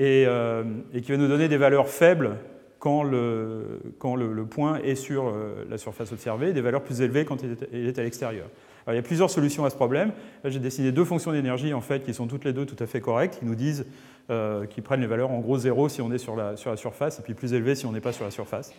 Euh, 0.00 0.64
et, 0.92 1.00
qui 1.00 1.10
va 1.10 1.18
nous 1.18 1.28
donner 1.28 1.48
des 1.48 1.56
valeurs 1.56 1.88
faibles 1.88 2.36
quand 2.78 3.02
le, 3.02 3.80
quand 3.98 4.14
le, 4.14 4.44
point 4.44 4.78
est 4.78 4.94
sur 4.94 5.28
euh, 5.28 5.64
la 5.68 5.78
surface 5.78 6.12
observée, 6.12 6.52
des 6.52 6.60
valeurs 6.60 6.82
plus 6.82 7.00
élevées 7.00 7.24
quand 7.24 7.42
il 7.42 7.88
est, 7.88 7.98
à 7.98 8.02
l'extérieur. 8.02 8.46
il 8.86 8.94
y 8.94 8.98
a 8.98 9.02
plusieurs 9.02 9.30
solutions 9.30 9.64
à 9.64 9.70
ce 9.70 9.74
problème. 9.74 10.12
j'ai 10.44 10.60
dessiné 10.60 10.92
deux 10.92 11.04
fonctions 11.04 11.32
d'énergie 11.32 11.74
en 11.74 11.80
fait, 11.80 12.04
qui 12.04 12.14
sont 12.14 12.28
toutes 12.28 12.44
les 12.44 12.52
deux 12.52 12.66
tout 12.66 12.80
à 12.82 12.86
fait 12.86 13.00
correctes, 13.00 13.38
qui 13.40 13.46
nous 13.46 13.56
disent, 13.56 13.86
euh, 14.30 14.66
prennent 14.84 15.00
les 15.00 15.06
valeurs 15.08 15.30
en 15.30 15.40
gros 15.40 15.58
0 15.58 15.88
si 15.88 16.00
on 16.00 16.12
est 16.12 16.18
sur 16.18 16.36
la, 16.36 16.56
sur 16.56 16.70
la 16.70 16.76
surface, 16.76 17.18
et 17.18 17.22
puis 17.22 17.34
plus 17.34 17.54
élevées 17.54 17.74
si 17.74 17.86
on 17.86 17.92
n'est 17.92 18.00
pas 18.00 18.12
sur 18.12 18.24
la 18.24 18.30
surface. 18.30 18.72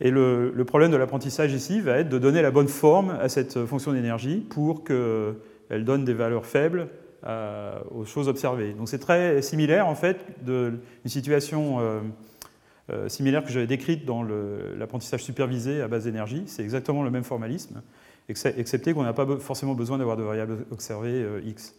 Et 0.00 0.10
le, 0.10 0.64
problème 0.64 0.90
de 0.90 0.96
l'apprentissage 0.96 1.52
ici 1.52 1.80
va 1.80 1.98
être 1.98 2.08
de 2.08 2.18
donner 2.18 2.40
la 2.40 2.50
bonne 2.50 2.68
forme 2.68 3.10
à 3.20 3.28
cette 3.28 3.64
fonction 3.66 3.92
d'énergie 3.92 4.36
pour 4.36 4.84
qu'elle 4.84 5.84
donne 5.84 6.04
des 6.04 6.14
valeurs 6.14 6.46
faibles 6.46 6.88
euh, 7.26 7.80
aux 7.90 8.04
choses 8.04 8.28
observées. 8.28 8.74
Donc 8.74 8.88
c'est 8.88 9.00
très 9.00 9.42
similaire 9.42 9.88
en 9.88 9.96
fait 9.96 10.24
d'une 10.44 10.78
situation 11.06 11.80
euh, 11.80 12.00
euh, 12.90 13.08
similaire 13.08 13.42
que 13.42 13.50
j'avais 13.50 13.66
décrite 13.66 14.04
dans 14.04 14.22
l'apprentissage 14.22 15.24
supervisé 15.24 15.82
à 15.82 15.88
base 15.88 16.04
d'énergie. 16.04 16.44
C'est 16.46 16.62
exactement 16.62 17.02
le 17.02 17.10
même 17.10 17.24
formalisme, 17.24 17.82
excepté 18.28 18.94
qu'on 18.94 19.02
n'a 19.02 19.12
pas 19.12 19.26
forcément 19.40 19.74
besoin 19.74 19.98
d'avoir 19.98 20.16
de 20.16 20.22
variables 20.22 20.58
observées 20.70 21.26
x. 21.44 21.74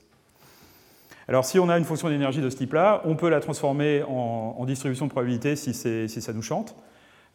Alors 1.30 1.46
si 1.46 1.58
on 1.58 1.70
a 1.70 1.78
une 1.78 1.86
fonction 1.86 2.10
d'énergie 2.10 2.42
de 2.42 2.50
ce 2.50 2.58
type-là, 2.58 3.02
on 3.06 3.16
peut 3.16 3.30
la 3.30 3.40
transformer 3.40 4.04
en, 4.04 4.66
distribution 4.66 5.06
de 5.06 5.12
probabilité 5.12 5.56
si 5.56 5.74
ça 5.74 6.34
nous 6.34 6.42
chante. 6.42 6.76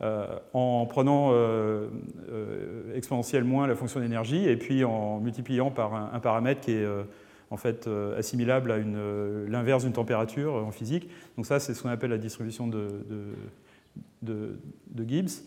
En 0.00 0.86
prenant 0.86 1.32
exponentielle 2.94 3.44
moins 3.44 3.66
la 3.66 3.74
fonction 3.74 4.00
d'énergie 4.00 4.46
et 4.48 4.56
puis 4.56 4.84
en 4.84 5.20
multipliant 5.20 5.70
par 5.70 5.94
un 5.94 6.20
paramètre 6.20 6.60
qui 6.60 6.72
est 6.72 6.86
en 7.50 7.56
fait 7.56 7.86
euh, 7.86 8.18
assimilable 8.18 8.72
à 8.72 8.74
euh, 8.74 9.46
l'inverse 9.48 9.84
d'une 9.84 9.92
température 9.92 10.54
en 10.54 10.72
physique. 10.72 11.08
Donc 11.36 11.46
ça, 11.46 11.60
c'est 11.60 11.72
ce 11.72 11.82
qu'on 11.82 11.88
appelle 11.88 12.10
la 12.10 12.18
distribution 12.18 12.66
de, 12.66 12.88
Gibbs. 15.06 15.44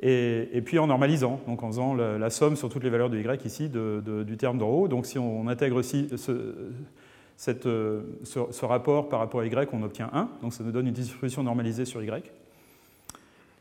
Et, 0.00 0.62
puis 0.64 0.78
en 0.78 0.86
normalisant, 0.86 1.40
donc 1.46 1.62
en 1.62 1.68
faisant 1.68 1.94
la, 1.94 2.30
somme 2.30 2.56
sur 2.56 2.70
toutes 2.70 2.82
les 2.82 2.90
valeurs 2.90 3.10
de 3.10 3.18
y 3.18 3.46
ici 3.46 3.68
du 3.68 4.36
terme 4.36 4.58
d'en 4.58 4.68
haut. 4.68 4.88
Donc 4.88 5.06
si 5.06 5.18
on 5.18 5.46
intègre 5.48 5.76
aussi 5.76 6.08
euh, 6.28 8.02
ce, 8.24 8.64
rapport 8.64 9.08
par 9.08 9.20
rapport 9.20 9.40
à 9.40 9.46
y, 9.46 9.68
on 9.72 9.82
obtient 9.82 10.10
1. 10.12 10.30
Donc 10.40 10.54
ça 10.54 10.64
nous 10.64 10.72
donne 10.72 10.86
une 10.86 10.94
distribution 10.94 11.42
normalisée 11.42 11.84
sur 11.84 12.02
y. 12.02 12.32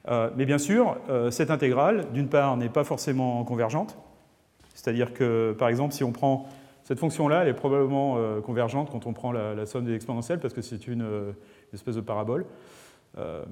mais 0.07 0.45
bien 0.45 0.57
sûr, 0.57 0.97
cette 1.29 1.51
intégrale, 1.51 2.11
d'une 2.13 2.27
part, 2.27 2.57
n'est 2.57 2.69
pas 2.69 2.83
forcément 2.83 3.43
convergente. 3.43 3.97
C'est-à-dire 4.73 5.13
que, 5.13 5.55
par 5.57 5.69
exemple, 5.69 5.93
si 5.93 6.03
on 6.03 6.11
prend 6.11 6.47
cette 6.83 6.99
fonction-là, 6.99 7.43
elle 7.43 7.47
est 7.47 7.53
probablement 7.53 8.15
euh, 8.17 8.41
convergente 8.41 8.89
quand 8.91 9.05
on 9.05 9.13
prend 9.13 9.31
la, 9.31 9.65
somme 9.65 9.85
des 9.85 9.95
exponentielles 9.95 10.39
parce 10.39 10.53
que 10.53 10.61
c'est 10.61 10.87
une, 10.87 11.03
euh, 11.03 11.31
espèce 11.73 11.95
de 11.95 12.01
parabole. 12.01 12.45
Euh, 13.17 13.43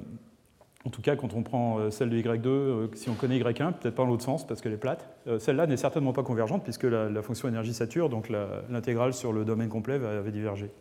en 0.85 0.89
tout 0.89 1.01
cas, 1.01 1.15
quand 1.15 1.33
on 1.33 1.43
prend 1.43 1.91
celle 1.91 2.09
de 2.09 2.17
y2, 2.17 2.95
si 2.95 3.09
on 3.09 3.13
connaît 3.13 3.37
y1, 3.37 3.73
peut-être 3.73 3.95
pas 3.95 4.03
dans 4.03 4.09
l'autre 4.09 4.23
sens 4.23 4.47
parce 4.47 4.61
qu'elle 4.61 4.71
est 4.71 4.77
plate. 4.77 5.09
Celle-là 5.37 5.67
n'est 5.67 5.75
certainement 5.75 6.13
pas 6.13 6.23
convergente 6.23 6.63
puisque 6.63 6.83
la, 6.83 7.21
fonction 7.21 7.49
énergie 7.49 7.73
sature, 7.73 8.07
donc 8.07 8.29
l'intégrale 8.29 9.13
sur 9.13 9.33
le 9.33 9.43
domaine 9.43 9.67
complet 9.67 9.97
va, 9.97 10.21
diverger. 10.31 10.71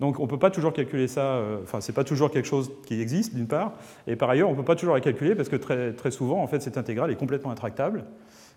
Donc 0.00 0.18
on 0.18 0.24
ne 0.24 0.28
peut 0.28 0.38
pas 0.38 0.50
toujours 0.50 0.72
calculer 0.72 1.08
ça, 1.08 1.42
enfin 1.62 1.80
c'est 1.80 1.92
pas 1.92 2.04
toujours 2.04 2.30
quelque 2.30 2.48
chose 2.48 2.72
qui 2.86 3.00
existe 3.00 3.34
d'une 3.34 3.46
part, 3.46 3.74
et 4.06 4.16
par 4.16 4.30
ailleurs 4.30 4.48
on 4.48 4.52
ne 4.52 4.56
peut 4.56 4.64
pas 4.64 4.74
toujours 4.74 4.94
la 4.94 5.00
calculer 5.00 5.34
parce 5.34 5.50
que 5.50 5.56
très, 5.56 5.92
très 5.92 6.10
souvent 6.10 6.42
en 6.42 6.46
fait 6.46 6.60
cette 6.62 6.78
intégrale 6.78 7.10
est 7.10 7.16
complètement 7.16 7.50
intractable. 7.50 8.04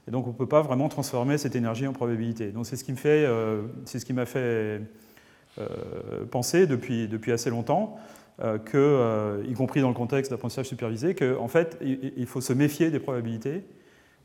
Et 0.07 0.11
donc 0.11 0.27
on 0.27 0.31
ne 0.31 0.35
peut 0.35 0.47
pas 0.47 0.61
vraiment 0.61 0.89
transformer 0.89 1.37
cette 1.37 1.55
énergie 1.55 1.87
en 1.87 1.93
probabilité. 1.93 2.51
Donc 2.51 2.65
c'est 2.65 2.75
ce 2.75 2.83
qui 2.83 2.93
euh, 3.05 3.61
m'a 4.13 4.25
fait 4.25 4.81
euh, 5.59 6.25
penser 6.29 6.67
depuis, 6.67 7.07
depuis, 7.07 7.31
assez 7.31 7.49
longtemps, 7.49 7.97
euh, 8.41 8.57
que, 8.57 9.43
y 9.47 9.53
compris 9.53 9.81
dans 9.81 9.89
le 9.89 9.93
contexte 9.93 10.31
d'apprentissage 10.31 10.67
supervisé, 10.67 11.15
qu'en 11.15 11.47
fait 11.47 11.77
il, 11.81 12.25
faut 12.25 12.41
se 12.41 12.53
méfier 12.53 12.91
des 12.91 12.99
probabilités. 12.99 13.63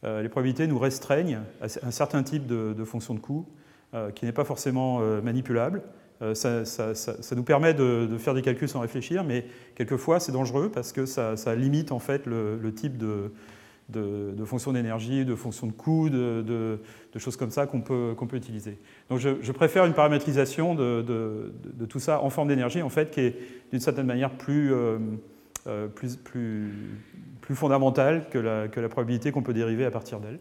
les 0.02 0.28
probabilités 0.28 0.66
nous 0.66 0.78
restreignent 0.78 1.40
à 1.61 1.66
un 1.87 1.90
certain 1.90 2.22
type 2.22 2.46
de, 2.46 2.74
de 2.76 2.85
fonction 2.85 3.14
de 3.14 3.20
coût 3.20 3.46
qui 4.14 4.26
n'est 4.26 4.33
pas 4.33 4.44
forcément 4.44 5.00
manipulable. 5.22 5.83
Ça, 6.35 6.64
nous 7.37 7.42
permet 7.44 7.74
de, 7.74 8.09
faire 8.18 8.35
des 8.35 8.42
calculs 8.42 8.68
sans 8.68 8.81
réfléchir, 8.81 9.24
mais 9.24 9.46
quelquefois 9.76 10.18
c'est 10.20 10.33
dangereux 10.33 10.70
parce 10.72 10.92
que 10.92 11.07
ça, 11.07 11.54
limite 11.54 11.92
en 11.92 12.00
fait 12.00 12.26
le 12.26 12.72
type 12.74 12.98
de, 13.90 14.44
fonctions 14.44 14.72
d'énergie, 14.72 15.24
de 15.24 15.35
fonctions 15.35 15.66
de 15.66 15.72
coût, 15.72 16.11
de, 16.11 16.78
choses 17.16 17.37
comme 17.37 17.50
ça 17.50 17.66
qu'on 17.66 17.81
peut, 17.81 18.14
peut, 18.16 18.37
utiliser. 18.37 18.78
Donc 19.11 19.18
je, 19.18 19.52
préfère 19.52 19.85
une 19.87 19.94
paramétrisation 19.94 20.74
de, 20.74 21.52
tout 21.88 22.00
ça 22.00 22.22
en 22.22 22.31
forme 22.31 22.48
d'énergie, 22.48 22.83
en 22.83 22.88
fait, 22.88 23.11
qui 23.11 23.20
est 23.20 23.37
d'une 23.70 23.81
certaine 23.81 24.07
manière 24.07 24.31
plus, 24.31 24.72
euh, 24.72 24.98
euh, 25.66 25.88
plus, 25.88 26.16
plus, 26.16 26.72
plus, 27.40 27.54
fondamentale 27.54 28.28
que 28.31 28.38
la, 28.38 28.68
que 28.68 28.81
la 28.81 28.88
probabilité 28.88 29.33
qu'on 29.33 29.42
peut 29.42 29.54
dériver 29.54 29.85
à 29.85 29.90
partir 29.90 30.20
d'elle, 30.20 30.38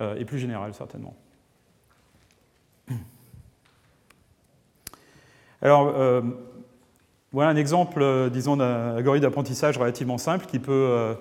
euh, 0.00 0.16
et 0.16 0.24
plus 0.24 0.38
générale 0.38 0.74
certainement. 0.74 1.16
Alors, 5.62 5.94
voilà 7.32 7.50
un 7.50 7.56
exemple, 7.56 8.30
disons, 8.30 8.56
d'un 8.56 8.96
algorithme 8.96 9.22
d'apprentissage 9.22 9.78
relativement 9.78 10.18
simple 10.18 10.46
qui 10.46 10.58
peut 10.58 11.14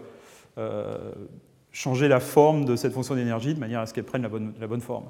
euh, 0.58 1.14
changer 1.72 2.10
la 2.10 2.20
forme 2.20 2.66
de 2.66 2.76
cette 2.76 2.92
fonction 2.92 3.16
d'énergie 3.16 3.54
de 3.54 3.60
manière 3.60 3.80
à 3.80 3.86
ce 3.86 3.94
qu'elle 3.94 4.04
prenne 4.04 4.24
la 4.24 4.28
bonne, 4.28 4.54
la 4.60 4.68
bonne 4.68 4.82
forme. 4.82 5.06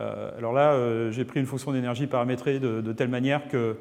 Euh, 0.00 0.36
alors 0.36 0.52
là, 0.52 0.72
euh, 0.72 1.12
j'ai 1.12 1.24
pris 1.24 1.38
une 1.38 1.46
fonction 1.46 1.70
d'énergie 1.70 2.08
paramétrée 2.08 2.58
de, 2.58 2.92
telle 2.92 3.08
manière 3.08 3.46
que 3.46 3.76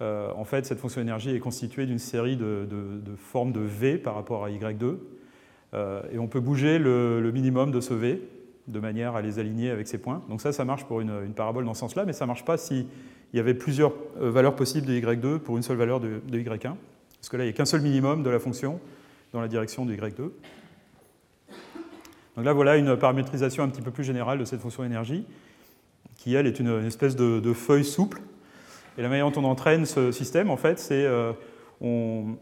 en 0.00 0.44
fait, 0.44 0.64
cette 0.66 0.78
fonction 0.78 1.00
d'énergie 1.00 1.34
est 1.34 1.40
constituée 1.40 1.86
d'une 1.86 1.98
série 1.98 2.36
de, 2.36 2.68
formes 3.16 3.50
de 3.50 3.60
V 3.60 3.98
par 3.98 4.14
rapport 4.14 4.44
à 4.44 4.50
Y2. 4.50 4.98
et 6.12 6.18
on 6.18 6.28
peut 6.28 6.38
bouger 6.38 6.78
le, 6.78 7.30
minimum 7.32 7.72
de 7.72 7.80
ce 7.80 7.94
V 7.94 8.22
de 8.68 8.78
manière 8.78 9.16
à 9.16 9.22
les 9.22 9.38
aligner 9.38 9.70
avec 9.70 9.88
ces 9.88 9.98
points. 9.98 10.22
Donc 10.28 10.40
ça, 10.40 10.52
ça 10.52 10.64
marche 10.64 10.84
pour 10.84 11.00
une, 11.00 11.32
parabole 11.34 11.64
dans 11.64 11.74
ce 11.74 11.80
sens-là, 11.80 12.04
mais 12.04 12.12
ça 12.12 12.26
ne 12.26 12.28
marche 12.28 12.44
pas 12.44 12.58
s'il 13.30 13.36
y 13.36 13.40
avait 13.40 13.54
plusieurs 13.54 13.92
valeurs 14.18 14.56
possibles 14.56 14.86
de 14.86 14.92
Y2 14.92 15.38
pour 15.38 15.56
une 15.56 15.62
seule 15.62 15.76
valeur 15.76 16.00
de, 16.00 16.20
de 16.26 16.38
Y1. 16.38 16.74
Parce 17.20 17.28
que 17.28 17.36
là, 17.36 17.44
il 17.44 17.48
n'y 17.48 17.52
a 17.52 17.56
qu'un 17.56 17.64
seul 17.64 17.80
minimum 17.80 18.22
de 18.22 18.30
la 18.30 18.38
fonction 18.38 18.80
dans 19.32 19.40
la 19.40 19.48
direction 19.48 19.84
du 19.84 19.96
Y2. 19.96 20.30
Donc 22.36 22.44
là, 22.44 22.52
voilà 22.52 22.76
une 22.76 22.96
paramétrisation 22.96 23.64
un 23.64 23.68
petit 23.68 23.82
peu 23.82 23.90
plus 23.90 24.04
générale 24.04 24.38
de 24.38 24.44
cette 24.44 24.60
fonction 24.60 24.84
énergie, 24.84 25.24
qui, 26.16 26.34
elle, 26.34 26.46
est 26.46 26.60
une, 26.60 26.84
espèce 26.86 27.16
de, 27.16 27.52
feuille 27.52 27.84
souple. 27.84 28.20
Et 28.98 29.02
la 29.02 29.08
manière 29.08 29.30
dont 29.30 29.42
on 29.42 29.44
entraîne 29.44 29.86
ce 29.86 30.12
système, 30.12 30.50
en 30.50 30.56
fait, 30.56 30.78
c'est 30.78 31.04
euh, 31.04 31.32
on, 31.80 32.36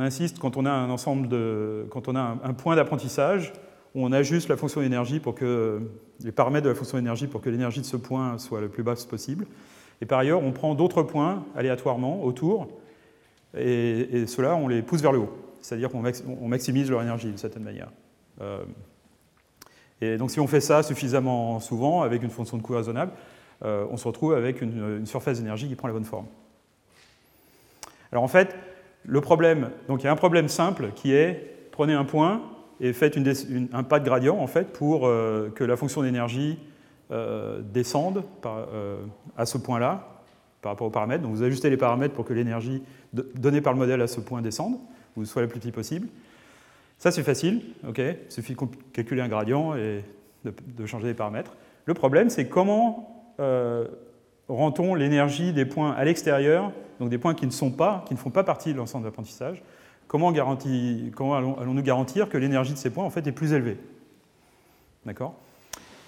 insiste 0.00 0.38
quand 0.38 0.56
on 0.56 0.64
a 0.66 0.70
un 0.70 0.90
ensemble 0.90 1.28
de, 1.28 1.86
quand 1.90 2.08
on 2.08 2.16
a 2.16 2.38
un, 2.42 2.54
point 2.54 2.76
d'apprentissage, 2.76 3.52
on 3.94 4.12
ajuste 4.12 4.48
la 4.48 4.56
fonction 4.56 4.80
d'énergie 4.80 5.20
pour 5.20 5.34
que 5.34 5.80
les 6.22 6.32
paramètres 6.32 6.64
de 6.64 6.70
la 6.70 6.74
fonction 6.74 6.98
d'énergie 6.98 7.26
pour 7.26 7.40
que 7.40 7.50
l'énergie 7.50 7.80
de 7.80 7.86
ce 7.86 7.96
point 7.96 8.38
soit 8.38 8.60
le 8.60 8.68
plus 8.68 8.82
basse 8.82 9.04
possible. 9.04 9.46
Et 10.00 10.06
par 10.06 10.18
ailleurs, 10.18 10.42
on 10.42 10.52
prend 10.52 10.74
d'autres 10.74 11.02
points 11.02 11.44
aléatoirement 11.56 12.22
autour, 12.22 12.68
et, 13.56 14.00
et 14.00 14.26
ceux-là, 14.26 14.56
on 14.56 14.68
les 14.68 14.82
pousse 14.82 15.02
vers 15.02 15.12
le 15.12 15.20
haut 15.20 15.32
c'est-à-dire 15.66 15.90
qu'on 15.90 16.48
maximise 16.48 16.90
leur 16.90 17.02
énergie 17.02 17.26
d'une 17.26 17.38
certaine 17.38 17.64
manière. 17.64 17.88
Euh, 18.40 18.62
et 20.00 20.16
donc 20.16 20.30
si 20.30 20.38
on 20.38 20.46
fait 20.46 20.60
ça 20.60 20.84
suffisamment 20.84 21.58
souvent, 21.58 22.02
avec 22.02 22.22
une 22.22 22.30
fonction 22.30 22.56
de 22.56 22.62
coût 22.62 22.74
raisonnable, 22.74 23.10
euh, 23.64 23.84
on 23.90 23.96
se 23.96 24.06
retrouve 24.06 24.34
avec 24.34 24.62
une, 24.62 25.04
surface 25.06 25.38
d'énergie 25.38 25.66
qui 25.66 25.74
prend 25.74 25.88
la 25.88 25.94
bonne 25.94 26.04
forme. 26.04 26.26
Alors 28.12 28.22
en 28.22 28.28
fait, 28.28 28.54
le 29.04 29.20
problème, 29.20 29.70
donc 29.88 30.02
il 30.02 30.04
y 30.04 30.08
a 30.08 30.12
un 30.12 30.16
problème 30.16 30.48
simple 30.48 30.92
qui 30.94 31.12
est, 31.12 31.68
prenez 31.72 31.94
un 31.94 32.04
point 32.04 32.42
et 32.80 32.92
faites 32.92 33.18
un 33.72 33.82
pas 33.82 33.98
de 33.98 34.04
gradient 34.04 34.38
en 34.38 34.46
fait 34.46 34.72
pour 34.72 35.08
euh, 35.08 35.50
que 35.52 35.64
la 35.64 35.76
fonction 35.76 36.02
d'énergie 36.02 36.60
descende 37.10 38.24
à 39.36 39.46
ce 39.46 39.58
point-là 39.58 40.08
par 40.62 40.72
rapport 40.72 40.88
aux 40.88 40.90
paramètres. 40.90 41.22
Donc 41.22 41.32
vous 41.34 41.42
ajustez 41.42 41.70
les 41.70 41.76
paramètres 41.76 42.14
pour 42.14 42.24
que 42.24 42.32
l'énergie 42.32 42.82
donnée 43.12 43.60
par 43.60 43.72
le 43.72 43.78
modèle 43.78 44.02
à 44.02 44.08
ce 44.08 44.20
point 44.20 44.42
descende 44.42 44.76
ou 45.16 45.24
soit 45.24 45.42
le 45.42 45.48
plus 45.48 45.60
petit 45.60 45.72
possible. 45.72 46.08
Ça, 46.98 47.10
c'est 47.10 47.22
facile, 47.22 47.62
ok 47.86 47.98
il 47.98 48.32
suffit 48.32 48.54
de 48.54 48.66
calculer 48.92 49.20
un 49.22 49.28
gradient 49.28 49.74
et 49.76 50.02
de, 50.44 50.86
changer 50.86 51.06
les 51.08 51.14
paramètres. 51.14 51.56
Le 51.84 51.94
problème, 51.94 52.30
c'est 52.30 52.48
comment 52.48 53.34
euh, 53.38 53.86
rend-on 54.48 54.94
l'énergie 54.94 55.52
des 55.52 55.66
points 55.66 55.92
à 55.92 56.04
l'extérieur, 56.04 56.72
donc 57.00 57.10
des 57.10 57.18
points 57.18 57.34
qui 57.34 57.46
ne, 57.46 57.52
sont 57.52 57.70
pas, 57.70 58.04
qui 58.08 58.14
ne 58.14 58.18
font 58.18 58.30
pas 58.30 58.44
partie 58.44 58.72
de 58.72 58.78
l'ensemble 58.78 59.04
d'apprentissage, 59.04 59.62
comment, 60.08 60.32
comment 61.14 61.34
allons-nous 61.34 61.82
garantir 61.82 62.28
que 62.28 62.38
l'énergie 62.38 62.72
de 62.72 62.78
ces 62.78 62.90
points 62.90 63.04
en 63.04 63.10
fait, 63.10 63.26
est 63.26 63.32
plus 63.32 63.52
élevée? 63.52 63.78
D'accord? 65.04 65.34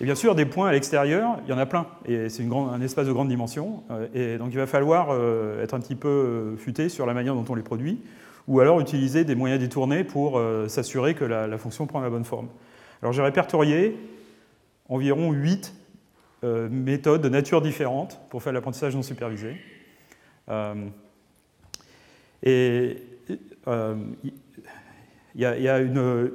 Et 0.00 0.04
bien 0.04 0.14
sûr, 0.14 0.36
des 0.36 0.44
points 0.44 0.68
à 0.68 0.72
l'extérieur, 0.72 1.40
il 1.44 1.50
y 1.50 1.52
en 1.52 1.58
a 1.58 1.66
plein, 1.66 1.86
et 2.06 2.28
c'est 2.28 2.44
un 2.44 2.80
espace 2.80 3.06
de 3.08 3.12
grande 3.12 3.28
dimension, 3.28 3.82
et 4.14 4.38
donc 4.38 4.50
il 4.52 4.56
va 4.56 4.68
falloir 4.68 5.08
être 5.60 5.74
un 5.74 5.80
petit 5.80 5.96
peu 5.96 6.54
futé 6.56 6.88
sur 6.88 7.04
la 7.04 7.14
manière 7.14 7.34
dont 7.34 7.44
on 7.48 7.56
les 7.56 7.62
produit, 7.62 8.00
ou 8.46 8.60
alors 8.60 8.80
utiliser 8.80 9.24
des 9.24 9.34
moyens 9.34 9.60
détournés 9.60 10.04
pour 10.04 10.40
s'assurer 10.68 11.14
que 11.14 11.24
la, 11.24 11.58
fonction 11.58 11.86
prend 11.86 12.00
la 12.00 12.10
bonne 12.10 12.24
forme. 12.24 12.46
Alors 13.02 13.12
j'ai 13.12 13.22
répertorié 13.22 13.96
environ 14.88 15.32
8 15.32 15.74
méthodes 16.70 17.20
de 17.20 17.28
nature 17.28 17.60
différente 17.60 18.20
pour 18.30 18.40
faire 18.40 18.52
l'apprentissage 18.52 18.94
non 18.94 19.02
supervisé. 19.02 19.56
et 22.44 23.02
il 25.34 25.42
y, 25.42 25.68
a 25.68 25.78
une, 25.78 26.30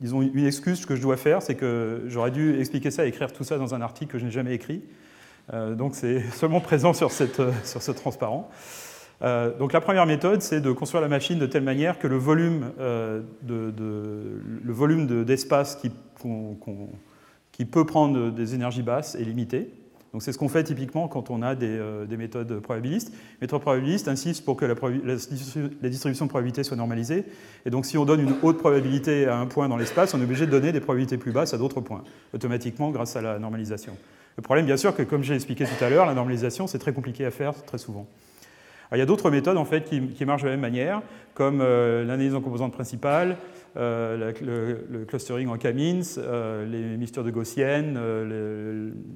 disons, 0.00 0.22
une 0.22 0.46
excuse 0.46 0.86
que 0.86 0.96
je 0.96 1.02
dois 1.02 1.16
faire, 1.16 1.42
c'est 1.42 1.54
que 1.54 2.04
j'aurais 2.06 2.30
dû 2.30 2.58
expliquer 2.58 2.90
ça 2.90 3.04
et 3.04 3.08
écrire 3.08 3.32
tout 3.32 3.44
ça 3.44 3.58
dans 3.58 3.74
un 3.74 3.80
article 3.80 4.12
que 4.12 4.18
je 4.18 4.24
n'ai 4.24 4.30
jamais 4.30 4.54
écrit. 4.54 4.82
Euh, 5.52 5.74
donc 5.74 5.94
c'est 5.94 6.20
seulement 6.32 6.60
présent 6.60 6.92
sur, 6.92 7.10
cette, 7.12 7.40
sur 7.64 7.82
ce 7.82 7.92
transparent. 7.92 8.50
Euh, 9.22 9.56
donc 9.56 9.72
la 9.72 9.80
première 9.80 10.06
méthode, 10.06 10.42
c'est 10.42 10.60
de 10.60 10.72
construire 10.72 11.00
la 11.00 11.08
machine 11.08 11.38
de 11.38 11.46
telle 11.46 11.62
manière 11.62 11.98
que 11.98 12.06
le 12.06 12.16
volume, 12.16 12.72
euh, 12.78 13.22
de, 13.42 15.22
d'espace 15.24 15.76
qui, 15.76 15.90
peut 17.64 17.86
prendre 17.86 18.30
des 18.30 18.54
énergies 18.54 18.82
basses 18.82 19.14
est 19.14 19.24
limité. 19.24 19.70
Donc 20.16 20.22
c'est 20.22 20.32
ce 20.32 20.38
qu'on 20.38 20.48
fait 20.48 20.64
typiquement 20.64 21.08
quand 21.08 21.28
on 21.28 21.42
a 21.42 21.54
des, 21.54 21.68
euh, 21.68 22.06
méthodes 22.16 22.60
probabilistes. 22.60 23.10
Les 23.10 23.42
méthodes 23.42 23.60
probabilistes 23.60 24.08
insistent 24.08 24.46
pour 24.46 24.56
que 24.56 24.64
la, 24.64 24.74
distribution 25.90 26.24
de 26.24 26.30
probabilité 26.30 26.64
soit 26.64 26.78
normalisée. 26.78 27.26
Et 27.66 27.70
donc 27.70 27.84
si 27.84 27.98
on 27.98 28.06
donne 28.06 28.22
une 28.22 28.34
haute 28.42 28.56
probabilité 28.56 29.26
à 29.26 29.36
un 29.36 29.44
point 29.44 29.68
dans 29.68 29.76
l'espace, 29.76 30.14
on 30.14 30.20
est 30.20 30.24
obligé 30.24 30.46
de 30.46 30.50
donner 30.50 30.72
des 30.72 30.80
probabilités 30.80 31.18
plus 31.18 31.32
basses 31.32 31.52
à 31.52 31.58
d'autres 31.58 31.82
points, 31.82 32.02
automatiquement 32.32 32.92
grâce 32.92 33.14
à 33.14 33.20
la 33.20 33.38
normalisation. 33.38 33.94
Le 34.38 34.42
problème, 34.42 34.64
bien 34.64 34.78
sûr, 34.78 34.96
que 34.96 35.02
comme 35.02 35.22
j'ai 35.22 35.34
expliqué 35.34 35.66
tout 35.66 35.84
à 35.84 35.90
l'heure, 35.90 36.06
la 36.06 36.14
normalisation, 36.14 36.66
c'est 36.66 36.78
très 36.78 36.94
compliqué 36.94 37.26
à 37.26 37.30
faire 37.30 37.52
très 37.66 37.76
souvent 37.76 38.06
il 38.92 38.98
y 38.98 39.02
a 39.02 39.06
d'autres 39.06 39.30
méthodes 39.30 39.56
en 39.56 39.64
fait, 39.64 39.84
qui, 39.84 40.24
marchent 40.24 40.42
de 40.42 40.48
la 40.48 40.52
même 40.52 40.60
manière, 40.60 41.02
comme 41.34 41.60
euh, 41.60 42.04
l'analyse 42.04 42.34
en 42.34 42.40
composantes 42.40 42.72
principales, 42.72 43.36
euh, 43.76 44.32
le, 44.90 45.04
clustering 45.04 45.48
en 45.48 45.56
K-means, 45.56 46.18
euh, 46.18 46.66
les 46.66 46.96
mixtures 46.96 47.24
de 47.24 47.30
Gaussienne, 47.30 47.98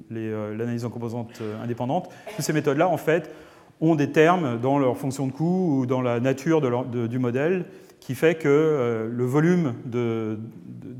l'analyse 0.09 0.85
en 0.85 0.89
composantes 0.89 1.41
indépendantes. 1.63 2.09
Toutes 2.35 2.45
ces 2.45 2.53
méthodes-là, 2.53 2.87
en 2.87 2.97
fait, 2.97 3.33
ont 3.79 3.95
des 3.95 4.11
termes 4.11 4.59
dans 4.59 4.77
leur 4.77 4.97
fonction 4.97 5.27
de 5.27 5.31
coût 5.31 5.79
ou 5.79 5.85
dans 5.85 6.01
la 6.01 6.19
nature 6.19 6.61
du 6.87 7.19
modèle 7.19 7.65
qui 7.99 8.15
fait 8.15 8.35
que 8.35 9.09
le 9.11 9.25
volume 9.25 9.73
de, 9.85 10.37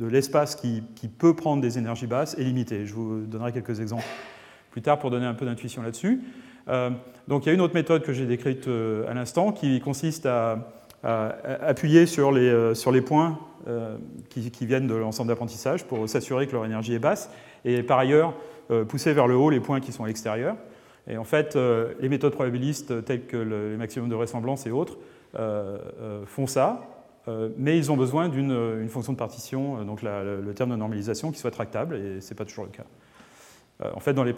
l'espace 0.10 0.56
qui, 0.56 0.84
peut 1.18 1.36
prendre 1.36 1.62
des 1.62 1.78
énergies 1.78 2.08
basses 2.08 2.36
est 2.38 2.44
limité. 2.44 2.86
Je 2.86 2.94
vous 2.94 3.22
donnerai 3.22 3.52
quelques 3.52 3.80
exemples 3.80 4.06
plus 4.72 4.82
tard 4.82 4.98
pour 4.98 5.12
donner 5.12 5.26
un 5.26 5.34
peu 5.34 5.46
d'intuition 5.46 5.84
là-dessus. 5.84 6.22
Euh, 6.68 6.90
donc 7.28 7.46
il 7.46 7.50
y 7.50 7.52
a 7.52 7.54
une 7.54 7.62
autre 7.62 7.74
méthode 7.74 8.04
que 8.04 8.14
j'ai 8.14 8.26
décrite 8.26 8.68
euh, 8.68 9.10
à 9.10 9.14
l'instant 9.14 9.52
qui 9.52 9.80
consiste 9.82 10.26
à, 10.26 10.68
appuyer 11.04 12.06
euh, 12.20 12.76
sur 12.76 12.92
les 12.92 13.02
points 13.02 13.40
qui, 14.30 14.66
viennent 14.66 14.88
de 14.88 14.96
l'ensemble 14.96 15.30
d'apprentissage 15.30 15.86
pour 15.86 16.08
s'assurer 16.08 16.48
que 16.48 16.54
leur 16.54 16.66
énergie 16.66 16.94
est 16.94 17.00
basse 17.00 17.30
et 17.66 17.84
par 17.84 18.00
ailleurs 18.00 18.34
pousser 18.88 19.14
vers 19.14 19.28
le 19.28 19.36
haut 19.36 19.50
les 19.50 19.60
points 19.60 19.80
qui 19.80 19.92
sont 19.92 20.04
à 20.04 20.08
l'extérieur. 20.08 20.56
Et 21.08 21.18
en 21.18 21.24
fait, 21.24 21.56
les 21.56 22.10
méthodes 22.10 22.34
probabilistes 22.34 23.04
telles 23.06 23.26
que 23.26 23.38
les 23.38 23.78
maximums 23.78 24.10
de 24.10 24.16
vraisemblance 24.16 24.66
et 24.66 24.72
autres 24.72 24.98
font 26.26 26.48
ça, 26.48 26.82
mais 27.58 27.78
ils 27.78 27.92
ont 27.92 27.98
besoin 27.98 28.30
d'une 28.30 28.90
fonction 28.90 29.14
de 29.14 29.18
partition, 29.18 29.84
donc 29.84 30.02
le 30.02 30.54
terme 30.54 30.72
de 30.72 30.76
normalisation, 30.76 31.32
qui 31.32 31.40
soit 31.40 31.52
tractable, 31.52 31.96
et 31.96 32.22
ce 32.22 32.30
n'est 32.30 32.38
pas 32.38 32.46
toujours 32.46 32.66
le 32.66 32.72
cas. 32.72 32.86
Euh, 33.84 33.90
en 33.94 34.00
fait, 34.00 34.14
dans 34.14 34.24
les, 34.24 34.34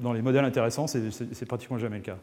dans 0.00 0.12
les, 0.12 0.22
modèles 0.22 0.44
intéressants, 0.44 0.86
c'est 0.86 1.46
pratiquement 1.46 1.78
jamais 1.78 1.96
le 1.96 2.02
cas. 2.02 2.18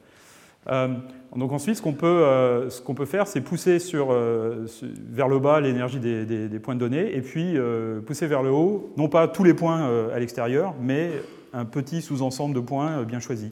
Euh, 0.67 0.87
donc 1.35 1.51
ensuite, 1.51 1.75
ce 1.75 1.81
qu'on 1.81 1.93
peut, 1.93 2.21
euh, 2.23 2.69
peut, 2.95 3.05
faire, 3.05 3.27
c'est 3.27 3.41
pousser 3.41 3.79
sur, 3.79 4.07
vers 4.09 5.27
le 5.27 5.39
bas 5.39 5.59
l'énergie 5.59 5.99
des, 5.99 6.59
points 6.59 6.75
de 6.75 6.79
données, 6.79 7.15
et 7.15 7.21
puis 7.21 7.57
pousser 8.05 8.27
vers 8.27 8.41
le 8.41 8.51
haut, 8.51 8.93
non 8.97 9.09
pas 9.09 9.27
tous 9.27 9.43
les 9.43 9.53
points 9.53 10.09
à 10.13 10.19
l'extérieur, 10.19 10.73
mais 10.81 11.11
un 11.53 11.65
petit 11.65 12.01
sous-ensemble 12.01 12.55
de 12.55 12.61
points 12.61 13.03
bien 13.03 13.19
choisis. 13.19 13.51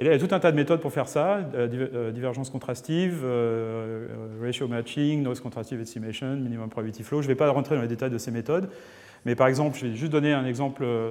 Et 0.00 0.04
il 0.04 0.06
y 0.06 0.10
a 0.10 0.18
tout 0.18 0.32
un 0.32 0.38
tas 0.38 0.52
de 0.52 0.56
méthodes 0.56 0.80
pour 0.80 0.92
faire 0.92 1.08
ça, 1.08 1.40
divergence 2.14 2.48
contrastive, 2.48 3.26
ratio 4.40 4.68
matching, 4.68 5.22
noise 5.22 5.40
contrastive 5.40 5.82
estimation, 5.82 6.36
minimum 6.36 6.70
probability 6.70 7.02
flow. 7.02 7.20
Je 7.20 7.26
ne 7.26 7.32
vais 7.32 7.36
pas 7.36 7.50
rentrer 7.50 7.74
dans 7.76 7.82
les 7.82 7.88
détails 7.88 8.10
de 8.10 8.18
ces 8.18 8.30
méthodes, 8.30 8.70
mais 9.24 9.34
par 9.34 9.46
exemple, 9.46 9.78
je 9.78 9.86
vais 9.86 9.94
juste 9.94 10.12
donner 10.12 10.32
un 10.32 10.46
exemple 10.46 10.82
euh, 10.84 11.10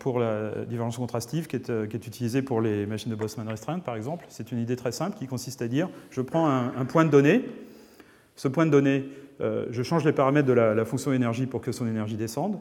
pour 0.00 0.18
la 0.18 0.64
divergence 0.64 0.96
contrastive 0.96 1.46
euh, 1.70 1.86
qui 1.86 1.96
est, 1.96 2.06
utilisée 2.06 2.42
pour 2.42 2.60
les 2.60 2.84
machines 2.86 3.10
de 3.10 3.16
Boltzmann 3.16 3.48
restreintes, 3.48 3.84
par 3.84 3.94
exemple. 3.94 4.24
C'est 4.28 4.50
une 4.50 4.58
idée 4.58 4.74
très 4.74 4.90
simple 4.90 5.16
qui 5.16 5.26
consiste 5.26 5.62
à 5.62 5.68
dire 5.68 5.88
je 6.10 6.20
prends 6.20 6.48
un, 6.48 6.84
point 6.84 7.04
de 7.04 7.10
données, 7.10 7.44
ce 8.34 8.48
point 8.48 8.66
de 8.66 8.72
données, 8.72 9.04
euh, 9.40 9.66
je 9.70 9.82
change 9.84 10.04
les 10.04 10.12
paramètres 10.12 10.48
de 10.48 10.52
la, 10.52 10.84
fonction 10.84 11.12
énergie 11.12 11.46
pour 11.46 11.60
que 11.60 11.70
son 11.70 11.86
énergie 11.86 12.16
descende. 12.16 12.58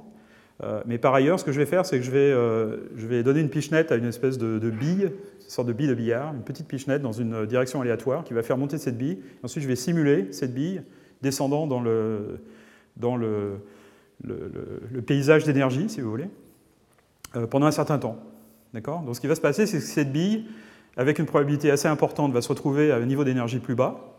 mais 0.85 0.99
par 0.99 1.13
ailleurs, 1.15 1.39
ce 1.39 1.45
que 1.45 1.51
je 1.51 1.59
vais 1.59 1.65
faire, 1.65 1.85
c'est 1.87 1.97
que 1.97 2.05
je 2.05 2.11
vais, 3.07 3.23
donner 3.23 3.39
une 3.39 3.49
pichenette 3.49 3.91
à 3.91 3.95
une 3.95 4.05
espèce 4.05 4.37
de, 4.37 4.69
bille, 4.69 5.05
une 5.05 5.49
sorte 5.49 5.67
de 5.67 5.73
bille 5.73 5.87
de 5.87 5.95
billard, 5.95 6.35
une 6.35 6.43
petite 6.43 6.67
pichenette 6.67 7.01
dans 7.01 7.13
une 7.13 7.47
direction 7.47 7.81
aléatoire 7.81 8.23
qui 8.25 8.33
va 8.35 8.43
faire 8.43 8.57
monter 8.57 8.77
cette 8.77 8.97
bille. 8.97 9.19
Ensuite, 9.41 9.63
je 9.63 9.67
vais 9.67 9.75
simuler 9.75 10.31
cette 10.33 10.53
bille 10.53 10.83
descendant 11.23 11.65
dans 11.65 11.81
le 11.81 13.61
paysage 15.07 15.45
d'énergie, 15.45 15.89
si 15.89 16.01
vous 16.01 16.11
voulez. 16.11 16.29
Euh, 17.37 17.47
pendant 17.47 17.67
un 17.67 17.71
certain 17.71 17.99
temps. 17.99 18.17
Donc 18.73 19.15
ce 19.15 19.21
qui 19.21 19.27
va 19.27 19.35
se 19.35 19.41
passer, 19.41 19.65
c'est 19.65 19.77
que 19.77 19.83
cette 19.83 20.11
bille, 20.11 20.45
avec 20.97 21.19
une 21.19 21.25
probabilité 21.25 21.71
assez 21.71 21.87
importante, 21.87 22.31
va 22.31 22.41
se 22.41 22.49
retrouver 22.49 22.91
à 22.91 22.97
un 22.97 23.05
niveau 23.05 23.23
d'énergie 23.23 23.59
plus 23.59 23.75
bas, 23.75 24.13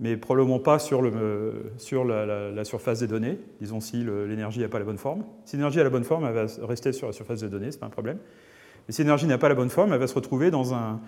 mais 0.00 0.16
probablement 0.16 0.58
pas 0.58 0.78
sur, 0.78 1.02
le, 1.02 1.72
sur 1.78 2.04
la, 2.04 2.64
surface 2.64 3.00
des 3.00 3.06
données, 3.06 3.38
disons 3.60 3.80
si 3.80 4.04
l'énergie 4.04 4.60
n'a 4.60 4.68
pas 4.68 4.78
la 4.78 4.84
bonne 4.84 4.98
forme. 4.98 5.24
Si 5.44 5.56
l'énergie 5.56 5.80
a 5.80 5.84
la 5.84 5.90
bonne 5.90 6.04
forme, 6.04 6.24
elle 6.24 6.34
va 6.34 6.46
rester 6.66 6.92
sur 6.92 7.08
la 7.08 7.12
surface 7.12 7.40
des 7.40 7.48
données, 7.48 7.72
ce 7.72 7.76
n'est 7.76 7.80
pas 7.80 7.86
un 7.86 7.90
problème. 7.90 8.18
Mais 8.86 8.94
si 8.94 9.02
l'énergie 9.02 9.26
n'a 9.26 9.38
pas 9.38 9.48
la 9.48 9.54
bonne 9.56 9.70
forme, 9.70 9.92
elle 9.92 9.98
va 9.98 10.06
se 10.06 10.14
retrouver 10.14 10.52
dans 10.52 10.74
un, 10.74 11.00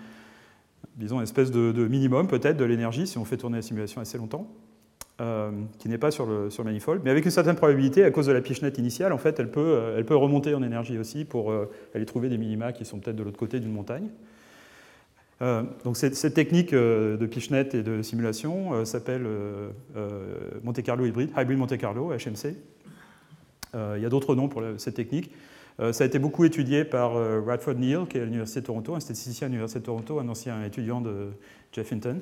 disons, 0.95 1.17
une 1.17 1.23
espèce 1.23 1.51
de 1.51 1.87
minimum 1.87 2.27
peut-être 2.27 2.57
de 2.57 2.65
l'énergie, 2.65 3.07
si 3.07 3.17
on 3.17 3.23
fait 3.23 3.37
tourner 3.37 3.57
la 3.57 3.61
simulation 3.61 4.01
assez 4.01 4.17
longtemps. 4.17 4.49
Euh, 5.19 5.49
qui 5.79 5.89
n'est 5.89 5.97
pas 5.97 6.11
sur 6.11 6.27
le, 6.27 6.51
sur 6.51 6.63
manifold, 6.63 7.01
mais 7.03 7.09
avec 7.09 7.25
une 7.25 7.31
certaine 7.31 7.55
probabilité, 7.55 8.03
à 8.03 8.11
cause 8.11 8.27
de 8.27 8.31
la 8.31 8.39
pichenette 8.39 8.77
initiale, 8.77 9.11
en 9.11 9.17
fait, 9.17 9.39
elle 9.39 9.49
peut, 9.49 9.61
euh, 9.61 9.97
elle 9.97 10.05
peut 10.05 10.15
remonter 10.15 10.53
en 10.53 10.61
énergie 10.61 10.99
aussi 10.99 11.25
pour 11.25 11.49
euh, 11.51 11.71
aller 11.95 12.05
trouver 12.05 12.29
des 12.29 12.37
minima 12.37 12.71
qui 12.71 12.85
sont 12.85 12.99
peut-être 12.99 13.15
de 13.15 13.23
l'autre 13.23 13.39
côté 13.39 13.59
d'une 13.59 13.71
montagne. 13.71 14.09
donc 15.41 15.97
cette, 15.97 16.35
technique 16.35 16.71
de 16.71 17.25
pichenette 17.25 17.73
et 17.73 17.81
de 17.81 18.03
simulation 18.03 18.85
s'appelle 18.85 19.25
Monte 20.63 20.83
Carlo 20.83 21.05
Hybrid, 21.05 21.31
Hybrid 21.35 21.57
Monte 21.57 21.77
Carlo, 21.79 22.11
HMC. 22.11 22.55
il 23.73 24.01
y 24.01 24.05
a 24.05 24.09
d'autres 24.09 24.35
noms 24.35 24.49
pour 24.49 24.63
cette 24.77 24.95
technique. 24.95 25.31
ça 25.91 26.03
a 26.03 26.07
été 26.07 26.19
beaucoup 26.19 26.43
étudié 26.45 26.85
par 26.85 27.13
Radford 27.45 27.75
Neal, 27.75 28.07
qui 28.07 28.17
est 28.17 28.21
à 28.21 28.25
l'Université 28.25 28.61
de 28.61 28.65
Toronto, 28.65 28.95
un 28.95 28.99
statisticien 28.99 29.45
à 29.45 29.49
l'Université 29.49 29.79
de 29.79 29.85
Toronto, 29.85 30.19
un 30.19 30.29
ancien 30.29 30.63
étudiant 30.63 31.01
de 31.01 31.29
Jeff 31.71 31.91
Hinton. 31.91 32.19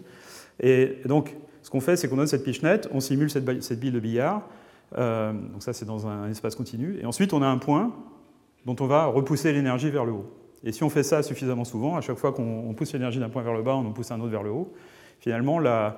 Et 0.59 0.97
donc, 1.05 1.35
ce 1.66 1.72
qu'on 1.72 1.80
fait, 1.80 1.95
c'est 1.95 2.07
qu'on 2.07 2.18
donne 2.18 2.28
cette 2.28 2.43
pichenette, 2.43 2.88
on 2.91 2.99
simule 2.99 3.32
cette, 3.32 3.43
bille 3.43 3.91
de 3.91 3.99
billard, 3.99 4.43
euh, 4.99 5.34
donc 5.34 5.63
ça 5.63 5.74
c'est 5.74 5.86
dans 5.86 6.05
un, 6.05 6.30
espace 6.30 6.53
continu, 6.53 6.99
et 7.01 7.07
ensuite 7.07 7.34
on 7.34 7.41
a 7.41 7.47
un 7.47 7.57
point 7.57 7.91
dont 8.68 8.76
on 8.82 8.86
va 8.86 9.07
repousser 9.07 9.51
l'énergie 9.51 9.89
vers 9.89 10.05
le 10.05 10.11
haut. 10.11 10.32
Et 10.63 10.72
si 10.72 10.84
on 10.84 10.91
fait 10.91 11.01
ça 11.01 11.24
suffisamment 11.24 11.63
souvent, 11.63 11.95
à 11.95 12.01
chaque 12.01 12.18
fois 12.18 12.34
qu'on 12.34 12.72
pousse 12.78 12.93
l'énergie 12.93 13.18
d'un 13.18 13.30
point 13.30 13.41
vers 13.41 13.55
le 13.55 13.63
bas, 13.63 13.74
on 13.74 13.88
en 13.88 13.93
pousse 13.93 14.11
un 14.11 14.20
autre 14.20 14.30
vers 14.30 14.43
le 14.43 14.51
haut, 14.51 14.74
finalement, 15.20 15.59
euh, 15.59 15.89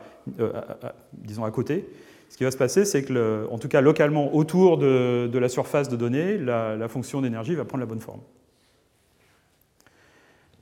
disons 1.11 1.43
à 1.43 1.51
côté, 1.51 1.85
ce 2.29 2.37
qui 2.37 2.45
va 2.45 2.51
se 2.51 2.57
passer, 2.57 2.85
c'est 2.85 3.03
que, 3.03 3.45
en 3.51 3.57
tout 3.57 3.67
cas 3.67 3.81
localement, 3.81 4.33
autour 4.33 4.77
de, 4.77 5.37
la 5.37 5.49
surface 5.49 5.89
de 5.89 5.97
données, 5.97 6.37
la, 6.37 6.87
fonction 6.87 7.21
d'énergie 7.21 7.55
va 7.55 7.65
prendre 7.65 7.81
la 7.81 7.87
bonne 7.87 7.99
forme. 7.99 8.21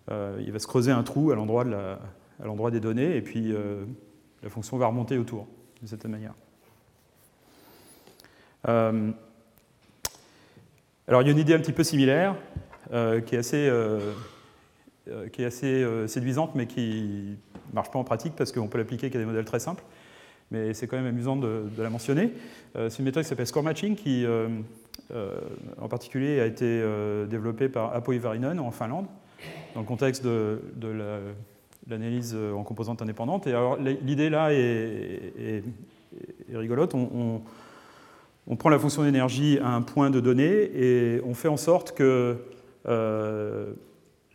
Euh, 0.09 0.41
il 0.43 0.51
va 0.51 0.57
se 0.57 0.65
creuser 0.65 0.91
un 0.91 1.03
trou 1.03 1.29
à 1.29 1.35
l'endroit 1.35 2.71
des 2.71 2.79
données, 2.79 3.15
et 3.15 3.21
puis 3.21 3.53
la 4.45 4.51
fonction 4.51 4.77
va 4.77 4.85
remonter 4.85 5.17
autour, 5.17 5.47
de 5.81 5.87
cette 5.87 6.05
manière. 6.05 6.35
Euh, 8.67 9.11
alors 11.07 11.23
il 11.23 11.25
y 11.25 11.29
a 11.29 11.31
une 11.31 11.39
idée 11.39 11.55
un 11.55 11.59
petit 11.59 11.73
peu 11.73 11.83
similaire, 11.83 12.35
euh, 12.93 13.21
qui 13.21 13.35
est 13.35 13.39
assez, 13.39 13.67
euh, 13.67 14.13
séduisante, 16.07 16.53
mais 16.53 16.67
qui 16.67 17.37
ne 17.69 17.73
marche 17.73 17.89
pas 17.89 17.97
en 17.97 18.03
pratique 18.03 18.35
parce 18.35 18.51
qu'on 18.51 18.67
peut 18.67 18.77
l'appliquer 18.77 19.09
qu'à 19.09 19.17
des 19.17 19.25
modèles 19.25 19.45
très 19.45 19.59
simples. 19.59 19.83
Mais 20.51 20.75
c'est 20.75 20.85
quand 20.85 20.97
même 20.97 21.07
amusant 21.07 21.35
de, 21.35 21.65
la 21.79 21.89
mentionner. 21.89 22.31
c'est 22.75 22.99
une 22.99 23.05
méthode 23.05 23.23
qui 23.23 23.29
s'appelle 23.29 23.47
score 23.47 23.63
matching, 23.63 23.95
qui 23.95 24.27
en 25.81 25.87
particulier 25.87 26.39
a 26.39 26.45
été 26.45 26.83
développée 27.27 27.67
par 27.67 27.95
Apo 27.95 28.13
Ivarinen 28.13 28.59
en 28.59 28.69
Finlande, 28.69 29.07
dans 29.73 29.79
le 29.79 29.87
contexte 29.87 30.23
de, 30.23 30.61
de 30.75 30.89
la 30.89 31.17
l'analyse 31.87 32.33
euh, 32.35 32.53
en 32.53 32.63
composantes 32.63 33.01
indépendantes. 33.01 33.47
Et 33.47 33.51
alors 33.51 33.77
l'idée 33.77 34.29
là 34.29 34.53
est, 34.53 35.63
rigolote. 36.53 36.93
On, 36.95 37.41
prend 38.57 38.69
la 38.69 38.79
fonction 38.79 39.03
d'énergie 39.03 39.59
à 39.59 39.69
un 39.69 39.81
point 39.81 40.09
de 40.09 40.19
données 40.19 40.69
et 40.75 41.21
on 41.25 41.33
fait 41.33 41.47
en 41.47 41.57
sorte 41.57 41.93
que 41.93 42.37
euh, 42.87 43.73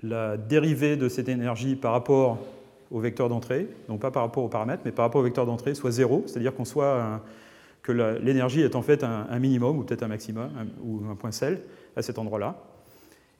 la 0.03 0.37
dérivée 0.37 0.97
de 0.97 1.09
cette 1.09 1.29
énergie 1.29 1.77
par 1.77 1.93
rapport 1.93 2.39
au 2.91 2.99
vecteur 2.99 3.29
d'entrée, 3.29 3.69
donc 3.89 4.01
pas 4.01 4.11
par 4.11 4.23
rapport 4.23 4.43
aux 4.43 4.49
paramètres, 4.49 4.83
mais 4.85 4.91
par 4.91 5.05
rapport 5.05 5.21
au 5.21 5.25
vecteur 5.25 5.47
d'entrée, 5.47 5.75
soit 5.75 5.93
zéro, 5.93 6.25
c'est-à-dire 6.27 6.55
qu'on 6.55 6.65
soit 6.65 7.23
que 7.83 7.93
l'énergie 7.93 8.63
est 8.63 8.75
en 8.75 8.83
fait 8.83 9.05
un, 9.05 9.39
minimum 9.39 9.79
ou 9.79 9.85
peut-être 9.85 10.03
un 10.03 10.09
maximum 10.09 10.51
ou 10.83 11.03
un 11.11 11.15
point 11.15 11.31
sel 11.31 11.63
à 11.97 12.03
cet 12.03 12.19
endroit-là. 12.19 12.57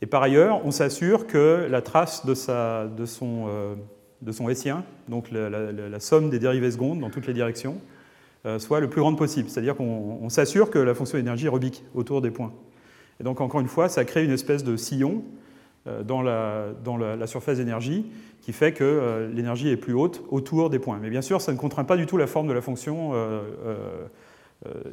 Et 0.03 0.07
par 0.07 0.23
ailleurs, 0.23 0.65
on 0.65 0.71
s'assure 0.71 1.27
que 1.27 1.67
la 1.71 1.83
trace 1.83 2.25
de, 2.25 2.35
sa, 2.35 2.87
de, 2.87 3.05
son, 3.05 3.47
euh, 3.49 3.75
de 4.23 4.33
son 4.33 4.49
Hessien, 4.49 4.85
donc 5.09 5.31
la, 5.31 6.01
somme 6.01 6.31
des 6.31 6.39
dérivées 6.39 6.71
secondes 6.71 7.01
dans 7.01 7.11
toutes 7.11 7.27
les 7.27 7.33
directions, 7.33 7.81
euh, 8.47 8.59
soit 8.59 8.81
le 8.81 8.89
plus 8.89 9.01
grande 9.01 9.19
possible. 9.19 9.49
C'est-à-dire 9.49 9.77
qu'on 9.77 10.29
s'assure 10.29 10.71
que 10.71 10.79
la 10.79 10.95
fonction 10.95 11.19
d'énergie 11.19 11.49
rebique 11.49 11.85
autour 11.95 12.23
des 12.23 12.31
points. 12.31 12.53
Et 13.21 13.25
donc, 13.25 13.41
encore 13.41 13.61
une 13.61 13.69
fois, 13.69 13.89
ça 13.89 14.05
crée 14.05 14.25
une 14.25 14.31
espèce 14.31 14.65
de 14.65 14.77
sillon 14.77 15.23
euh, 15.87 16.03
dans 16.03 16.23
la, 16.23 16.69
dans 16.85 16.97
la 16.97 17.27
surface 17.27 17.59
d'énergie 17.59 18.07
qui 18.41 18.53
fait 18.53 18.73
que 18.73 18.85
euh, 18.85 19.31
l'énergie 19.31 19.69
est 19.69 19.77
plus 19.77 19.93
haute 19.93 20.23
autour 20.31 20.71
des 20.71 20.79
points. 20.79 20.99
Mais 21.01 21.11
bien 21.11 21.23
sûr, 21.23 21.41
ça 21.41 21.53
ne 21.53 21.59
contraint 21.59 21.85
pas 21.85 21.97
du 21.97 22.07
tout 22.07 22.17
la 22.17 22.27
forme 22.27 22.49
de 22.49 22.55
la 22.55 22.63
fonction, 22.63 23.13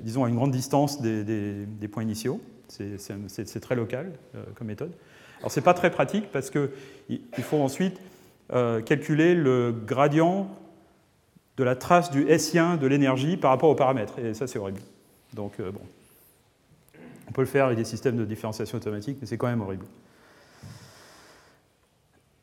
disons, 0.02 0.24
à 0.24 0.30
une 0.30 0.36
grande 0.36 0.52
distance 0.52 1.02
des, 1.02 1.24
des, 1.24 1.88
points 1.88 2.04
initiaux. 2.04 2.42
C'est 2.68 3.60
très 3.62 3.76
local 3.76 4.12
comme 4.56 4.68
méthode. 4.68 4.92
Alors, 5.40 5.52
ce 5.52 5.60
n'est 5.60 5.64
pas 5.64 5.74
très 5.74 5.92
pratique 5.92 6.32
parce 6.32 6.50
qu'il 6.50 7.20
faut 7.44 7.58
ensuite 7.58 7.98
calculer 8.50 9.36
le 9.36 9.72
gradient 9.72 10.50
de 11.58 11.64
la 11.64 11.76
trace 11.76 12.12
du 12.12 12.30
Hessien 12.30 12.78
de 12.78 12.88
l'énergie 12.88 13.36
par 13.36 13.52
rapport 13.52 13.70
aux 13.70 13.76
paramètres. 13.76 14.18
Et 14.20 14.34
ça, 14.34 14.48
c'est 14.48 14.60
horrible. 14.60 14.80
Donc, 15.34 15.54
euh, 15.60 15.72
bon. 15.72 15.82
On 17.28 17.32
peut 17.32 17.42
le 17.42 17.48
faire 17.48 17.66
avec 17.66 17.78
des 17.78 17.84
systèmes 17.84 18.16
de 18.16 18.24
différenciation 18.24 18.78
automatique, 18.78 19.18
mais 19.20 19.28
c'est 19.28 19.38
quand 19.38 19.48
même 19.48 19.62
horrible. 19.62 19.86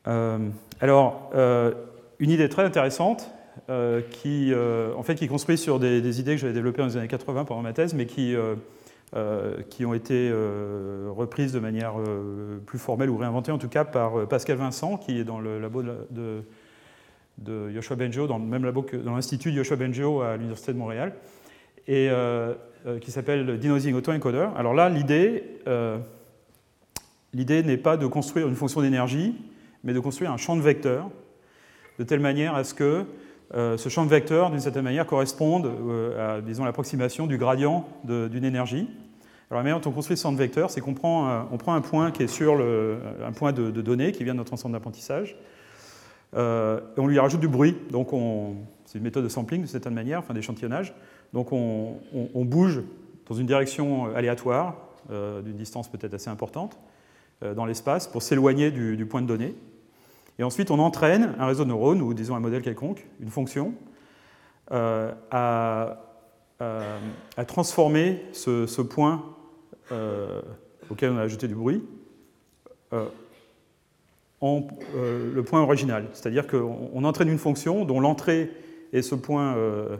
Euh, 0.07 0.37
alors, 0.79 1.31
euh, 1.33 1.73
une 2.19 2.29
idée 2.29 2.49
très 2.49 2.63
intéressante, 2.63 3.31
qui, 4.11 4.53
en 4.53 5.01
fait, 5.01 5.15
qui 5.15 5.27
construit 5.27 5.57
sur 5.57 5.79
des, 5.79 6.19
idées 6.19 6.35
que 6.35 6.41
j'avais 6.41 6.53
développées 6.53 6.79
dans 6.79 6.87
les 6.87 6.97
années 6.97 7.07
80 7.07 7.45
pendant 7.45 7.61
ma 7.61 7.73
thèse, 7.73 7.95
mais 7.95 8.05
qui, 8.05 8.35
qui 9.69 9.85
ont 9.85 9.93
été 9.93 10.29
reprises 10.31 11.53
de 11.53 11.59
manière 11.59 11.93
plus 12.65 12.79
formelle 12.79 13.09
ou 13.09 13.17
réinventées, 13.17 13.51
en 13.51 13.57
tout 13.57 13.69
cas, 13.69 13.85
par 13.85 14.27
Pascal 14.27 14.57
Vincent, 14.57 14.97
qui 14.97 15.19
est 15.19 15.23
dans 15.23 15.39
le 15.39 15.59
labo 15.59 15.83
de 15.83 16.43
de 17.37 17.69
Yoshua 17.71 17.95
Bengio, 17.95 18.27
dans 18.27 18.37
le 18.37 18.45
même 18.45 18.63
labo 18.63 18.81
que 18.81 18.95
dans 18.95 19.15
l'Institut 19.15 19.51
Yoshua 19.51 19.75
Bengio 19.75 20.21
à 20.21 20.37
l'Université 20.37 20.73
de 20.73 20.77
Montréal, 20.77 21.13
et 21.87 22.09
euh, 22.09 22.53
euh, 22.85 22.99
qui 22.99 23.11
s'appelle 23.11 23.59
Denoising 23.59 23.93
Autoencoder. 23.93 24.47
Alors 24.55 24.73
là, 24.73 24.89
l'idée, 24.89 25.43
euh, 25.67 25.97
l'idée 27.33 27.63
n'est 27.63 27.77
pas 27.77 27.97
de 27.97 28.07
construire 28.07 28.47
une 28.47 28.55
fonction 28.55 28.81
d'énergie, 28.81 29.35
mais 29.83 29.93
de 29.93 29.99
construire 29.99 30.31
un 30.31 30.37
champ 30.37 30.55
de 30.55 30.61
vecteurs, 30.61 31.09
de 31.99 32.03
telle 32.03 32.19
manière 32.19 32.55
à 32.55 32.63
ce 32.63 32.73
que 32.73 33.05
ce 33.53 33.89
champ 33.89 34.03
de 34.03 34.09
vecteurs, 34.09 34.49
d'une 34.49 34.59
certaine 34.59 34.83
manière, 34.83 35.05
corresponde 35.05 35.71
à 36.19 36.41
disons, 36.41 36.65
l'approximation 36.65 37.27
du 37.27 37.37
gradient 37.37 37.87
d'une 38.03 38.43
énergie. 38.43 38.89
Alors 39.49 39.59
la 39.59 39.63
manière 39.63 39.79
dont 39.79 39.89
on 39.89 39.93
construit 39.93 40.17
ce 40.17 40.23
champ 40.23 40.31
de 40.31 40.37
vecteurs, 40.37 40.71
c'est 40.71 40.81
qu'on 40.81 40.95
prend, 40.95 41.47
on 41.51 41.57
prend 41.57 41.73
un 41.75 41.81
point 41.81 42.11
qui 42.11 42.23
est 42.23 42.27
sur 42.27 42.55
le, 42.55 42.97
un 43.23 43.31
point 43.31 43.53
de, 43.53 43.69
données 43.69 44.11
qui 44.11 44.23
vient 44.23 44.33
de 44.33 44.39
notre 44.39 44.53
ensemble 44.53 44.73
d'apprentissage, 44.73 45.37
euh, 46.35 46.79
et 46.97 46.99
on 46.99 47.07
lui 47.07 47.19
rajoute 47.19 47.39
du 47.39 47.47
bruit. 47.47 47.75
Donc 47.91 48.09
c'est 48.85 48.97
une 48.97 49.03
méthode 49.03 49.23
de 49.23 49.29
sampling 49.29 49.61
de 49.61 49.67
certaine 49.67 49.93
manière, 49.93 50.19
enfin 50.19 50.33
d'échantillonnage. 50.33 50.93
Donc 51.33 51.51
on, 51.51 52.45
bouge 52.45 52.81
dans 53.27 53.35
une 53.35 53.47
direction 53.47 54.13
aléatoire, 54.15 54.75
euh, 55.11 55.41
d'une 55.41 55.57
distance 55.57 55.89
peut-être 55.89 56.13
assez 56.13 56.29
importante, 56.29 56.77
euh, 57.43 57.53
dans 57.53 57.65
l'espace, 57.65 58.07
pour 58.07 58.21
s'éloigner 58.21 58.71
du, 58.71 59.05
point 59.05 59.21
de 59.21 59.27
données. 59.27 59.55
Et 60.37 60.43
ensuite, 60.43 60.71
on 60.71 60.79
entraîne 60.79 61.35
un 61.39 61.45
réseau 61.45 61.63
de 61.63 61.69
neurones, 61.69 62.01
ou 62.01 62.13
disons 62.13 62.35
un 62.35 62.39
modèle 62.39 62.61
quelconque, 62.61 63.07
une 63.19 63.29
fonction, 63.29 63.73
à, 64.71 65.97
transformer 67.47 68.21
ce, 68.33 68.81
point 68.81 69.23
auquel 70.89 71.11
on 71.11 71.17
a 71.17 71.21
ajouté 71.21 71.47
du 71.47 71.55
bruit 71.55 71.83
en 74.45 74.67
euh, 74.95 75.33
le 75.33 75.43
point 75.43 75.61
original. 75.61 76.07
C'est-à-dire 76.13 76.47
qu'on 76.47 77.03
entraîne 77.03 77.29
une 77.29 77.39
fonction 77.39 77.85
dont 77.85 77.99
l'entrée 77.99 78.51
est 78.93 79.01
ce 79.01 79.15
point 79.15 79.55
euh, 79.55 79.97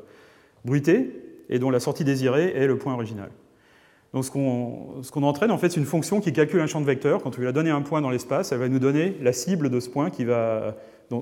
bruité 0.63 1.11
et 1.49 1.59
dont 1.59 1.69
la 1.69 1.79
sortie 1.79 2.03
désirée 2.03 2.53
est 2.55 2.67
le 2.67 2.77
point 2.77 2.93
original. 2.93 3.29
Donc 4.16 4.24
ce 4.24 4.32
qu'on 4.32 5.24
entraîne, 5.24 5.51
en 5.51 5.57
fait, 5.57 5.70
c'est 5.70 5.80
une 5.82 5.86
fonction 5.86 6.22
qui 6.22 6.32
calcule 6.32 6.61
un 6.61 6.68
champ 6.68 6.80
de 6.80 6.86
vecteurs. 6.86 7.22
Quand 7.22 7.38
on 7.38 7.41
lui 7.41 7.49
a 7.49 7.51
donné 7.51 7.70
un 7.70 7.82
point 7.82 7.99
dans 7.99 8.09
l'espace, 8.09 8.53
elle 8.53 8.59
va 8.59 8.70
nous 8.70 8.80
donner 8.80 9.18
la 9.22 9.34
cible 9.34 9.70
de 9.70 9.82
ce 9.82 9.89
point 9.89 10.09
qui 10.09 10.24
va, 10.24 10.78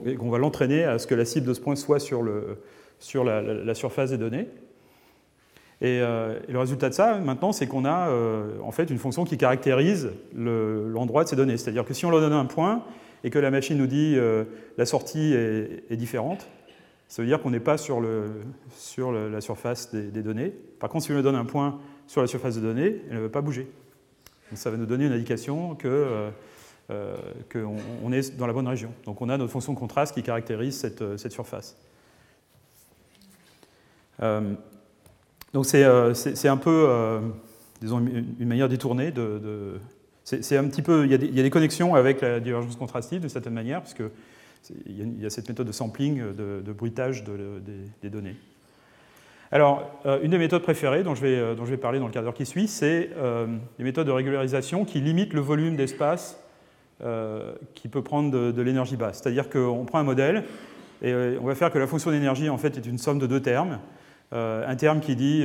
et 0.05 0.13
qu'on 0.13 0.29
va 0.29 0.37
l'entraîner 0.37 0.83
à 0.83 0.99
ce 0.99 1.07
que 1.07 1.15
la 1.15 1.25
cible 1.25 1.47
de 1.47 1.55
ce 1.55 1.59
point 1.59 1.75
soit 1.75 1.97
sur, 1.97 2.21
la, 2.21 3.73
surface 3.73 4.11
des 4.11 4.19
données. 4.19 4.47
Euh, 5.81 6.39
et, 6.47 6.51
le 6.51 6.59
résultat 6.59 6.89
de 6.89 6.93
ça, 6.93 7.17
maintenant, 7.17 7.51
c'est 7.51 7.65
qu'on 7.65 7.83
a 7.83 8.11
en 8.63 8.71
fait 8.71 8.91
une 8.91 8.99
fonction 8.99 9.25
qui 9.25 9.37
caractérise 9.37 10.11
l'endroit 10.35 11.23
de 11.23 11.29
ces 11.29 11.35
données. 11.35 11.57
C'est-à-dire 11.57 11.85
que 11.85 11.95
si 11.95 12.05
on 12.05 12.11
leur 12.11 12.21
donne 12.21 12.31
un 12.31 12.45
point, 12.45 12.83
et 13.23 13.31
que 13.31 13.39
la 13.39 13.49
machine 13.49 13.79
nous 13.79 13.87
dit 13.87 14.13
euh, 14.17 14.43
la 14.77 14.85
sortie 14.85 15.33
est, 15.33 15.95
différente, 15.95 16.47
ça 17.07 17.23
veut 17.23 17.27
dire 17.27 17.41
qu'on 17.41 17.49
n'est 17.49 17.59
pas 17.59 17.79
sur, 17.79 18.01
la 18.01 19.41
surface 19.41 19.91
des, 19.95 20.21
données. 20.21 20.53
Par 20.79 20.91
contre, 20.91 21.05
si 21.05 21.11
on 21.11 21.15
lui 21.15 21.23
donne 21.23 21.35
un 21.35 21.45
point 21.45 21.79
sur 22.13 22.21
la 22.21 22.27
surface 22.27 22.53
des 22.53 22.61
données, 22.61 23.01
elle 23.09 23.17
ne 23.17 23.21
va 23.23 23.29
pas 23.29 23.41
bouger. 23.41 23.63
Donc 24.51 24.59
ça 24.59 24.69
va 24.69 24.77
nous 24.77 24.85
donner 24.85 25.07
une 25.07 25.13
indication 25.13 25.73
qu'on 25.73 25.87
euh, 25.87 26.29
euh, 26.91 27.17
on 28.03 28.11
est 28.11 28.37
dans 28.37 28.45
la 28.45 28.53
bonne 28.53 28.67
région. 28.67 28.93
Donc 29.05 29.19
on 29.19 29.29
a 29.29 29.37
notre 29.37 29.51
fonction 29.51 29.73
de 29.73 29.79
contraste 29.79 30.13
qui 30.13 30.21
caractérise 30.21 30.77
cette, 30.77 31.17
cette 31.17 31.31
surface. 31.31 31.75
donc 34.19 35.65
c'est 35.65 35.83
un 36.47 36.57
peu, 36.57 37.19
une 37.81 38.47
manière 38.47 38.69
détournée 38.69 39.09
de 39.09 39.79
il 40.31 40.51
y, 40.51 41.13
a 41.13 41.43
des, 41.43 41.49
connexions 41.49 41.95
avec 41.95 42.21
la 42.21 42.39
divergence 42.39 42.75
contrastive 42.75 43.21
de 43.21 43.27
certaine 43.27 43.53
manière, 43.53 43.81
parce 43.81 43.95
qu'il 43.95 44.11
y, 44.85 45.21
y, 45.21 45.25
a 45.25 45.29
cette 45.31 45.49
méthode 45.49 45.65
de 45.67 45.71
sampling, 45.71 46.21
de, 46.33 46.71
bruitage 46.73 47.23
des, 47.23 48.09
données. 48.11 48.35
Alors, 49.53 49.87
euh, 50.07 50.19
une 50.23 50.31
des 50.31 50.39
méthodes 50.39 50.63
préférées 50.63 51.03
dont 51.03 51.13
je 51.13 51.21
vais, 51.21 51.37
euh, 51.37 51.53
dont 51.53 51.63
je 51.63 51.69
vais 51.69 51.77
parler 51.77 51.99
dans 51.99 52.07
le 52.07 52.11
quart 52.11 52.23
d'heure 52.23 52.33
qui 52.33 52.47
suit, 52.47 52.67
c'est 52.67 53.11
euh, 53.17 53.45
les 53.77 53.83
méthodes 53.83 54.07
de 54.07 54.11
régularisation 54.11 54.83
qui 54.83 54.99
limitent 54.99 55.33
le 55.33 55.41
volume 55.41 55.75
d'espace 55.75 56.39
qui 57.75 57.89
peut 57.89 58.01
prendre 58.01 58.31
de, 58.31 58.61
l'énergie 58.61 58.95
basse. 58.95 59.19
C'est-à-dire 59.21 59.49
qu'on 59.49 59.83
prend 59.83 59.99
un 59.99 60.03
modèle 60.03 60.45
et 61.01 61.13
on 61.41 61.43
va 61.45 61.53
faire 61.53 61.69
que 61.69 61.77
la 61.77 61.85
fonction 61.85 62.11
d'énergie 62.11 62.49
en 62.49 62.57
fait 62.57 62.77
est 62.77 62.85
une 62.85 62.97
somme 62.97 63.19
de 63.19 63.27
deux 63.27 63.41
termes. 63.41 63.79
un 64.31 64.75
terme 64.77 65.01
qui 65.01 65.17
dit 65.17 65.43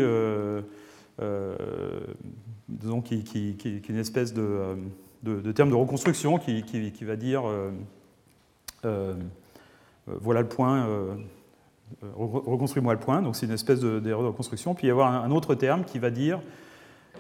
disons, 2.69 3.01
qui, 3.01 3.57
est 3.65 3.89
une 3.89 3.99
espèce 3.99 4.35
de, 4.35 4.77
de, 5.25 5.51
terme 5.51 5.71
de 5.71 5.75
reconstruction 5.75 6.39
qui, 6.39 6.63
va 7.05 7.17
dire 7.17 7.43
voilà 10.07 10.43
le 10.43 10.49
point, 10.49 10.87
reconstruis-moi 12.15 12.95
le 12.95 13.01
point, 13.01 13.23
donc 13.23 13.37
c'est 13.37 13.47
une 13.47 13.53
espèce 13.53 13.81
d'erreur 13.81 14.23
de, 14.23 14.29
reconstruction. 14.29 14.75
Puis 14.75 14.87
il 14.87 14.89
y 14.89 14.91
avoir 14.91 15.13
un, 15.13 15.31
autre 15.31 15.55
terme 15.55 15.85
qui 15.85 15.99
va 15.99 16.11
dire, 16.11 16.41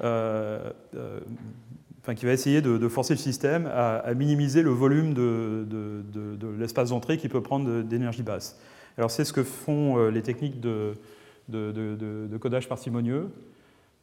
enfin, 0.01 0.73
qui 2.15 2.27
va 2.27 2.33
essayer 2.33 2.61
de, 2.63 2.89
forcer 2.89 3.15
le 3.15 3.19
système 3.19 3.71
à, 3.73 4.13
minimiser 4.15 4.63
le 4.63 4.71
volume 4.71 5.15
de, 5.15 5.67
l'espace 6.59 6.91
d'entrée 6.91 7.17
qui 7.19 7.29
peut 7.29 7.43
prendre 7.43 7.83
d'énergie 7.83 8.23
basse. 8.23 8.59
Alors 8.97 9.11
c'est 9.11 9.25
ce 9.25 9.33
que 9.33 9.43
font 9.43 10.09
les 10.09 10.23
techniques 10.23 10.61
de, 10.61 10.95
codage 12.41 12.69
parcimonieux. 12.69 13.29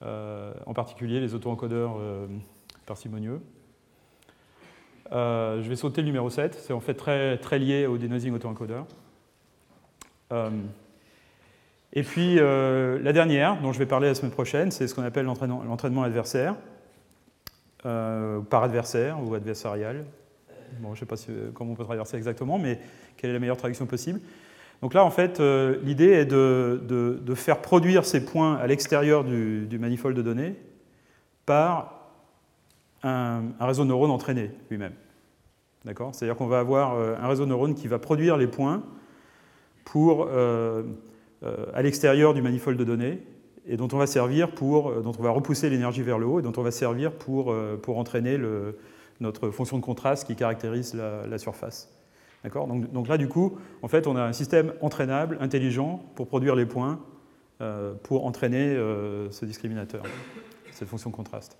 Euh, 0.03 0.53
en 0.65 0.73
particulier 0.73 1.21
les 1.21 1.33
auto-encodeurs 1.35 1.95
euh, 1.97 2.27
parcimonieux. 2.85 3.39
Euh, 5.13 5.63
je 5.63 5.69
vais 5.69 5.77
sauter 5.77 6.01
le 6.01 6.07
numéro 6.07 6.29
7, 6.29 6.53
c'est 6.53 6.73
en 6.73 6.81
fait 6.81 6.95
très, 6.95 7.37
très 7.37 7.59
lié 7.59 7.87
au 7.87 7.97
denosing 7.97 8.33
auto-encodeur. 8.33 8.85
Et 10.31 12.03
puis 12.03 12.35
la 12.35 13.13
dernière, 13.13 13.61
dont 13.61 13.71
je 13.71 13.79
vais 13.79 13.85
parler 13.85 14.07
la 14.07 14.15
semaine 14.15 14.31
prochaine, 14.31 14.71
c'est 14.71 14.87
ce 14.87 14.95
qu'on 14.95 15.03
appelle 15.03 15.25
l'entraînement 15.25 16.03
adversaire, 16.03 16.55
par 17.83 18.63
adversaire 18.63 19.17
ou 19.23 19.33
adversarial. 19.33 20.05
Bon, 20.79 20.95
je 20.95 21.03
ne 21.03 21.15
sais 21.17 21.27
pas 21.27 21.33
comment 21.53 21.71
on 21.71 21.75
peut 21.75 21.83
traverser 21.83 22.17
exactement, 22.17 22.57
mais 22.57 22.79
quelle 23.17 23.29
est 23.29 23.33
la 23.33 23.39
meilleure 23.39 23.57
traduction 23.57 23.85
possible 23.85 24.19
donc 24.81 24.93
là, 24.93 25.03
en 25.03 25.09
fait, 25.09 25.39
euh, 25.39 25.77
l'idée 25.83 26.11
est 26.11 26.25
de, 26.25 27.33
faire 27.35 27.61
produire 27.61 28.05
ces 28.05 28.25
points 28.25 28.55
à 28.55 28.67
l'extérieur 28.67 29.23
du, 29.23 29.77
manifold 29.79 30.15
de 30.15 30.21
données 30.21 30.55
par 31.45 32.09
un, 33.03 33.43
réseau 33.59 33.83
de 33.83 33.89
neurones 33.89 34.11
entraîné 34.11 34.51
lui-même. 34.69 34.93
D'accord? 35.85 36.13
C'est-à-dire 36.13 36.35
qu'on 36.35 36.47
va 36.47 36.59
avoir 36.59 36.95
euh, 36.95 37.15
un 37.21 37.27
réseau 37.27 37.45
de 37.45 37.49
neurones 37.49 37.75
qui 37.75 37.87
va 37.87 37.99
produire 37.99 38.37
les 38.37 38.47
points 38.47 38.83
pour, 39.85 40.27
euh, 40.29 40.83
à 41.73 41.81
l'extérieur 41.81 42.33
du 42.33 42.41
manifold 42.41 42.77
de 42.77 42.83
données 42.83 43.21
et 43.65 43.77
dont 43.77 43.87
on 43.93 43.97
va 43.97 44.07
servir 44.07 44.51
pour, 44.51 44.91
dont 45.01 45.13
on 45.17 45.23
va 45.23 45.29
repousser 45.29 45.69
l'énergie 45.69 46.01
vers 46.01 46.19
le 46.19 46.25
haut 46.25 46.39
et 46.39 46.43
dont 46.43 46.53
on 46.57 46.61
va 46.61 46.71
servir 46.71 47.13
pour, 47.13 47.55
pour 47.81 47.97
entraîner 47.97 48.37
notre 49.19 49.49
fonction 49.49 49.77
de 49.77 49.83
contraste 49.83 50.27
qui 50.27 50.35
caractérise 50.35 50.93
la, 50.93 51.37
surface. 51.39 51.91
Donc, 52.43 52.91
donc, 52.91 53.07
là, 53.07 53.17
du 53.17 53.27
coup, 53.27 53.57
en 53.81 53.87
fait, 53.87 54.05
on 54.05 54.15
a 54.15 54.21
un 54.21 54.33
système 54.33 54.73
entraînable, 54.81 55.39
intelligent, 55.41 56.03
pour 56.13 56.27
produire 56.27 56.55
les 56.55 56.67
points, 56.67 56.99
pour 58.03 58.27
entraîner 58.27 58.75
ce 59.31 59.45
discriminateur, 59.45 60.03
cette 60.71 60.87
fonction 60.87 61.09
de 61.09 61.15
contraste. 61.15 61.57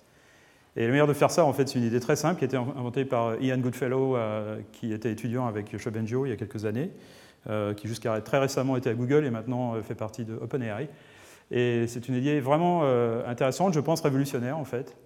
Et 0.76 0.82
la 0.82 0.88
manière 0.88 1.06
de 1.06 1.14
faire 1.14 1.30
ça, 1.30 1.44
en 1.44 1.52
fait, 1.54 1.68
c'est 1.68 1.78
une 1.78 1.86
idée 1.86 2.00
très 2.00 2.16
simple 2.16 2.38
qui 2.38 2.44
a 2.44 2.48
été 2.48 2.56
inventée 2.56 3.06
par 3.06 3.40
Ian 3.40 3.56
Goodfellow, 3.58 4.14
euh, 4.14 4.60
qui 4.72 4.92
était 4.92 5.10
étudiant 5.10 5.46
avec 5.46 5.76
Shobenjo 5.78 6.26
il 6.26 6.28
y 6.28 6.32
a 6.32 6.36
quelques 6.36 6.66
années, 6.66 6.90
euh, 6.90 7.25
qui 7.76 7.88
jusqu'à 7.88 8.20
très 8.20 8.38
récemment 8.38 8.76
était 8.76 8.90
à 8.90 8.94
Google 8.94 9.24
et 9.24 9.30
maintenant 9.30 9.74
euh, 9.74 9.82
fait 9.82 9.94
partie 9.94 10.24
de 10.24 10.34
OpenAI. 10.34 10.88
Et 11.50 11.86
c'est 11.86 12.08
une 12.08 12.16
idée 12.16 12.40
vraiment 12.40 12.82
intéressante, 13.24 13.72
je 13.72 13.78
pense 13.78 14.00
révolutionnaire 14.00 14.58
en 14.58 14.64
fait. 14.64 14.96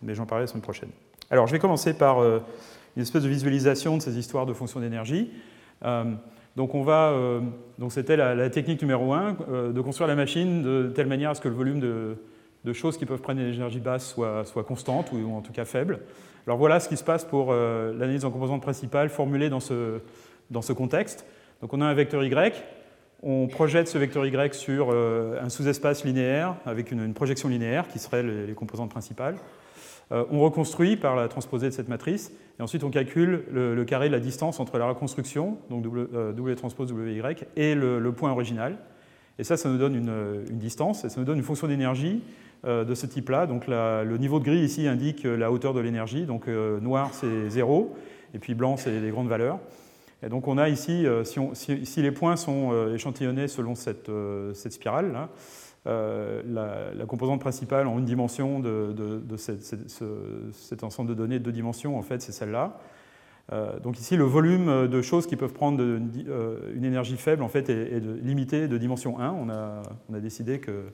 mais 0.00 0.14
j'en 0.14 0.26
parlerai 0.26 0.44
la 0.44 0.46
semaine 0.46 0.62
prochaine. 0.62 0.90
Alors, 1.28 1.48
je 1.48 1.52
vais 1.52 1.58
commencer 1.58 1.92
par 1.92 2.22
une 2.22 3.02
espèce 3.02 3.24
de 3.24 3.28
visualisation 3.28 3.96
de 3.96 4.02
ces 4.02 4.16
histoires 4.16 4.46
de 4.46 4.52
fonctions 4.52 4.78
d'énergie. 4.78 5.32
donc, 6.54 6.76
on 6.76 6.84
va, 6.84 7.12
donc 7.80 7.90
c'était 7.90 8.16
la, 8.16 8.48
technique 8.48 8.80
numéro 8.80 9.12
un, 9.12 9.36
de 9.74 9.80
construire 9.80 10.06
la 10.06 10.14
machine 10.14 10.62
de 10.62 10.92
telle 10.94 11.08
manière 11.08 11.30
à 11.30 11.34
ce 11.34 11.40
que 11.40 11.48
le 11.48 11.56
volume 11.56 11.80
de, 11.80 12.72
choses 12.72 12.96
qui 12.96 13.06
peuvent 13.06 13.22
prendre 13.22 13.40
une 13.40 13.52
énergie 13.52 13.80
basse 13.80 14.06
soient, 14.06 14.44
constantes 14.64 15.10
ou, 15.10 15.34
en 15.34 15.40
tout 15.40 15.52
cas 15.52 15.64
faibles. 15.64 15.98
Alors 16.46 16.58
voilà 16.58 16.80
ce 16.80 16.88
qui 16.88 16.96
se 16.96 17.04
passe 17.04 17.24
pour 17.24 17.48
euh, 17.50 17.92
l'analyse 17.92 18.24
en 18.24 18.30
composantes 18.30 18.62
principales 18.62 19.08
formulée 19.08 19.50
dans 19.50 19.60
ce, 19.60 20.00
dans 20.50 20.62
ce 20.62 20.72
contexte. 20.72 21.26
Donc 21.60 21.72
on 21.72 21.80
a 21.80 21.86
un 21.86 21.94
vecteur 21.94 22.24
Y, 22.24 22.64
on 23.22 23.46
projette 23.48 23.88
ce 23.88 23.98
vecteur 23.98 24.26
Y 24.26 24.54
sur 24.54 24.90
euh, 24.90 25.40
un 25.42 25.48
sous-espace 25.48 26.04
linéaire 26.04 26.56
avec 26.64 26.90
une, 26.90 27.12
projection 27.12 27.48
linéaire 27.48 27.88
qui 27.88 27.98
serait 27.98 28.22
les, 28.22 28.54
composantes 28.54 28.90
principales. 28.90 29.36
Euh, 30.12 30.24
on 30.30 30.40
reconstruit 30.40 30.96
par 30.96 31.16
la 31.16 31.28
transposée 31.28 31.66
de 31.66 31.74
cette 31.74 31.88
matrice 31.88 32.32
et 32.58 32.62
ensuite 32.62 32.82
on 32.82 32.90
calcule 32.90 33.44
le, 33.52 33.84
carré 33.84 34.08
de 34.08 34.12
la 34.12 34.20
distance 34.20 34.58
entre 34.58 34.78
la 34.78 34.86
reconstruction, 34.86 35.58
donc 35.68 35.82
W, 35.84 36.56
transpose 36.56 36.92
WY, 36.92 37.22
et 37.56 37.74
le, 37.74 38.12
point 38.12 38.32
original. 38.32 38.76
Et 39.38 39.44
ça, 39.44 39.56
ça 39.56 39.68
nous 39.68 39.78
donne 39.78 39.94
une, 39.94 40.44
une, 40.50 40.58
distance 40.58 41.04
et 41.04 41.08
ça 41.08 41.20
nous 41.20 41.26
donne 41.26 41.38
une 41.38 41.44
fonction 41.44 41.66
d'énergie 41.66 42.22
euh, 42.66 42.84
de 42.84 42.94
ce 42.94 43.06
type-là. 43.06 43.46
Donc 43.46 43.68
le 43.68 44.16
niveau 44.18 44.38
de 44.38 44.44
gris 44.44 44.58
ici 44.58 44.86
indique 44.86 45.24
euh, 45.24 45.34
la 45.34 45.50
hauteur 45.50 45.72
de 45.72 45.80
l'énergie. 45.80 46.26
Donc 46.26 46.46
euh, 46.46 46.78
noir 46.78 47.08
c'est 47.14 47.48
0 47.48 47.96
et 48.34 48.38
puis 48.38 48.52
blanc 48.54 48.76
c'est 48.76 49.00
les 49.00 49.10
grandes 49.10 49.28
valeurs. 49.28 49.58
Et 50.22 50.28
donc 50.28 50.48
on 50.48 50.58
a 50.58 50.68
ici, 50.68 51.06
si, 51.54 52.02
les 52.02 52.12
points 52.12 52.36
sont 52.36 52.92
échantillonnés 52.92 53.48
selon 53.48 53.74
cette, 53.74 54.10
spirale, 54.54 55.12
là, 55.12 55.28
la, 55.86 57.06
composante 57.06 57.40
principale 57.40 57.86
en 57.86 57.98
une 57.98 58.04
dimension 58.04 58.60
de, 58.60 59.36
cet 59.36 60.84
ensemble 60.84 61.10
de 61.10 61.14
données 61.14 61.38
de 61.38 61.44
deux 61.44 61.52
dimensions, 61.52 61.98
en 61.98 62.02
fait, 62.02 62.20
c'est 62.20 62.32
celle-là. 62.32 62.78
donc 63.82 63.98
ici, 63.98 64.16
le 64.16 64.24
volume 64.24 64.88
de 64.88 65.02
choses 65.02 65.26
qui 65.26 65.36
peuvent 65.36 65.54
prendre 65.54 65.82
une 65.82 66.84
énergie 66.84 67.16
faible 67.16 67.42
en 67.42 67.48
fait, 67.48 67.70
est, 67.70 68.00
limité 68.22 68.68
de 68.68 68.76
dimension 68.76 69.18
1. 69.18 69.30
On 69.30 69.48
a, 69.48 70.20
décidé 70.20 70.60
que 70.60 70.84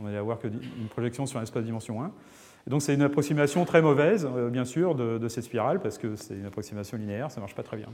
on 0.00 0.06
allait 0.06 0.18
avoir 0.18 0.38
une 0.44 0.88
projection 0.88 1.26
sur 1.26 1.40
un 1.40 1.42
espace 1.42 1.64
dimension 1.64 2.02
1. 2.02 2.12
Donc 2.66 2.82
c'est 2.82 2.94
une 2.94 3.02
approximation 3.02 3.64
très 3.64 3.80
mauvaise, 3.80 4.28
euh, 4.36 4.50
bien 4.50 4.64
sûr, 4.64 4.94
de, 4.94 5.26
cette 5.28 5.44
spirale, 5.44 5.80
parce 5.80 5.98
que 5.98 6.16
c'est 6.16 6.34
une 6.34 6.46
approximation 6.46 6.98
linéaire, 6.98 7.30
ça 7.30 7.36
ne 7.36 7.42
marche 7.42 7.54
pas 7.54 7.62
très 7.62 7.76
bien. 7.76 7.88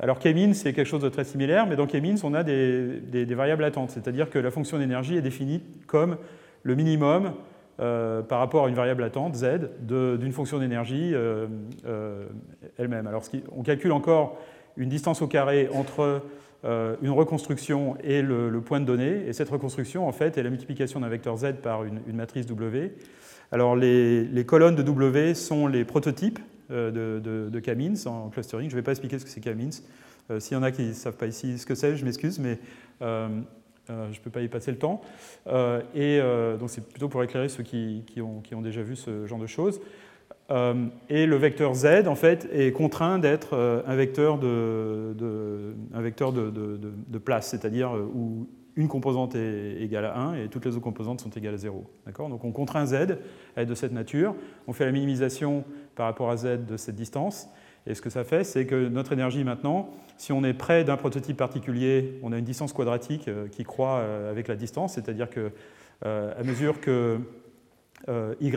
Alors 0.00 0.18
K-min, 0.18 0.52
c'est 0.52 0.72
quelque 0.72 0.88
chose 0.88 1.02
de 1.02 1.08
très 1.08 1.24
similaire, 1.24 1.66
mais 1.66 1.76
dans 1.76 1.86
K-min, 1.86 2.16
on 2.24 2.34
a 2.34 2.42
des, 2.42 3.24
variables 3.34 3.62
latentes, 3.62 3.90
c'est-à-dire 3.90 4.28
que 4.28 4.38
la 4.38 4.50
fonction 4.50 4.78
d'énergie 4.78 5.16
est 5.16 5.22
définie 5.22 5.62
comme 5.86 6.16
le 6.64 6.74
minimum 6.74 7.32
euh, 7.78 8.22
par 8.22 8.40
rapport 8.40 8.66
à 8.66 8.68
une 8.68 8.74
variable 8.74 9.02
latente, 9.02 9.36
z, 9.36 9.70
d'une 9.80 10.32
fonction 10.32 10.58
d'énergie 10.58 11.12
euh, 11.14 11.46
elle-même. 12.76 13.06
Alors 13.06 13.22
on 13.56 13.62
calcule 13.62 13.92
encore 13.92 14.38
une 14.76 14.88
distance 14.88 15.22
au 15.22 15.28
carré 15.28 15.68
entre 15.72 16.22
une 16.64 17.10
reconstruction 17.10 17.96
et 18.02 18.22
le, 18.22 18.60
point 18.60 18.80
de 18.80 18.84
données. 18.84 19.28
Et 19.28 19.32
cette 19.32 19.48
reconstruction, 19.48 20.08
en 20.08 20.12
fait, 20.12 20.36
est 20.36 20.42
la 20.42 20.50
multiplication 20.50 20.98
d'un 20.98 21.08
vecteur 21.08 21.36
z 21.36 21.52
par 21.62 21.84
une, 21.84 22.00
matrice 22.12 22.46
W. 22.46 22.92
Alors, 23.52 23.76
les, 23.76 24.44
colonnes 24.46 24.76
de 24.76 24.82
W 24.82 25.34
sont 25.34 25.66
les 25.66 25.84
prototypes 25.84 26.38
euh, 26.70 27.20
de, 27.20 27.50
de, 27.50 27.60
K-means 27.60 28.06
en 28.06 28.28
clustering. 28.28 28.68
Je 28.68 28.74
ne 28.74 28.80
vais 28.80 28.84
pas 28.84 28.92
expliquer 28.92 29.18
ce 29.18 29.24
que 29.24 29.30
c'est 29.30 29.40
K-means. 29.40 29.82
Euh, 30.30 30.40
s'il 30.40 30.56
y 30.56 30.60
en 30.60 30.62
a 30.62 30.72
qui 30.72 30.82
ne 30.82 30.92
savent 30.92 31.16
pas 31.16 31.26
ici 31.26 31.58
ce 31.58 31.66
que 31.66 31.74
c'est, 31.74 31.96
je 31.96 32.04
m'excuse, 32.04 32.38
mais 32.38 32.58
je 33.00 33.04
ne 33.92 34.22
peux 34.22 34.30
pas 34.30 34.42
y 34.42 34.48
passer 34.48 34.72
le 34.72 34.78
temps. 34.78 35.00
et 35.94 36.20
donc, 36.58 36.70
c'est 36.70 36.86
plutôt 36.86 37.08
pour 37.08 37.22
éclairer 37.22 37.48
ceux 37.48 37.62
qui, 37.62 38.02
ont, 38.20 38.62
déjà 38.62 38.82
vu 38.82 38.96
ce 38.96 39.26
genre 39.26 39.38
de 39.38 39.46
choses. 39.46 39.80
Euh, 40.50 40.86
et 41.08 41.26
le 41.26 41.36
vecteur 41.36 41.74
z, 41.74 42.06
en 42.06 42.14
fait, 42.14 42.48
est 42.52 42.72
contraint 42.72 43.18
d'être 43.18 43.54
euh, 43.54 43.82
un 43.86 43.96
vecteur 43.96 44.38
de, 44.38 45.74
un 45.92 46.00
vecteur 46.00 46.32
de, 46.32 47.18
place, 47.24 47.48
c'est-à-dire 47.48 47.96
euh, 47.96 48.08
où 48.14 48.48
une 48.76 48.88
composante 48.88 49.34
est 49.34 49.80
égale 49.80 50.04
à 50.04 50.18
1 50.18 50.34
et 50.34 50.48
toutes 50.48 50.64
les 50.64 50.72
autres 50.72 50.80
composantes 50.80 51.20
sont 51.20 51.30
égales 51.30 51.54
à 51.54 51.58
0. 51.58 51.84
Donc 52.18 52.44
on 52.44 52.52
contraint 52.52 52.86
z 52.86 52.94
à 53.56 53.62
être 53.62 53.68
de 53.68 53.74
cette 53.74 53.92
nature, 53.92 54.34
on 54.66 54.72
fait 54.72 54.84
la 54.84 54.92
minimisation 54.92 55.64
par 55.94 56.06
rapport 56.06 56.30
à 56.30 56.36
z 56.36 56.66
de 56.66 56.76
cette 56.76 56.94
distance, 56.94 57.48
et 57.86 57.94
ce 57.94 58.02
que 58.02 58.10
ça 58.10 58.24
fait, 58.24 58.44
c'est 58.44 58.66
que 58.66 58.88
notre 58.88 59.12
énergie 59.12 59.44
maintenant, 59.44 59.90
si 60.16 60.32
on 60.32 60.42
est 60.44 60.54
près 60.54 60.84
d'un 60.84 60.96
prototype 60.96 61.36
particulier, 61.36 62.18
on 62.22 62.32
a 62.32 62.38
une 62.38 62.44
distance 62.44 62.72
quadratique 62.72 63.30
qui 63.52 63.64
croît 63.64 64.02
avec 64.28 64.48
la 64.48 64.56
distance, 64.56 64.94
c'est-à-dire 64.94 65.30
que 65.30 65.52
à 66.04 66.42
mesure 66.42 66.80
que 66.80 67.20
euh, 68.08 68.34
y 68.40 68.52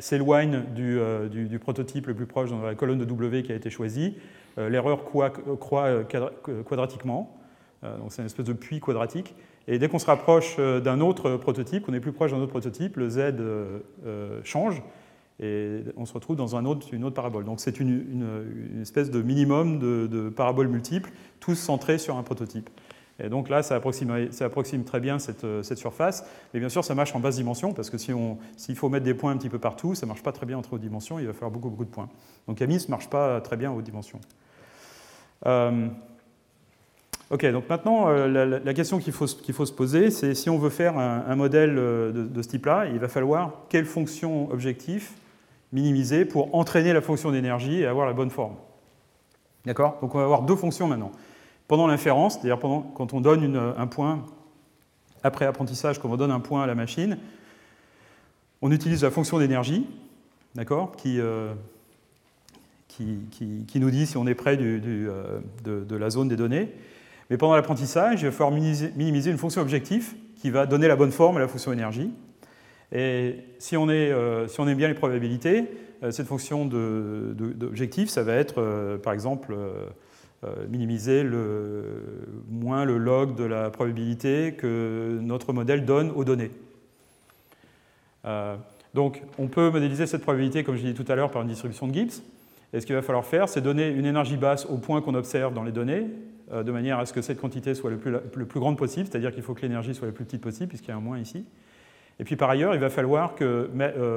s'éloigne 0.00 0.64
euh, 0.78 1.28
du, 1.28 1.58
prototype 1.58 2.06
le 2.06 2.14
plus 2.14 2.26
proche 2.26 2.50
dans 2.50 2.62
la 2.62 2.74
colonne 2.74 2.98
de 2.98 3.04
W 3.04 3.42
qui 3.42 3.52
a 3.52 3.54
été 3.54 3.70
choisie, 3.70 4.16
euh, 4.56 4.68
l'erreur 4.68 5.04
croît, 5.04 5.30
quadratiquement. 6.66 7.36
donc 7.82 8.10
c'est 8.10 8.22
une 8.22 8.26
espèce 8.26 8.46
de 8.46 8.52
puits 8.52 8.80
quadratique. 8.80 9.34
Et 9.68 9.78
dès 9.78 9.88
qu'on 9.88 9.98
se 10.00 10.06
rapproche 10.06 10.56
d'un 10.56 11.00
autre 11.00 11.36
prototype, 11.36 11.84
qu'on 11.84 11.94
est 11.94 12.00
plus 12.00 12.12
proche 12.12 12.32
d'un 12.32 12.38
autre 12.38 12.50
prototype, 12.50 12.96
le 12.96 13.08
Z 13.10 13.34
change 14.42 14.82
et 15.40 15.84
on 15.96 16.04
se 16.04 16.12
retrouve 16.14 16.36
dans 16.36 16.56
une 16.56 16.66
autre 16.66 17.10
parabole. 17.14 17.44
Donc 17.44 17.60
c'est 17.60 17.78
une, 17.78 18.80
espèce 18.80 19.10
de 19.10 19.22
minimum 19.22 19.78
de, 19.78 20.28
paraboles 20.30 20.68
multiples, 20.68 21.10
tous 21.40 21.54
centrés 21.54 21.98
sur 21.98 22.16
un 22.16 22.22
prototype. 22.22 22.68
Et 23.20 23.28
donc 23.28 23.48
là, 23.48 23.64
ça 23.64 23.74
approxime, 23.74 24.84
très 24.84 25.00
bien 25.00 25.16
euh, 25.44 25.62
cette, 25.62 25.78
surface. 25.78 26.24
Mais 26.54 26.60
bien 26.60 26.68
sûr, 26.68 26.84
ça 26.84 26.94
marche 26.94 27.14
en 27.16 27.20
basse 27.20 27.34
dimension, 27.34 27.72
parce 27.72 27.90
que 27.90 27.98
s'il 27.98 28.14
si 28.56 28.76
faut 28.76 28.88
mettre 28.88 29.04
des 29.04 29.14
points 29.14 29.32
un 29.32 29.36
petit 29.36 29.48
peu 29.48 29.58
partout, 29.58 29.96
ça 29.96 30.06
ne 30.06 30.08
marche 30.08 30.22
pas 30.22 30.30
très 30.30 30.46
bien 30.46 30.56
entre 30.56 30.74
hautes 30.74 30.80
dimensions, 30.80 31.18
il 31.18 31.26
va 31.26 31.32
falloir 31.32 31.50
beaucoup, 31.50 31.68
beaucoup 31.68 31.84
de 31.84 31.90
points. 31.90 32.08
Donc 32.46 32.62
AMIS 32.62 32.84
ne 32.86 32.90
marche 32.90 33.10
pas 33.10 33.40
très 33.40 33.56
bien 33.56 33.72
en 33.72 33.76
haute 33.76 33.84
dimension. 33.84 34.20
Euh, 35.46 35.88
ok, 37.30 37.46
donc 37.46 37.68
maintenant, 37.68 38.08
euh, 38.08 38.60
la, 38.64 38.74
question 38.74 38.98
qu'il 38.98 39.12
faut, 39.12 39.26
qu'il 39.26 39.54
faut, 39.54 39.66
se 39.66 39.72
poser, 39.72 40.10
c'est 40.10 40.34
si 40.34 40.50
on 40.50 40.58
veut 40.58 40.70
faire 40.70 40.98
un, 40.98 41.36
modèle 41.36 41.74
de, 41.74 42.28
de 42.30 42.42
ce 42.42 42.48
type-là, 42.48 42.86
il 42.86 42.98
va 42.98 43.08
falloir 43.08 43.64
quelle 43.68 43.86
fonction 43.86 44.50
objectif 44.50 45.14
minimiser 45.72 46.24
pour 46.24 46.54
entraîner 46.54 46.92
la 46.92 47.00
fonction 47.00 47.30
d'énergie 47.30 47.80
et 47.80 47.86
avoir 47.86 48.06
la 48.06 48.14
bonne 48.14 48.30
forme. 48.30 48.54
D'accord? 49.66 49.98
Donc 50.00 50.14
on 50.14 50.18
va 50.18 50.24
avoir 50.24 50.42
deux 50.42 50.56
fonctions 50.56 50.86
maintenant 50.86 51.12
pendant 51.68 51.86
l'inférence, 51.86 52.34
c'est-à-dire 52.34 52.58
quand 52.58 53.12
on 53.12 53.20
donne 53.20 53.54
un 53.54 53.86
point, 53.86 54.24
après 55.22 55.44
apprentissage, 55.44 55.98
quand 55.98 56.08
on 56.08 56.16
donne 56.16 56.30
un 56.30 56.40
point 56.40 56.62
à 56.62 56.66
la 56.66 56.74
machine, 56.74 57.18
on 58.62 58.72
utilise 58.72 59.02
la 59.02 59.10
fonction 59.10 59.38
d'énergie, 59.38 59.86
d'accord, 60.54 60.96
qui, 60.96 61.20
euh, 61.20 61.52
qui, 62.88 63.18
qui, 63.30 63.80
nous 63.80 63.90
dit 63.90 64.06
si 64.06 64.16
on 64.16 64.26
est 64.26 64.34
près 64.34 64.56
euh, 64.58 65.40
de, 65.62 65.96
la 65.96 66.10
zone 66.10 66.28
des 66.28 66.36
données. 66.36 66.72
Mais 67.30 67.36
pendant 67.36 67.54
l'apprentissage, 67.54 68.22
il 68.22 68.26
va 68.26 68.32
falloir 68.32 68.50
minimiser, 68.50 69.30
une 69.30 69.38
fonction 69.38 69.60
objectif 69.60 70.14
qui 70.36 70.50
va 70.50 70.66
donner 70.66 70.88
la 70.88 70.96
bonne 70.96 71.10
forme 71.10 71.36
à 71.36 71.40
la 71.40 71.48
fonction 71.48 71.72
énergie. 71.72 72.10
Et 72.92 73.36
si 73.58 73.76
on, 73.76 73.88
euh, 73.88 74.46
aime 74.46 74.74
bien 74.74 74.88
les 74.88 74.94
probabilités, 74.94 75.64
cette 76.10 76.26
fonction 76.26 76.64
d'objectif, 76.64 78.08
ça 78.08 78.22
va 78.22 78.34
être, 78.34 78.98
par 79.02 79.12
exemple, 79.12 79.54
euh, 80.44 80.68
minimiser 80.68 81.24
le, 81.24 81.82
moins 82.48 82.84
le 82.84 82.96
log 82.96 83.34
de 83.34 83.42
la 83.42 83.70
probabilité 83.70 84.54
que 84.56 85.18
notre 85.20 85.52
modèle 85.52 85.84
donne 85.84 86.12
aux 86.12 86.22
données. 86.22 86.52
Euh, 88.24 88.54
donc 88.94 89.20
on 89.36 89.48
peut 89.48 89.68
modéliser 89.70 90.06
cette 90.06 90.22
probabilité, 90.22 90.62
comme 90.62 90.76
je 90.76 90.84
l'ai 90.84 90.92
dit 90.92 91.04
tout 91.04 91.10
à 91.10 91.16
l'heure, 91.16 91.32
par 91.32 91.42
une 91.42 91.48
distribution 91.48 91.88
de 91.88 91.94
Gibbs. 91.94 92.22
Et 92.72 92.78
ce 92.78 92.86
qu'il 92.86 92.94
va 92.94 93.02
falloir 93.02 93.26
faire, 93.26 93.48
c'est 93.48 93.60
donner 93.60 93.88
une 93.88 94.06
énergie 94.06 94.36
basse 94.36 94.64
au 94.66 94.76
point 94.76 95.02
qu'on 95.02 95.16
observe 95.16 95.54
dans 95.54 95.64
les 95.64 95.72
données, 95.72 96.06
euh, 96.06 96.06
de 96.52 96.72
manière 96.72 96.98
à 96.98 97.06
ce 97.06 97.12
que 97.12 97.22
cette 97.22 97.40
quantité 97.40 97.74
soit 97.74 97.90
le 97.90 97.98
plus, 97.98 98.60
grande 98.60 98.78
possible, 98.78 99.08
c'est-à-dire 99.10 99.32
qu'il 99.32 99.42
faut 99.42 99.54
que 99.54 99.62
l'énergie 99.62 99.94
soit 99.94 100.06
la 100.06 100.12
plus 100.12 100.24
petite 100.24 100.40
possible, 100.40 100.68
puisqu'il 100.68 100.88
y 100.88 100.92
a 100.92 100.96
un 100.96 101.00
moins 101.00 101.18
ici. 101.18 101.44
Et 102.20 102.24
puis 102.24 102.36
par 102.36 102.50
ailleurs, 102.50 102.74
il 102.74 102.80
va 102.80 102.90
falloir 102.90 103.34
que, 103.34 103.70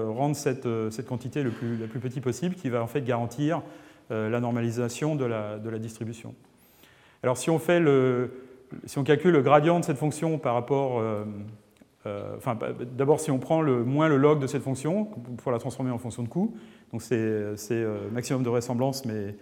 rendre 0.10 0.36
cette, 0.36 0.68
cette 0.92 1.08
quantité 1.08 1.44
le 1.44 1.52
plus, 1.52 1.78
la 1.78 1.88
plus 1.88 2.00
petite 2.00 2.24
possible, 2.24 2.56
qui 2.56 2.70
va 2.70 2.82
en 2.82 2.88
fait 2.88 3.02
garantir 3.02 3.62
euh, 4.12 4.30
la 4.30 4.40
normalisation 4.40 5.16
de 5.16 5.26
la, 5.26 5.80
distribution. 5.80 6.34
Alors 7.24 7.38
si 7.38 7.50
on 7.50 7.60
fait 7.60 7.80
le, 7.80 8.32
si 8.86 8.98
on 8.98 9.04
calcule 9.04 9.32
le 9.32 9.42
gradient 9.42 9.80
de 9.80 9.86
cette 9.86 9.98
fonction 9.98 10.38
par 10.38 10.54
rapport... 10.54 11.04
enfin, 12.38 12.56
bah, 12.56 12.70
d'abord, 12.96 13.20
si 13.20 13.30
on 13.30 13.40
prend 13.40 13.62
le, 13.62 13.84
moins 13.84 14.08
le 14.08 14.18
log 14.18 14.40
de 14.40 14.48
cette 14.48 14.64
fonction, 14.64 15.06
pour 15.38 15.52
la 15.52 15.60
transformer 15.60 15.92
en 15.92 16.00
fonction 16.00 16.24
de 16.24 16.30
coût, 16.30 16.56
donc 16.92 17.02
c'est 17.02 17.86
maximum 18.12 18.44
de 18.44 18.50
ressemblance, 18.50 19.06
mais 19.06 19.36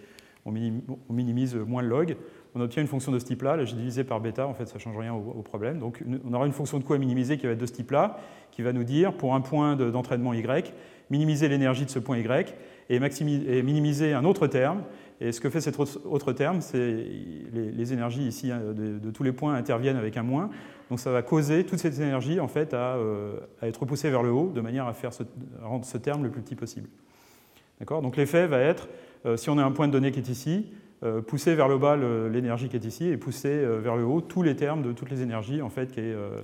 on 0.46 0.52
minimise 1.12 1.54
moins 1.54 1.82
le 1.82 1.88
log 1.88 2.16
on 2.54 2.60
obtient 2.60 2.82
une 2.82 2.88
fonction 2.88 3.12
de 3.12 3.18
ce 3.18 3.24
type-là. 3.24 3.56
Là, 3.56 3.64
j'ai 3.64 3.76
divisé 3.76 4.04
par 4.04 4.20
bêta, 4.20 4.46
en 4.46 4.54
fait, 4.54 4.66
ça 4.66 4.74
ne 4.74 4.80
change 4.80 4.96
rien 4.96 5.14
au, 5.14 5.42
problème. 5.42 5.78
Donc, 5.78 6.02
on 6.24 6.34
aura 6.34 6.46
une 6.46 6.52
fonction 6.52 6.78
de 6.78 6.84
coût 6.84 6.94
à 6.94 6.98
minimiser 6.98 7.38
qui 7.38 7.46
va 7.46 7.52
être 7.52 7.58
de 7.58 7.66
ce 7.66 7.72
type-là, 7.72 8.18
qui 8.50 8.62
va 8.62 8.72
nous 8.72 8.84
dire, 8.84 9.12
pour 9.12 9.34
un 9.34 9.40
point 9.40 9.76
d'entraînement 9.76 10.34
Y, 10.34 10.72
minimiser 11.10 11.48
l'énergie 11.48 11.84
de 11.84 11.90
ce 11.90 11.98
point 11.98 12.18
Y 12.18 12.54
et, 12.88 13.62
minimiser 13.62 14.12
un 14.12 14.24
autre 14.24 14.46
terme. 14.46 14.82
Et 15.20 15.32
ce 15.32 15.40
que 15.40 15.50
fait 15.50 15.60
cet 15.60 15.78
autre 15.78 16.32
terme, 16.32 16.60
c'est 16.60 17.06
les, 17.52 17.92
énergies 17.92 18.26
ici 18.26 18.50
hein, 18.50 18.60
de, 18.74 19.10
tous 19.10 19.22
les 19.22 19.32
points 19.32 19.54
interviennent 19.54 19.98
avec 19.98 20.16
un 20.16 20.22
moins. 20.22 20.50
Donc 20.88 20.98
ça 20.98 21.12
va 21.12 21.22
causer 21.22 21.64
toute 21.64 21.78
cette 21.78 21.98
énergie 21.98 22.40
en 22.40 22.48
fait, 22.48 22.74
à, 22.74 22.96
euh, 22.96 23.38
être 23.62 23.80
repoussée 23.80 24.10
vers 24.10 24.22
le 24.22 24.30
haut 24.30 24.50
de 24.52 24.60
manière 24.60 24.86
à, 24.86 24.94
faire 24.94 25.10
rendre 25.62 25.84
ce 25.84 25.98
terme 25.98 26.24
le 26.24 26.30
plus 26.30 26.40
petit 26.40 26.56
possible. 26.56 26.88
Donc 27.88 28.16
l'effet 28.16 28.46
va 28.46 28.60
être, 28.60 28.88
euh, 29.26 29.36
si 29.36 29.50
on 29.50 29.58
a 29.58 29.62
un 29.62 29.72
point 29.72 29.88
de 29.88 29.92
données 29.92 30.10
qui 30.10 30.20
est 30.20 30.28
ici, 30.28 30.66
pousser 31.26 31.54
vers 31.54 31.68
le 31.68 31.78
bas 31.78 31.96
l'énergie 31.96 32.68
qui 32.68 32.76
est 32.76 32.84
ici 32.84 33.06
et 33.06 33.16
pousser 33.16 33.48
euh, 33.48 33.78
vers 33.78 33.96
le 33.96 34.04
haut 34.04 34.20
tous 34.20 34.42
les 34.42 34.54
termes 34.54 34.82
de 34.82 34.92
toutes 34.92 35.10
les 35.10 35.22
énergies 35.22 35.62
en 35.62 35.70
fait, 35.70 35.90
qui 35.90 36.00
est 36.00 36.12
euh, 36.12 36.42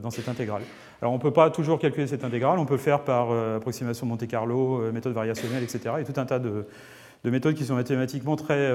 dans 0.00 0.10
cette 0.10 0.28
intégrale. 0.28 0.62
Alors 1.02 1.12
on 1.12 1.16
ne 1.16 1.22
peut 1.22 1.32
pas 1.32 1.50
toujours 1.50 1.78
calculer 1.78 2.06
cette 2.06 2.24
intégrale, 2.24 2.58
on 2.58 2.66
peut 2.66 2.74
le 2.74 2.80
faire 2.80 3.04
par 3.04 3.30
approximation 3.30 4.06
de 4.06 4.10
Monte-Carlo, 4.10 4.92
méthode 4.92 5.12
variationnelle, 5.12 5.62
etc. 5.62 5.94
A 5.94 6.04
tout 6.04 6.20
un 6.20 6.26
tas 6.26 6.38
de, 6.38 6.66
méthodes 7.24 7.54
qui 7.54 7.64
sont 7.64 7.74
mathématiquement 7.74 8.36
très, 8.36 8.70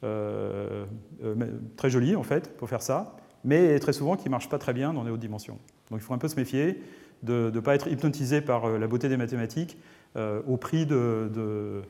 très 0.00 1.90
jolies 1.90 2.14
en 2.14 2.22
fait 2.22 2.56
pour 2.56 2.68
faire 2.68 2.82
ça, 2.82 3.16
mais 3.42 3.76
très 3.80 3.92
souvent 3.92 4.14
qui 4.14 4.26
ne 4.26 4.30
marchent 4.30 4.48
pas 4.48 4.58
très 4.58 4.72
bien 4.72 4.92
dans 4.92 5.02
les 5.02 5.10
hautes 5.10 5.18
dimensions. 5.18 5.58
Donc 5.90 5.98
il 6.00 6.04
faut 6.04 6.14
un 6.14 6.18
peu 6.18 6.28
se 6.28 6.36
méfier 6.36 6.80
de 7.24 7.50
ne 7.52 7.60
pas 7.60 7.74
être 7.74 7.88
hypnotisé 7.88 8.40
par 8.42 8.68
la 8.68 8.86
beauté 8.86 9.08
des 9.08 9.16
mathématiques 9.16 9.76
au 10.16 10.56
prix 10.56 10.86
de 10.86 10.94
euh, 10.94 11.82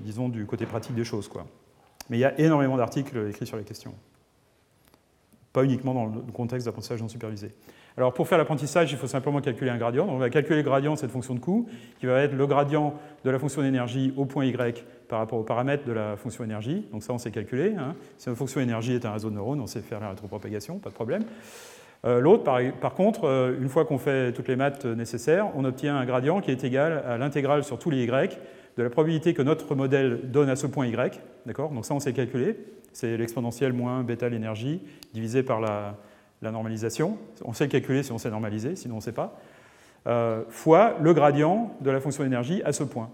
disons, 0.00 0.28
du 0.28 0.46
côté 0.46 0.66
pratique 0.66 0.94
des 0.94 1.04
choses. 1.04 1.28
Quoi. 1.28 1.46
Mais 2.10 2.18
il 2.18 2.20
y 2.20 2.24
a 2.24 2.38
énormément 2.38 2.76
d'articles 2.76 3.28
écrits 3.28 3.46
sur 3.46 3.56
les 3.56 3.64
questions. 3.64 3.94
Pas 5.52 5.64
uniquement 5.64 5.94
dans 5.94 6.06
le 6.06 6.32
contexte 6.32 6.66
d'apprentissage 6.66 7.00
non 7.00 7.08
supervisé. 7.08 7.52
Alors 7.96 8.14
pour 8.14 8.26
faire 8.26 8.38
l'apprentissage, 8.38 8.90
il 8.90 8.98
faut 8.98 9.06
simplement 9.06 9.40
calculer 9.40 9.70
un 9.70 9.76
gradient. 9.76 10.06
on 10.08 10.16
va 10.16 10.30
calculer 10.30 10.56
le 10.58 10.62
gradient 10.62 10.96
cette 10.96 11.10
fonction 11.10 11.34
de 11.34 11.40
coût, 11.40 11.68
qui 12.00 12.06
va 12.06 12.22
être 12.22 12.34
le 12.34 12.46
gradient 12.46 12.94
de 13.24 13.30
la 13.30 13.38
fonction 13.38 13.62
d'énergie 13.62 14.14
au 14.16 14.24
point 14.24 14.46
y 14.46 14.54
par 15.08 15.18
rapport 15.18 15.38
au 15.38 15.42
paramètre 15.42 15.84
de 15.84 15.92
la 15.92 16.16
fonction 16.16 16.42
énergie. 16.42 16.86
Donc 16.90 17.02
ça, 17.02 17.12
on 17.12 17.18
sait 17.18 17.30
calculer. 17.30 17.74
Hein. 17.78 17.94
Si 18.16 18.30
la 18.30 18.34
fonction 18.34 18.60
énergie 18.60 18.94
est 18.94 19.04
un 19.04 19.12
réseau 19.12 19.28
de 19.28 19.34
neurones, 19.34 19.60
on 19.60 19.66
sait 19.66 19.80
faire 19.80 20.00
la 20.00 20.08
rétropropagation, 20.10 20.78
pas 20.78 20.88
de 20.88 20.94
problème. 20.94 21.24
Euh, 22.04 22.18
l'autre, 22.18 22.44
par, 22.44 22.60
par, 22.80 22.94
contre, 22.94 23.24
euh, 23.24 23.54
une 23.60 23.68
fois 23.68 23.84
qu'on 23.84 23.98
fait 23.98 24.32
toutes 24.32 24.48
les 24.48 24.56
maths 24.56 24.86
nécessaires, 24.86 25.48
on 25.54 25.64
obtient 25.64 25.96
un 25.96 26.04
gradient 26.06 26.40
qui 26.40 26.50
est 26.50 26.64
égal 26.64 27.04
à 27.06 27.18
l'intégrale 27.18 27.62
sur 27.62 27.78
tous 27.78 27.90
les 27.90 28.02
y 28.02 28.06
de 28.76 28.82
la 28.82 28.90
probabilité 28.90 29.34
que 29.34 29.42
notre 29.42 29.74
modèle 29.74 30.30
donne 30.30 30.48
à 30.48 30.56
ce 30.56 30.66
point 30.66 30.86
y. 30.86 31.20
Donc 31.46 31.84
ça, 31.84 31.94
on 31.94 32.00
sait 32.00 32.12
calculer. 32.12 32.56
C'est 32.92 33.16
l'exponentielle 33.16 33.72
moins 33.72 34.02
bêta 34.02 34.28
l'énergie 34.28 34.82
divisé 35.12 35.42
par 35.42 35.60
la, 35.60 35.96
normalisation. 36.42 37.18
On 37.44 37.52
sait 37.52 37.64
le 37.64 37.70
calculer 37.70 38.02
si 38.02 38.12
on 38.12 38.18
sait 38.18 38.30
normaliser, 38.30 38.76
sinon 38.76 38.94
on 38.94 38.98
ne 38.98 39.02
sait 39.02 39.12
pas. 39.12 39.38
Euh, 40.06 40.42
fois 40.48 40.96
le 41.00 41.14
gradient 41.14 41.76
de 41.80 41.90
la 41.90 42.00
fonction 42.00 42.24
d'énergie 42.24 42.62
à 42.64 42.72
ce 42.72 42.82
point. 42.82 43.10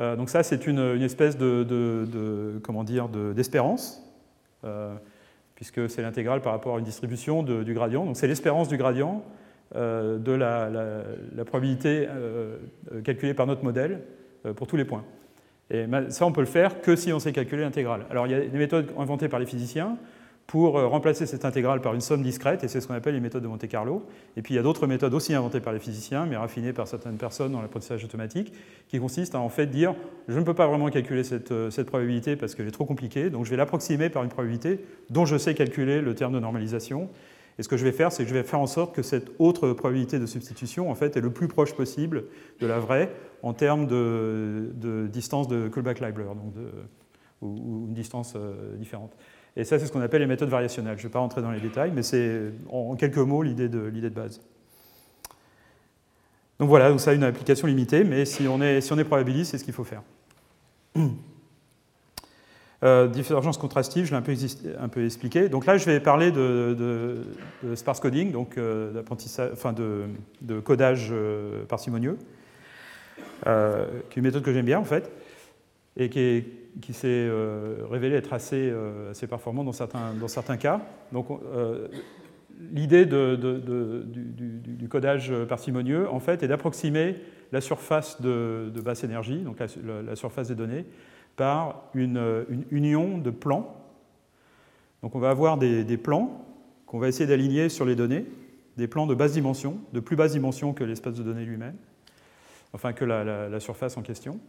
Euh, 0.00 0.16
donc 0.16 0.28
ça, 0.28 0.42
c'est 0.42 0.66
une, 0.66 1.00
espèce 1.02 1.38
de, 1.38 2.60
comment 2.64 2.84
dire 2.84 3.08
d'espérance, 3.08 4.02
euh, 4.64 4.94
puisque 5.54 5.88
c'est 5.88 6.02
l'intégrale 6.02 6.40
par 6.40 6.52
rapport 6.52 6.76
à 6.76 6.78
une 6.78 6.84
distribution 6.84 7.42
du 7.42 7.74
gradient. 7.74 8.04
Donc 8.04 8.16
c'est 8.16 8.26
l'espérance 8.26 8.68
du 8.68 8.76
gradient 8.76 9.22
de 9.74 10.32
la, 10.32 11.44
probabilité 11.44 12.06
euh, 12.08 12.56
calculée 13.02 13.34
par 13.34 13.46
notre 13.46 13.64
modèle 13.64 14.00
euh, 14.46 14.52
pour 14.52 14.66
tous 14.66 14.76
les 14.76 14.84
points. 14.84 15.04
Et 15.70 15.86
ça, 16.10 16.26
on 16.26 16.32
peut 16.32 16.42
le 16.42 16.46
faire 16.46 16.80
que 16.80 16.94
si 16.94 17.12
on 17.12 17.18
sait 17.18 17.32
calculer 17.32 17.62
l'intégrale. 17.62 18.02
Alors, 18.10 18.26
il 18.26 18.30
y 18.30 18.34
a 18.34 18.40
des 18.40 18.58
méthodes 18.58 18.90
inventées 18.98 19.28
par 19.28 19.40
les 19.40 19.46
physiciens 19.46 19.96
pour 20.46 20.74
remplacer 20.74 21.24
cette 21.24 21.46
intégrale 21.46 21.80
par 21.80 21.94
une 21.94 22.02
somme 22.02 22.22
discrète, 22.22 22.62
et 22.62 22.68
c'est 22.68 22.82
ce 22.82 22.86
qu'on 22.86 22.92
appelle 22.92 23.14
les 23.14 23.20
méthodes 23.20 23.42
de 23.42 23.48
Monte-Carlo. 23.48 24.04
Et 24.36 24.42
puis 24.42 24.52
il 24.52 24.56
y 24.58 24.60
a 24.60 24.62
d'autres 24.62 24.86
méthodes 24.86 25.14
aussi 25.14 25.32
inventées 25.32 25.60
par 25.60 25.72
les 25.72 25.78
physiciens, 25.78 26.26
mais 26.26 26.36
raffinées 26.36 26.74
par 26.74 26.86
certaines 26.86 27.16
personnes 27.16 27.52
dans 27.52 27.62
l'apprentissage 27.62 28.04
automatique, 28.04 28.52
qui 28.88 28.98
consistent 28.98 29.36
à 29.36 29.40
en 29.40 29.48
fait 29.48 29.66
dire 29.66 29.94
je 30.28 30.38
ne 30.38 30.44
peux 30.44 30.52
pas 30.52 30.66
vraiment 30.66 30.90
calculer 30.90 31.24
cette, 31.24 31.54
cette 31.70 31.86
probabilité 31.86 32.36
parce 32.36 32.54
qu'elle 32.54 32.68
est 32.68 32.72
trop 32.72 32.84
compliquée, 32.84 33.30
donc 33.30 33.46
je 33.46 33.50
vais 33.50 33.56
l'approximer 33.56 34.10
par 34.10 34.22
une 34.22 34.28
probabilité 34.28 34.84
dont 35.08 35.24
je 35.24 35.38
sais 35.38 35.54
calculer 35.54 36.02
le 36.02 36.14
terme 36.14 36.34
de 36.34 36.40
normalisation, 36.40 37.08
et 37.58 37.62
ce 37.62 37.68
que 37.68 37.76
je 37.76 37.84
vais 37.84 37.92
faire, 37.92 38.10
c'est 38.10 38.24
que 38.24 38.28
je 38.28 38.34
vais 38.34 38.42
faire 38.42 38.60
en 38.60 38.66
sorte 38.66 38.94
que 38.94 39.02
cette 39.02 39.30
autre 39.38 39.72
probabilité 39.72 40.18
de 40.18 40.26
substitution 40.26 40.90
en 40.90 40.94
fait, 40.94 41.16
est 41.16 41.20
le 41.20 41.30
plus 41.30 41.48
proche 41.48 41.74
possible 41.74 42.24
de 42.60 42.66
la 42.66 42.78
vraie 42.78 43.14
en 43.42 43.52
termes 43.52 43.86
de, 43.86 45.08
distance 45.12 45.46
de 45.46 45.68
Kullback-Leibler, 45.68 46.24
ou, 47.42 47.86
une 47.88 47.94
distance 47.94 48.34
euh, 48.36 48.76
différente. 48.76 49.12
Et 49.56 49.64
ça, 49.64 49.78
c'est 49.78 49.86
ce 49.86 49.92
qu'on 49.92 50.00
appelle 50.00 50.22
les 50.22 50.26
méthodes 50.26 50.48
variationnelles. 50.48 50.96
Je 50.96 51.02
ne 51.02 51.08
vais 51.08 51.12
pas 51.12 51.18
rentrer 51.20 51.42
dans 51.42 51.50
les 51.50 51.60
détails, 51.60 51.92
mais 51.94 52.02
c'est 52.02 52.52
en 52.70 52.96
quelques 52.96 53.18
mots 53.18 53.42
l'idée 53.42 53.68
de, 53.68 53.90
de 53.90 54.08
base. 54.08 54.40
Donc 56.58 56.68
voilà, 56.68 56.88
donc 56.90 57.00
ça 57.00 57.10
a 57.10 57.14
une 57.14 57.24
application 57.24 57.66
limitée, 57.66 58.02
mais 58.02 58.24
si 58.24 58.48
on 58.48 58.60
est, 58.62 58.80
si 58.80 58.92
on 58.92 58.98
est 58.98 59.04
probabiliste, 59.04 59.50
c'est 59.50 59.58
ce 59.58 59.64
qu'il 59.64 59.74
faut 59.74 59.84
faire. 59.84 60.02
Euh, 62.84 63.08
divergence 63.08 63.56
contrastive, 63.56 64.04
je 64.04 64.10
l'ai 64.10 64.76
un 64.78 64.88
peu, 64.88 65.04
expliqué. 65.04 65.48
Donc 65.48 65.64
là, 65.64 65.78
je 65.78 65.86
vais 65.86 66.00
parler 66.00 66.30
de, 66.30 67.16
sparse 67.76 67.98
coding, 67.98 68.30
donc 68.30 68.58
euh, 68.58 69.02
enfin 69.52 69.72
de, 69.72 70.60
codage 70.60 71.08
euh, 71.10 71.64
parcimonieux, 71.64 72.18
qui 73.44 73.48
est 73.48 74.16
une 74.16 74.22
méthode 74.22 74.42
que 74.42 74.52
j'aime 74.52 74.66
bien 74.66 74.78
en 74.78 74.84
fait, 74.84 75.10
et 75.96 76.10
qui, 76.10 76.92
s'est 76.92 77.30
révélée 77.90 78.16
être 78.16 78.34
assez, 78.34 78.70
assez 79.10 79.26
performante 79.26 79.64
dans 79.64 79.72
certains, 79.72 80.12
dans 80.20 80.28
certains 80.28 80.58
cas. 80.58 80.80
Donc 81.12 81.28
l'idée 82.70 83.06
du, 83.06 83.36
du, 84.76 84.88
codage 84.88 85.32
parcimonieux, 85.48 86.06
en 86.10 86.20
fait, 86.20 86.42
est 86.42 86.48
d'approximer 86.48 87.16
la 87.54 87.60
surface 87.60 88.20
de, 88.20 88.68
basse 88.84 89.04
énergie, 89.04 89.38
donc 89.38 89.58
la 89.60 90.16
surface 90.16 90.48
des 90.48 90.56
données, 90.56 90.84
par 91.36 91.84
une, 91.94 92.44
union 92.72 93.16
de 93.18 93.30
plans. 93.30 93.76
Donc 95.02 95.14
on 95.14 95.20
va 95.20 95.30
avoir 95.30 95.56
des, 95.56 95.96
plans 95.96 96.44
qu'on 96.86 96.98
va 96.98 97.06
essayer 97.06 97.28
d'aligner 97.28 97.68
sur 97.68 97.84
les 97.84 97.94
données, 97.94 98.26
des 98.76 98.88
plans 98.88 99.06
de 99.06 99.14
basse 99.14 99.32
dimension, 99.32 99.78
de 99.92 100.00
plus 100.00 100.16
basse 100.16 100.32
dimension 100.32 100.72
que 100.72 100.82
l'espace 100.82 101.14
de 101.14 101.22
données 101.22 101.44
lui-même, 101.44 101.76
enfin 102.72 102.92
que 102.92 103.04
la, 103.04 103.60
surface 103.60 103.96
en 103.96 104.02
question. 104.02 104.40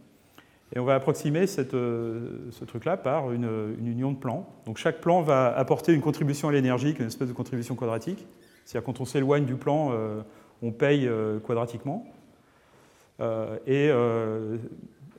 Et 0.74 0.80
on 0.80 0.84
va 0.84 0.96
approximer 0.96 1.44
euh, 1.74 2.50
ce 2.50 2.64
truc-là 2.64 2.96
par 2.96 3.30
une, 3.30 3.76
union 3.78 4.10
de 4.10 4.16
plans. 4.16 4.52
Donc 4.66 4.78
chaque 4.78 5.00
plan 5.00 5.22
va 5.22 5.56
apporter 5.56 5.92
une 5.92 6.00
contribution 6.00 6.48
à 6.48 6.52
l'énergie, 6.52 6.92
une 6.98 7.06
espèce 7.06 7.28
de 7.28 7.32
contribution 7.32 7.76
quadratique. 7.76 8.26
C'est-à-dire 8.64 8.84
quand 8.84 9.00
on 9.00 9.04
s'éloigne 9.04 9.44
du 9.44 9.54
plan, 9.54 9.90
euh, 9.92 10.22
on 10.62 10.72
paye 10.72 11.06
euh, 11.06 11.38
quadratiquement. 11.38 12.04
Et 13.66 13.90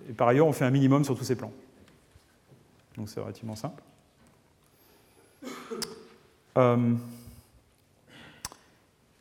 et 0.10 0.14
par 0.14 0.28
ailleurs, 0.28 0.48
on 0.48 0.54
fait 0.54 0.66
un 0.66 0.72
minimum 0.72 1.04
sur 1.04 1.18
tous 1.18 1.24
ces 1.24 1.36
plans. 1.36 1.52
Donc 2.96 3.10
c'est 3.10 3.20
relativement 3.20 3.56
simple. 3.56 3.84
Euh, 6.58 6.94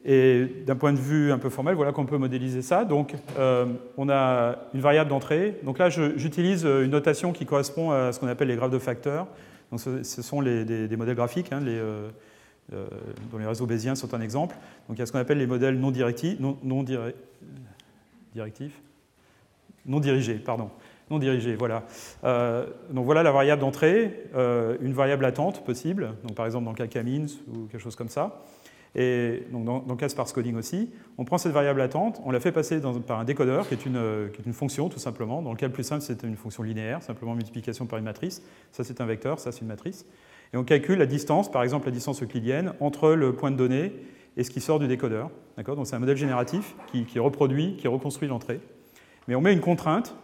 et 0.04 0.46
d'un 0.64 0.76
point 0.76 0.92
de 0.92 0.98
vue 0.98 1.32
un 1.32 1.38
peu 1.38 1.50
formel, 1.50 1.74
voilà 1.74 1.92
qu'on 1.92 2.06
peut 2.06 2.16
modéliser 2.16 2.62
ça. 2.62 2.84
Donc 2.84 3.14
euh, 3.38 3.66
on 3.96 4.08
a 4.08 4.56
une 4.72 4.80
variable 4.80 5.10
d'entrée. 5.10 5.58
Donc 5.64 5.78
là, 5.78 5.90
j'utilise 5.90 6.64
une 6.64 6.90
notation 6.90 7.32
qui 7.32 7.44
correspond 7.44 7.90
à 7.90 8.12
ce 8.12 8.20
qu'on 8.20 8.28
appelle 8.28 8.48
les 8.48 8.56
graphes 8.56 8.70
de 8.70 8.78
facteurs. 8.78 9.26
Donc 9.72 9.80
ce, 9.80 10.22
sont 10.22 10.42
des, 10.42 10.96
modèles 10.96 11.16
graphiques, 11.16 11.52
hein, 11.52 11.60
euh, 11.66 12.08
dont 12.70 13.38
les 13.38 13.46
réseaux 13.46 13.66
bayésiens 13.66 13.96
sont 13.96 14.14
un 14.14 14.20
exemple. 14.20 14.54
Donc 14.88 14.96
il 14.96 15.00
y 15.00 15.02
a 15.02 15.06
ce 15.06 15.12
qu'on 15.12 15.18
appelle 15.18 15.38
les 15.38 15.48
modèles 15.48 15.76
non 15.76 15.92
non 16.62 16.84
directifs 18.36 18.80
non 19.86 20.00
dirigé, 20.00 20.34
pardon. 20.34 20.70
Non 21.10 21.18
dirigé, 21.18 21.54
voilà. 21.54 21.84
Euh, 22.24 22.66
donc 22.90 23.04
voilà 23.04 23.22
la 23.22 23.30
variable 23.30 23.60
d'entrée, 23.60 24.24
euh, 24.34 24.76
une 24.80 24.92
variable 24.92 25.22
latente 25.22 25.64
possible, 25.64 26.14
donc 26.24 26.34
par 26.34 26.46
exemple 26.46 26.64
dans 26.64 26.72
le 26.72 26.76
cas 26.76 26.88
Camins 26.88 27.26
ou 27.48 27.66
quelque 27.66 27.80
chose 27.80 27.94
comme 27.94 28.08
ça. 28.08 28.42
Et 28.96 29.44
donc 29.52 29.64
dans, 29.64 29.84
le 29.86 29.94
cas 29.94 30.08
sparse 30.08 30.32
coding 30.32 30.56
aussi, 30.56 30.90
on 31.18 31.24
prend 31.24 31.38
cette 31.38 31.52
variable 31.52 31.78
latente, 31.78 32.20
on 32.24 32.30
la 32.30 32.40
fait 32.40 32.50
passer 32.50 32.80
par 33.06 33.20
un 33.20 33.24
décodeur 33.24 33.68
qui 33.68 33.74
est, 33.74 33.86
une, 33.86 34.30
qui 34.32 34.40
est, 34.40 34.46
une, 34.46 34.54
fonction 34.54 34.88
tout 34.88 34.98
simplement. 34.98 35.42
Dans 35.42 35.50
le 35.50 35.56
cas 35.56 35.66
le 35.66 35.72
plus 35.72 35.84
simple, 35.84 36.00
c'est 36.00 36.22
une 36.22 36.36
fonction 36.36 36.62
linéaire, 36.62 37.02
simplement 37.02 37.34
multiplication 37.34 37.86
par 37.86 37.98
une 37.98 38.06
matrice. 38.06 38.42
Ça 38.72 38.84
c'est 38.84 39.00
un 39.00 39.06
vecteur, 39.06 39.38
ça 39.38 39.52
c'est 39.52 39.60
une 39.60 39.68
matrice. 39.68 40.06
Et 40.54 40.56
on 40.56 40.64
calcule 40.64 40.98
la 40.98 41.06
distance, 41.06 41.50
par 41.50 41.62
exemple 41.62 41.86
la 41.86 41.92
distance 41.92 42.22
euclidienne, 42.22 42.72
entre 42.80 43.10
le 43.10 43.34
point 43.34 43.50
de 43.50 43.56
données 43.56 43.92
et 44.36 44.44
ce 44.44 44.50
qui 44.50 44.60
sort 44.60 44.78
du 44.78 44.86
décodeur. 44.86 45.30
Donc 45.56 45.86
c'est 45.86 45.96
un 45.96 46.00
modèle 46.00 46.16
génératif 46.16 46.74
qui, 46.92 47.04
qui 47.04 47.18
reproduit, 47.18 47.76
qui 47.76 47.88
reconstruit 47.88 48.28
l'entrée. 48.28 48.60
Mais 49.28 49.34
on 49.34 49.40
met 49.40 49.52
une 49.52 49.60
contrainte 49.60 50.14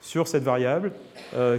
sur 0.00 0.28
cette 0.28 0.44
variable, 0.44 0.92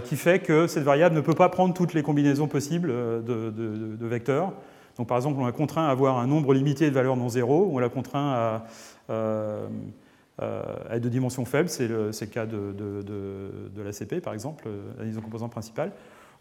qui 0.04 0.16
fait 0.16 0.38
que 0.38 0.66
cette 0.66 0.82
variable 0.82 1.14
ne 1.14 1.20
peut 1.20 1.34
pas 1.34 1.50
prendre 1.50 1.74
toutes 1.74 1.92
les 1.92 2.02
combinaisons 2.02 2.48
possibles 2.48 2.88
de, 2.88 4.06
vecteurs. 4.06 4.54
Donc 4.96 5.06
par 5.06 5.18
exemple, 5.18 5.38
on 5.38 5.44
la 5.44 5.52
contraint 5.52 5.86
à 5.86 5.90
avoir 5.90 6.18
un 6.18 6.26
nombre 6.26 6.54
limité 6.54 6.88
de 6.88 6.94
valeurs 6.94 7.16
non 7.16 7.28
zéro, 7.28 7.68
on 7.70 7.78
la 7.78 7.90
contraint 7.90 8.64
à, 9.08 9.68
être 10.90 11.02
de 11.02 11.08
dimension 11.08 11.44
faible, 11.44 11.68
c'est 11.68 11.88
le, 11.88 12.10
cas 12.26 12.46
de, 12.46 12.72
de, 12.72 13.82
l'ACP 13.82 14.22
par 14.22 14.32
exemple, 14.32 14.66
la 14.98 15.04
liaison 15.04 15.20
composante 15.20 15.52
principale 15.52 15.92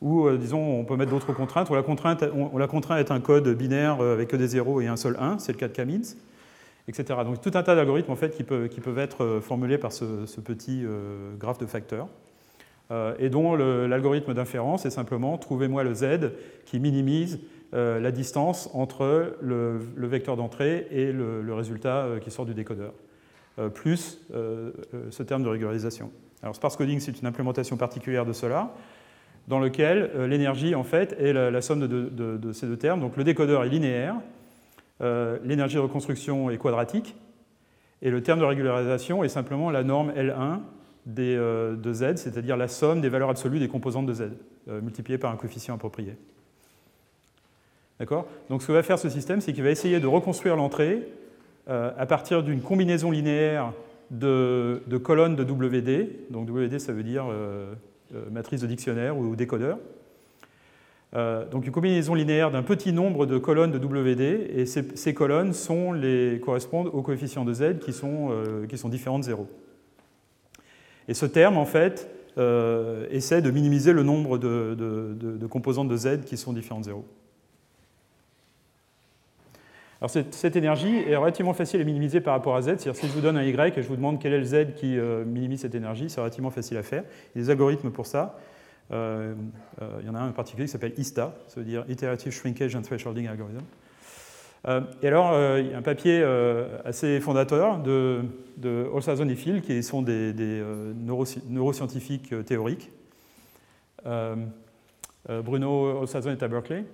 ou 0.01 0.29
disons 0.31 0.79
on 0.79 0.85
peut 0.85 0.95
mettre 0.95 1.11
d'autres 1.11 1.33
contraintes. 1.33 1.69
On 1.71 1.75
la, 1.75 1.83
contrainte, 1.83 2.23
on, 2.33 2.57
la 2.57 2.67
contraint 2.67 2.95
à 2.95 2.99
être 2.99 3.11
un 3.11 3.19
code 3.19 3.47
binaire 3.49 4.01
avec 4.01 4.29
que 4.29 4.35
des 4.35 4.47
zéros 4.47 4.81
et 4.81 4.87
un 4.87 4.97
seul 4.97 5.17
1, 5.19 5.39
c'est 5.39 5.51
le 5.51 5.57
cas 5.57 5.67
de 5.67 5.73
Kamins 5.73 6.15
etc. 6.87 7.19
Donc 7.23 7.41
tout 7.41 7.51
un 7.53 7.63
tas 7.63 7.75
d'algorithmes 7.75 8.11
en 8.11 8.15
fait, 8.15 8.35
qui, 8.35 8.43
peuvent, 8.43 8.99
être 8.99 9.23
euh, 9.23 9.41
formulés 9.41 9.77
par 9.77 9.91
ce, 9.91 10.39
petit 10.41 10.83
euh, 10.85 11.35
graphe 11.37 11.57
de 11.57 11.65
facteurs, 11.65 12.07
euh, 12.91 13.13
et 13.19 13.29
dont 13.29 13.55
l'algorithme 13.55 14.33
d'inférence 14.33 14.85
est 14.85 14.91
simplement 14.91 15.37
trouvez-moi 15.37 15.83
le 15.83 15.93
z 15.93 16.31
qui 16.65 16.79
minimise 16.79 17.39
la 17.73 18.11
distance 18.11 18.69
entre 18.73 19.35
le, 19.41 19.77
vecteur 19.97 20.37
d'entrée 20.37 20.87
et 20.89 21.11
le, 21.11 21.53
résultat 21.53 22.07
qui 22.21 22.31
sort 22.31 22.45
du 22.45 22.53
décodeur, 22.53 22.93
plus 23.73 24.21
ce 24.31 25.23
terme 25.23 25.43
de 25.43 25.49
régularisation. 25.49 26.09
Alors 26.41 26.55
sparse 26.55 26.77
coding, 26.77 27.01
c'est 27.01 27.19
une 27.19 27.27
implémentation 27.27 27.75
particulière 27.75 28.25
de 28.25 28.31
cela, 28.31 28.73
dans 29.47 29.59
lequel 29.59 30.11
l'énergie 30.27 30.75
en 30.75 30.83
fait 30.83 31.15
est 31.19 31.33
la, 31.33 31.61
somme 31.61 31.79
de, 31.79 31.87
de, 31.87 32.51
ces 32.51 32.67
deux 32.67 32.77
termes. 32.77 32.99
Donc 32.99 33.15
le 33.15 33.23
décodeur 33.23 33.63
est 33.63 33.69
linéaire, 33.69 34.15
euh, 35.01 35.37
l'énergie 35.43 35.75
de 35.75 35.81
reconstruction 35.81 36.49
est 36.49 36.57
quadratique, 36.57 37.15
et 38.01 38.09
le 38.09 38.21
terme 38.21 38.39
de 38.39 38.45
régularisation 38.45 39.23
est 39.23 39.29
simplement 39.29 39.69
la 39.69 39.83
norme 39.83 40.11
L1 40.11 40.59
euh, 41.19 41.75
de 41.75 41.93
Z, 41.93 42.15
c'est-à-dire 42.15 42.57
la 42.57 42.67
somme 42.67 43.01
des 43.01 43.09
valeurs 43.09 43.29
absolues 43.29 43.59
des 43.59 43.67
composantes 43.67 44.07
de 44.07 44.13
Z, 44.13 44.23
euh, 44.69 44.81
multipliée 44.81 45.17
par 45.17 45.31
un 45.31 45.35
coefficient 45.35 45.75
approprié. 45.75 46.15
D'accord? 47.99 48.27
Donc 48.49 48.61
ce 48.61 48.67
que 48.67 48.71
va 48.71 48.83
faire 48.83 48.99
ce 48.99 49.09
système, 49.09 49.41
c'est 49.41 49.53
qu'il 49.53 49.63
va 49.63 49.71
essayer 49.71 49.99
de 49.99 50.07
reconstruire 50.07 50.55
l'entrée 50.55 51.07
à 51.69 52.05
partir 52.05 52.43
d'une 52.43 52.61
combinaison 52.61 53.11
linéaire 53.11 53.73
de, 54.09 54.79
colonnes 55.03 55.35
de 55.35 55.43
WD. 55.43 56.31
Donc 56.31 56.47
WD, 56.47 56.79
ça 56.79 56.93
veut 56.93 57.03
dire 57.03 57.25
matrice 58.31 58.61
de 58.61 58.67
dictionnaire 58.67 59.17
ou 59.17 59.35
décodeur. 59.35 59.77
Euh, 61.15 61.47
donc 61.49 61.65
une 61.65 61.71
combinaison 61.71 62.13
linéaire 62.15 62.51
d'un 62.51 62.63
petit 62.63 62.91
nombre 62.91 63.25
de 63.25 63.37
colonnes 63.37 63.71
de 63.71 63.77
WD, 63.77 64.51
et 64.53 64.65
ces, 64.65 65.13
colonnes 65.13 65.53
correspondent 66.43 66.89
aux 66.91 67.01
coefficients 67.01 67.45
de 67.45 67.53
Z 67.53 67.79
qui 67.79 67.93
sont, 67.93 68.29
euh, 68.31 68.65
différents 68.89 69.19
de 69.19 69.23
0. 69.23 69.47
Et 71.07 71.13
ce 71.13 71.25
terme, 71.25 71.57
en 71.57 71.65
fait, 71.65 72.09
euh, 72.37 73.07
essaie 73.09 73.41
de 73.41 73.49
minimiser 73.51 73.93
le 73.93 74.03
nombre 74.03 74.37
de, 74.37 74.75
de, 74.77 75.47
composantes 75.47 75.87
de 75.87 75.95
Z 75.95 76.25
qui 76.25 76.35
sont 76.35 76.51
différentes 76.51 76.83
de 76.83 76.89
0. 76.89 77.05
Alors 79.99 80.11
cette, 80.11 80.55
énergie 80.55 80.95
est 81.07 81.15
relativement 81.15 81.53
facile 81.53 81.81
à 81.81 81.83
minimiser 81.83 82.21
par 82.21 82.33
rapport 82.33 82.55
à 82.55 82.61
Z. 82.61 82.65
C'est-à-dire 82.65 82.95
si 82.95 83.07
je 83.07 83.11
vous 83.11 83.21
donne 83.21 83.37
un 83.37 83.43
Y 83.43 83.77
et 83.77 83.81
je 83.81 83.87
vous 83.87 83.95
demande 83.95 84.19
quel 84.21 84.33
est 84.33 84.37
le 84.37 84.43
Z 84.43 84.73
qui 84.75 84.95
minimise 85.25 85.61
cette 85.61 85.73
énergie, 85.73 86.09
c'est 86.09 86.19
relativement 86.19 86.51
facile 86.51 86.77
à 86.77 86.83
faire. 86.83 87.03
Il 87.33 87.39
y 87.39 87.41
a 87.41 87.45
des 87.45 87.49
algorithmes 87.49 87.89
pour 87.89 88.05
ça. 88.05 88.37
Euh, 88.91 89.33
euh, 89.81 89.97
il 90.01 90.07
y 90.07 90.09
en 90.09 90.15
a 90.15 90.19
un 90.19 90.29
en 90.29 90.33
particulier 90.33 90.65
qui 90.65 90.71
s'appelle 90.71 90.93
ISTA, 90.97 91.35
ça 91.47 91.59
veut 91.59 91.65
dire 91.65 91.83
Iterative 91.89 92.31
Shrinkage 92.31 92.75
and 92.75 92.83
Thresholding 92.83 93.27
Algorithm. 93.27 93.61
Euh, 94.67 94.81
et 95.01 95.07
alors, 95.07 95.33
il 95.59 95.67
y 95.67 95.73
a 95.73 95.77
un 95.77 95.81
papier 95.81 96.23
assez 96.85 97.19
fondateur 97.19 97.79
de, 97.79 98.21
de 98.57 98.87
Olsazon 98.91 99.27
et 99.29 99.35
Phil, 99.35 99.61
qui 99.61 99.83
sont 99.83 100.01
des, 100.01 100.33
neuroscientifiques 101.49 102.33
théoriques. 102.45 102.91
Bruno 105.43 105.99
Olsazon 105.99 106.31
est 106.31 106.43
à 106.43 106.47
Berkeley. 106.47 106.85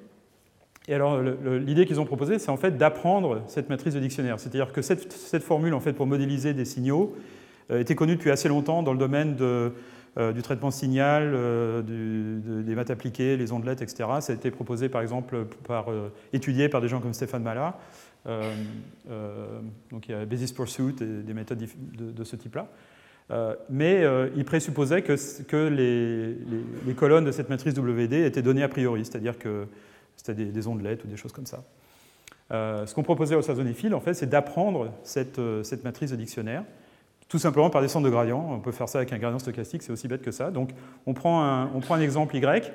Et 0.87 0.93
alors, 0.93 1.21
l'idée 1.21 1.85
qu'ils 1.85 2.01
ont 2.01 2.05
proposée, 2.05 2.39
c'est 2.39 2.51
en 2.51 2.57
fait 2.57 2.77
d'apprendre 2.77 3.43
cette 3.47 3.69
matrice 3.69 3.93
de 3.93 3.99
dictionnaire. 3.99 4.39
C'est-à-dire 4.39 4.73
que 4.73 4.81
cette, 4.81 5.43
formule, 5.43 5.73
en 5.73 5.79
fait, 5.79 5.93
pour 5.93 6.07
modéliser 6.07 6.53
des 6.53 6.65
signaux, 6.65 7.15
était 7.69 7.95
connue 7.95 8.15
depuis 8.15 8.31
assez 8.31 8.49
longtemps 8.49 8.83
dans 8.83 8.91
le 8.91 8.99
domaine 8.99 9.35
euh, 10.19 10.31
du 10.31 10.43
traitement 10.43 10.69
signal, 10.69 11.31
euh, 11.33 11.81
des 12.61 12.75
maths 12.75 12.91
appliquées, 12.91 13.35
les 13.35 13.51
ondelettes, 13.51 13.81
etc. 13.81 14.03
Ça 14.19 14.33
a 14.33 14.35
été 14.35 14.51
proposé 14.51 14.87
par 14.87 15.01
exemple, 15.01 15.47
euh, 15.71 16.09
étudié 16.33 16.69
par 16.69 16.81
des 16.81 16.87
gens 16.87 16.99
comme 16.99 17.15
Stéphane 17.15 17.41
Mala. 17.41 17.79
donc 18.25 20.07
il 20.07 20.11
y 20.11 20.13
a 20.13 20.23
Basis 20.25 20.51
Pursuit 20.51 20.95
et 21.01 21.23
des 21.23 21.33
méthodes 21.33 21.65
de, 21.97 22.23
ce 22.23 22.35
type-là. 22.35 22.67
mais 23.71 24.03
il 24.35 24.45
présupposait 24.45 25.01
que, 25.01 25.15
que 25.45 25.67
les, 26.85 26.93
colonnes 26.93 27.25
de 27.25 27.31
cette 27.31 27.49
matrice 27.49 27.75
WD 27.75 28.13
étaient 28.13 28.43
données 28.43 28.63
a 28.63 28.69
priori, 28.69 29.05
c'est-à-dire 29.05 29.39
que 29.39 29.65
c'était 30.15 30.45
des, 30.45 30.67
ondelettes 30.67 31.03
ou 31.03 31.07
des 31.07 31.17
choses 31.17 31.31
comme 31.33 31.45
ça. 31.45 31.63
ce 32.51 32.93
qu'on 32.93 33.03
proposait 33.03 33.35
au 33.35 33.41
Sazonifil, 33.41 33.93
en 33.93 33.99
fait, 33.99 34.13
c'est 34.13 34.29
d'apprendre 34.29 34.91
cette, 35.03 35.39
cette, 35.63 35.83
matrice 35.83 36.11
de 36.11 36.15
dictionnaire 36.15 36.63
tout 37.33 37.39
simplement 37.39 37.71
par 37.71 37.81
descente 37.81 38.03
de 38.03 38.11
gradient. 38.11 38.47
On 38.51 38.59
peut 38.59 38.71
faire 38.71 38.87
ça 38.87 38.99
avec 38.99 39.11
un 39.11 39.17
gradient 39.17 39.39
stochastique, 39.39 39.81
c'est 39.81 39.91
aussi 39.91 40.07
bête 40.07 40.21
que 40.21 40.29
ça. 40.29 40.51
Donc 40.51 40.69
on 41.07 41.15
prend 41.15 41.41
un, 41.43 41.99
exemple 41.99 42.35
Y, 42.35 42.71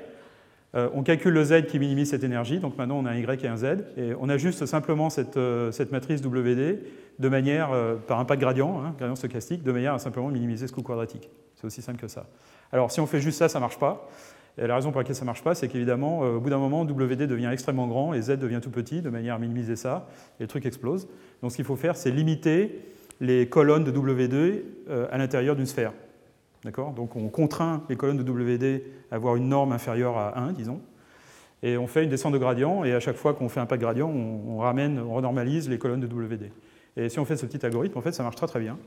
euh, 0.75 0.89
on 0.95 1.05
calcule 1.05 1.33
le 1.33 1.45
Z 1.45 1.67
qui 1.67 1.79
minimise 1.79 2.11
cette 2.11 2.25
énergie, 2.25 2.59
donc 2.59 2.77
maintenant 2.77 2.99
on 2.99 3.07
a 3.07 3.13
un 3.13 3.17
Y 3.17 3.45
et 3.45 3.49
un 3.49 3.57
Z, 3.57 3.65
et 3.97 4.15
on 4.19 4.29
ajuste 4.29 4.67
simplement 4.67 5.11
cette, 5.11 5.37
euh, 5.37 5.71
matrice 5.93 6.21
WD 6.23 6.81
de 7.21 7.29
manière, 7.29 7.71
euh, 7.71 7.95
par 7.95 8.19
un 8.19 8.25
pas 8.25 8.35
de 8.35 8.41
gradient, 8.41 8.83
hein, 8.83 8.97
gradient 8.99 9.15
stochastique, 9.15 9.63
de 9.63 9.71
manière 9.71 9.95
à 9.95 10.01
simplement 10.01 10.29
minimiser 10.29 10.67
ce 10.67 10.73
coût 10.73 10.83
quadratique. 10.83 11.31
C'est 11.55 11.65
aussi 11.65 11.81
simple 11.81 12.01
que 12.01 12.09
ça. 12.09 12.27
Alors 12.73 12.91
si 12.91 12.99
on 12.99 13.07
fait 13.07 13.21
juste 13.21 13.39
ça, 13.39 13.49
ça 13.49 13.59
ne 13.59 13.63
marche 13.63 13.79
pas. 13.79 14.09
Et 14.59 14.67
la 14.67 14.75
raison 14.75 14.91
pour 14.91 15.01
laquelle 15.01 15.15
ça 15.15 15.23
ne 15.23 15.27
marche 15.27 15.45
pas, 15.45 15.55
c'est 15.55 15.69
qu'évidemment, 15.69 16.21
au 16.21 16.41
bout 16.41 16.51
d'un 16.51 16.59
moment, 16.59 16.83
WD 16.83 17.23
devient 17.23 17.49
extrêmement 17.53 17.87
grand 17.87 18.13
et 18.13 18.21
Z 18.21 18.39
devient 18.39 18.61
tout 18.61 18.71
petit, 18.71 19.03
de 19.03 19.09
manière 19.09 19.37
à 19.37 19.39
minimiser 19.39 19.77
ça, 19.77 20.09
et 20.41 20.43
le 20.43 20.49
truc 20.49 20.67
explose. 20.67 21.09
Donc 21.43 21.53
ce 21.53 21.57
qu'il 21.57 21.65
faut 21.65 21.77
faire, 21.77 21.97
c'est 21.97 22.11
limiter 22.11 22.81
les 23.21 23.49
colonnes 23.49 23.85
de 23.85 23.93
W2 23.93 24.63
euh, 24.89 25.07
à 25.11 25.19
l'intérieur 25.19 25.55
d'une 25.55 25.67
sphère. 25.67 25.93
Donc 26.65 27.15
on 27.17 27.29
contraint 27.29 27.85
les 27.89 27.97
colonnes 27.97 28.23
de 28.23 28.29
WD 28.29 28.83
à 29.11 29.15
avoir 29.15 29.37
une 29.37 29.49
norme 29.49 29.73
inférieure 29.73 30.19
à 30.19 30.39
1, 30.39 30.53
disons, 30.53 30.81
et 31.63 31.77
on 31.77 31.87
fait 31.87 32.05
une 32.05 32.11
descente 32.11 32.33
de 32.33 32.39
gradient, 32.39 32.85
et 32.85 32.93
à 32.95 33.01
chaque 33.01 33.17
fois 33.17 33.35
qu'on 33.35 33.49
fait 33.49 33.61
un 33.61 33.67
pas 33.67 33.77
de 33.77 33.83
gradient, 33.83 34.09
on, 34.09 34.59
ramène, 34.59 34.99
on 34.99 35.15
renormalise 35.15 35.69
les 35.69 35.79
colonnes 35.79 36.01
de 36.01 36.07
WD. 36.07 36.51
Et 36.97 37.09
si 37.09 37.19
on 37.19 37.25
fait 37.25 37.37
ce 37.37 37.47
petit 37.47 37.65
algorithme, 37.65 37.99
en 37.99 38.03
fait, 38.03 38.13
ça 38.13 38.23
marche 38.23 38.37
très 38.37 38.47
très 38.47 38.61
bien. 38.61 38.79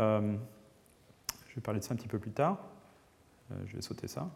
Euh, 0.00 0.34
je 1.48 1.54
vais 1.54 1.60
parler 1.60 1.80
de 1.80 1.84
ça 1.84 1.94
un 1.94 1.96
petit 1.96 2.08
peu 2.08 2.18
plus 2.18 2.30
tard. 2.30 2.58
Euh, 3.50 3.54
je 3.66 3.76
vais 3.76 3.82
sauter 3.82 4.08
ça. 4.08 4.28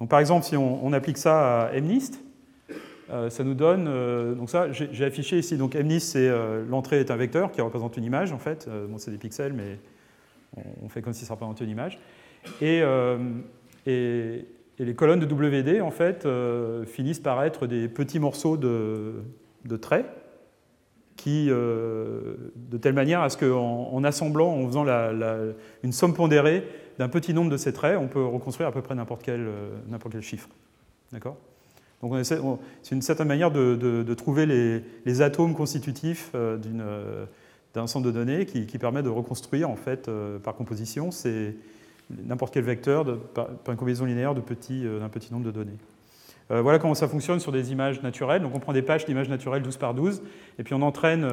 Donc 0.00 0.08
par 0.08 0.20
exemple, 0.20 0.44
si 0.44 0.56
on, 0.56 0.92
applique 0.92 1.18
ça 1.18 1.62
à 1.62 1.80
MNIST, 1.80 2.22
euh, 3.10 3.30
ça 3.30 3.42
nous 3.42 3.54
donne, 3.54 3.86
euh, 3.88 4.34
donc 4.34 4.50
ça, 4.50 4.70
j'ai 4.70 5.04
affiché 5.04 5.38
ici, 5.38 5.56
donc 5.56 5.74
MNIS, 5.74 6.00
c'est 6.00 6.28
euh, 6.28 6.62
l'entrée 6.68 7.00
est 7.00 7.10
un 7.10 7.16
vecteur 7.16 7.50
qui 7.50 7.60
représente 7.62 7.96
une 7.96 8.04
image 8.04 8.32
en 8.32 8.38
fait. 8.38 8.68
bon, 8.88 8.98
c'est 8.98 9.10
des 9.10 9.18
pixels, 9.18 9.54
mais 9.54 9.78
on, 10.82 10.88
fait 10.88 11.02
comme 11.02 11.14
si 11.14 11.24
ça 11.24 11.34
représentait 11.34 11.64
une 11.64 11.70
image. 11.70 11.98
Et, 12.60 12.82
et, 13.86 14.46
les 14.80 14.94
colonnes 14.94 15.18
de 15.18 15.26
WD 15.26 15.80
en 15.82 15.90
fait 15.90 16.28
finissent 16.86 17.20
par 17.20 17.42
être 17.42 17.66
des 17.66 17.88
petits 17.88 18.20
morceaux 18.20 18.56
de, 18.56 19.14
de 19.64 19.76
traits 19.76 20.06
qui, 21.16 21.46
de 21.48 22.78
telle 22.80 22.94
manière 22.94 23.20
à 23.20 23.28
ce 23.28 23.36
qu'en 23.36 23.90
en 23.92 24.04
assemblant, 24.04 24.50
en 24.50 24.66
faisant 24.66 24.84
la, 24.84 25.12
une 25.82 25.92
somme 25.92 26.14
pondérée 26.14 26.64
d'un 26.98 27.08
petit 27.08 27.32
nombre 27.32 27.50
de 27.50 27.56
ces 27.56 27.72
traits, 27.72 27.96
on 27.98 28.08
peut 28.08 28.24
reconstruire 28.24 28.68
à 28.68 28.72
peu 28.72 28.82
près 28.82 28.94
n'importe 28.94 29.22
quel, 29.22 29.48
quel 30.10 30.22
chiffre. 30.22 30.48
D'accord? 31.12 31.36
Donc 32.02 32.14
c'est 32.22 32.94
une 32.94 33.02
certaine 33.02 33.26
manière 33.26 33.50
de, 33.50 34.14
trouver 34.14 34.46
les, 34.46 35.22
atomes 35.22 35.54
constitutifs 35.54 36.30
euh, 36.34 36.56
euh, 36.66 37.26
d'un 37.74 37.82
ensemble 37.82 38.06
de 38.06 38.12
données 38.12 38.46
qui, 38.46 38.78
permet 38.78 39.02
de 39.02 39.08
reconstruire 39.08 39.68
en 39.68 39.76
fait 39.76 40.08
euh, 40.08 40.38
par 40.38 40.54
composition 40.54 41.10
n'importe 42.10 42.54
quel 42.54 42.64
vecteur 42.64 43.04
par, 43.34 43.48
une 43.68 43.76
combinaison 43.76 44.04
linéaire 44.04 44.34
d'un 44.34 44.40
petit, 44.40 44.84
nombre 45.30 45.44
de 45.44 45.50
données. 45.50 45.76
voilà 46.48 46.78
comment 46.78 46.94
ça 46.94 47.06
fonctionne 47.08 47.40
sur 47.40 47.52
des 47.52 47.72
images 47.72 48.00
naturelles. 48.02 48.42
Donc 48.42 48.54
on 48.54 48.60
prend 48.60 48.72
des 48.72 48.82
pages 48.82 49.04
d'images 49.04 49.28
naturelles 49.28 49.62
12 49.62 49.76
par 49.76 49.92
12 49.92 50.22
et 50.58 50.62
puis 50.62 50.72
on 50.72 50.80
entraîne 50.80 51.28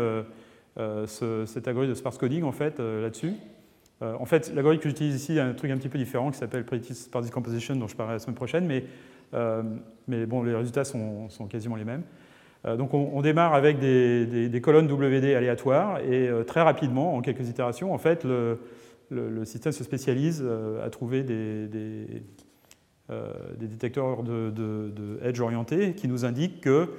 cet 1.05 1.67
algorithme 1.67 1.93
de 1.93 1.97
sparse 1.97 2.17
coding 2.17 2.43
en 2.43 2.51
fait 2.51 2.79
là-dessus. 2.79 3.35
En 4.01 4.25
fait, 4.25 4.51
l'algorithme 4.53 4.83
que 4.83 4.89
j'utilise 4.89 5.15
ici, 5.15 5.39
a 5.39 5.45
un 5.45 5.53
truc 5.53 5.71
un 5.71 5.77
petit 5.77 5.89
peu 5.89 5.97
différent 5.97 6.29
qui 6.29 6.37
s'appelle 6.37 6.65
predictive 6.65 6.95
sparse 6.95 7.25
decomposition 7.25 7.75
dont 7.75 7.87
je 7.87 7.95
parlerai 7.95 8.15
la 8.15 8.19
semaine 8.19 8.35
prochaine, 8.35 8.65
mais 8.65 8.83
euh, 9.33 9.63
mais 10.07 10.25
bon, 10.25 10.43
les 10.43 10.55
résultats 10.55 10.83
sont, 10.83 11.27
quasiment 11.49 11.75
les 11.75 11.85
mêmes. 11.85 12.03
Euh, 12.65 12.77
donc 12.77 12.93
on, 12.93 13.21
démarre 13.21 13.53
avec 13.53 13.79
des, 13.79 14.61
colonnes 14.63 14.91
WD 14.91 15.35
aléatoires 15.35 15.99
et 15.99 16.27
euh, 16.27 16.43
très 16.43 16.61
rapidement, 16.61 17.15
en 17.15 17.21
quelques 17.21 17.47
itérations, 17.49 17.93
en 17.93 17.97
fait, 17.97 18.23
le, 18.23 18.59
système 19.45 19.71
se 19.71 19.83
spécialise 19.83 20.45
à 20.83 20.89
trouver 20.89 21.23
des, 21.23 21.67
détecteurs 23.57 24.23
de, 24.23 25.19
edge 25.23 25.39
orientés 25.39 25.93
qui 25.93 26.07
nous 26.07 26.25
indiquent 26.25 26.61
que 26.61 26.89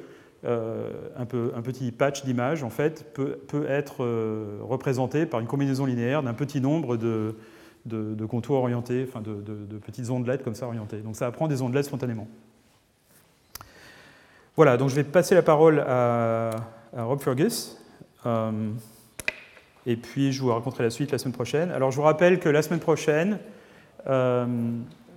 un, 0.44 1.24
petit 1.26 1.92
patch 1.92 2.24
d'image 2.24 2.62
en 2.62 2.70
fait, 2.70 3.12
peut, 3.14 3.66
être 3.68 4.04
représenté 4.62 5.26
par 5.26 5.40
une 5.40 5.46
combinaison 5.46 5.86
linéaire 5.86 6.22
d'un 6.22 6.34
petit 6.34 6.60
nombre 6.60 6.96
de, 6.96 7.34
de, 7.86 8.26
contours 8.26 8.56
orientés, 8.56 9.06
enfin 9.08 9.20
de, 9.20 9.34
de, 9.34 9.78
petites 9.78 10.10
ondelettes 10.10 10.42
comme 10.42 10.54
ça 10.54 10.66
orientées. 10.66 10.98
Donc 10.98 11.16
ça 11.16 11.26
apprend 11.26 11.48
des 11.48 11.62
ondelettes 11.62 11.86
spontanément. 11.86 12.28
Voilà, 14.56 14.76
donc 14.76 14.88
je 14.88 14.94
vais 14.94 15.04
passer 15.04 15.34
la 15.34 15.42
parole 15.42 15.80
à, 15.80 16.50
Rob 16.96 17.20
Fergus. 17.20 17.78
Euh, 18.24 18.70
et 19.84 19.96
puis 19.96 20.32
je 20.32 20.42
vous 20.42 20.52
raconterai 20.52 20.82
la 20.84 20.90
suite 20.90 21.12
la 21.12 21.18
semaine 21.18 21.34
prochaine. 21.34 21.70
Alors 21.70 21.90
je 21.90 21.96
vous 21.96 22.02
rappelle 22.02 22.40
que 22.40 22.48
la 22.48 22.62
semaine 22.62 22.80
prochaine, 22.80 23.38
euh, 24.08 24.46
euh, 24.46 24.46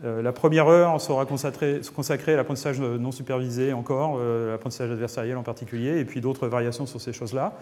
la 0.03 0.31
première 0.31 0.67
heure 0.67 1.01
sera 1.01 1.25
consacrée, 1.25 1.81
consacrée 1.95 2.33
à 2.33 2.37
l'apprentissage 2.37 2.79
non 2.79 3.11
supervisé 3.11 3.73
encore, 3.73 4.17
l'apprentissage 4.17 4.91
adversariel 4.91 5.37
en 5.37 5.43
particulier, 5.43 5.99
et 5.99 6.05
puis 6.05 6.21
d'autres 6.21 6.47
variations 6.47 6.85
sur 6.85 7.01
ces 7.01 7.11
choses-là. 7.11 7.53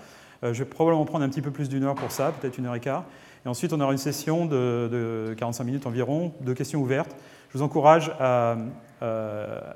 je 0.43 0.51
vais 0.51 0.65
probablement 0.65 1.05
prendre 1.05 1.25
un 1.25 1.29
petit 1.29 1.41
peu 1.41 1.51
plus 1.51 1.67
d'une 1.67 1.83
heure 1.83 1.95
pour 1.95 2.11
ça, 2.11 2.31
peut-être 2.39 2.57
une 2.57 2.67
heure 2.67 2.75
et 2.75 2.79
quart. 2.79 3.05
Et 3.45 3.49
ensuite, 3.49 3.71
on 3.73 3.79
aura 3.79 3.91
une 3.91 3.97
session 3.97 4.45
de, 4.45 5.33
45 5.37 5.63
minutes 5.63 5.87
environ, 5.87 6.33
de 6.41 6.53
questions 6.53 6.81
ouvertes. 6.81 7.15
Je 7.49 7.57
vous 7.57 7.63
encourage 7.63 8.11
à, 8.19 8.57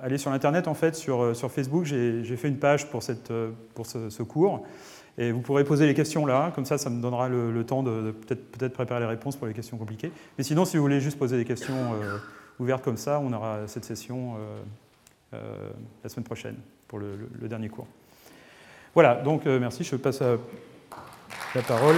aller 0.03 0.17
sur 0.17 0.29
l'Internet, 0.29 0.67
en 0.67 0.73
fait, 0.73 0.95
sur, 0.95 1.35
sur 1.35 1.51
Facebook. 1.51 1.85
J'ai 1.85 2.35
fait 2.35 2.47
une 2.47 2.57
page 2.57 2.89
pour, 2.89 3.01
cette, 3.01 3.31
pour 3.73 3.85
ce, 3.85 4.23
cours. 4.23 4.63
Et 5.17 5.31
vous 5.31 5.41
pourrez 5.41 5.63
poser 5.63 5.85
les 5.85 5.93
questions 5.93 6.25
là, 6.25 6.51
comme 6.55 6.65
ça, 6.65 6.77
ça 6.77 6.89
me 6.89 7.01
donnera 7.01 7.29
le, 7.29 7.63
temps 7.63 7.83
de, 7.83 8.11
peut-être 8.11 8.51
peut 8.51 8.69
préparer 8.69 9.01
les 9.01 9.05
réponses 9.05 9.35
pour 9.35 9.47
les 9.47 9.53
questions 9.53 9.77
compliquées. 9.77 10.11
Mais 10.37 10.43
sinon, 10.43 10.65
si 10.65 10.77
vous 10.77 10.83
voulez 10.83 10.99
juste 10.99 11.19
poser 11.19 11.37
des 11.37 11.45
questions 11.45 11.75
euh, 12.01 12.17
ouvertes 12.61 12.83
comme 12.83 12.97
ça, 12.97 13.19
on 13.19 13.33
aura 13.33 13.67
cette 13.67 13.85
session 13.85 14.35
euh, 14.35 14.61
euh, 15.33 15.71
la 16.03 16.09
semaine 16.09 16.25
prochaine 16.25 16.57
pour 16.87 16.99
le, 16.99 17.29
le 17.39 17.47
dernier 17.47 17.69
cours. 17.69 17.87
Voilà, 18.93 19.15
donc 19.15 19.45
merci, 19.45 19.85
je 19.85 19.95
passe 19.95 20.21
à 20.21 20.35
la 21.55 21.61
parole. 21.61 21.95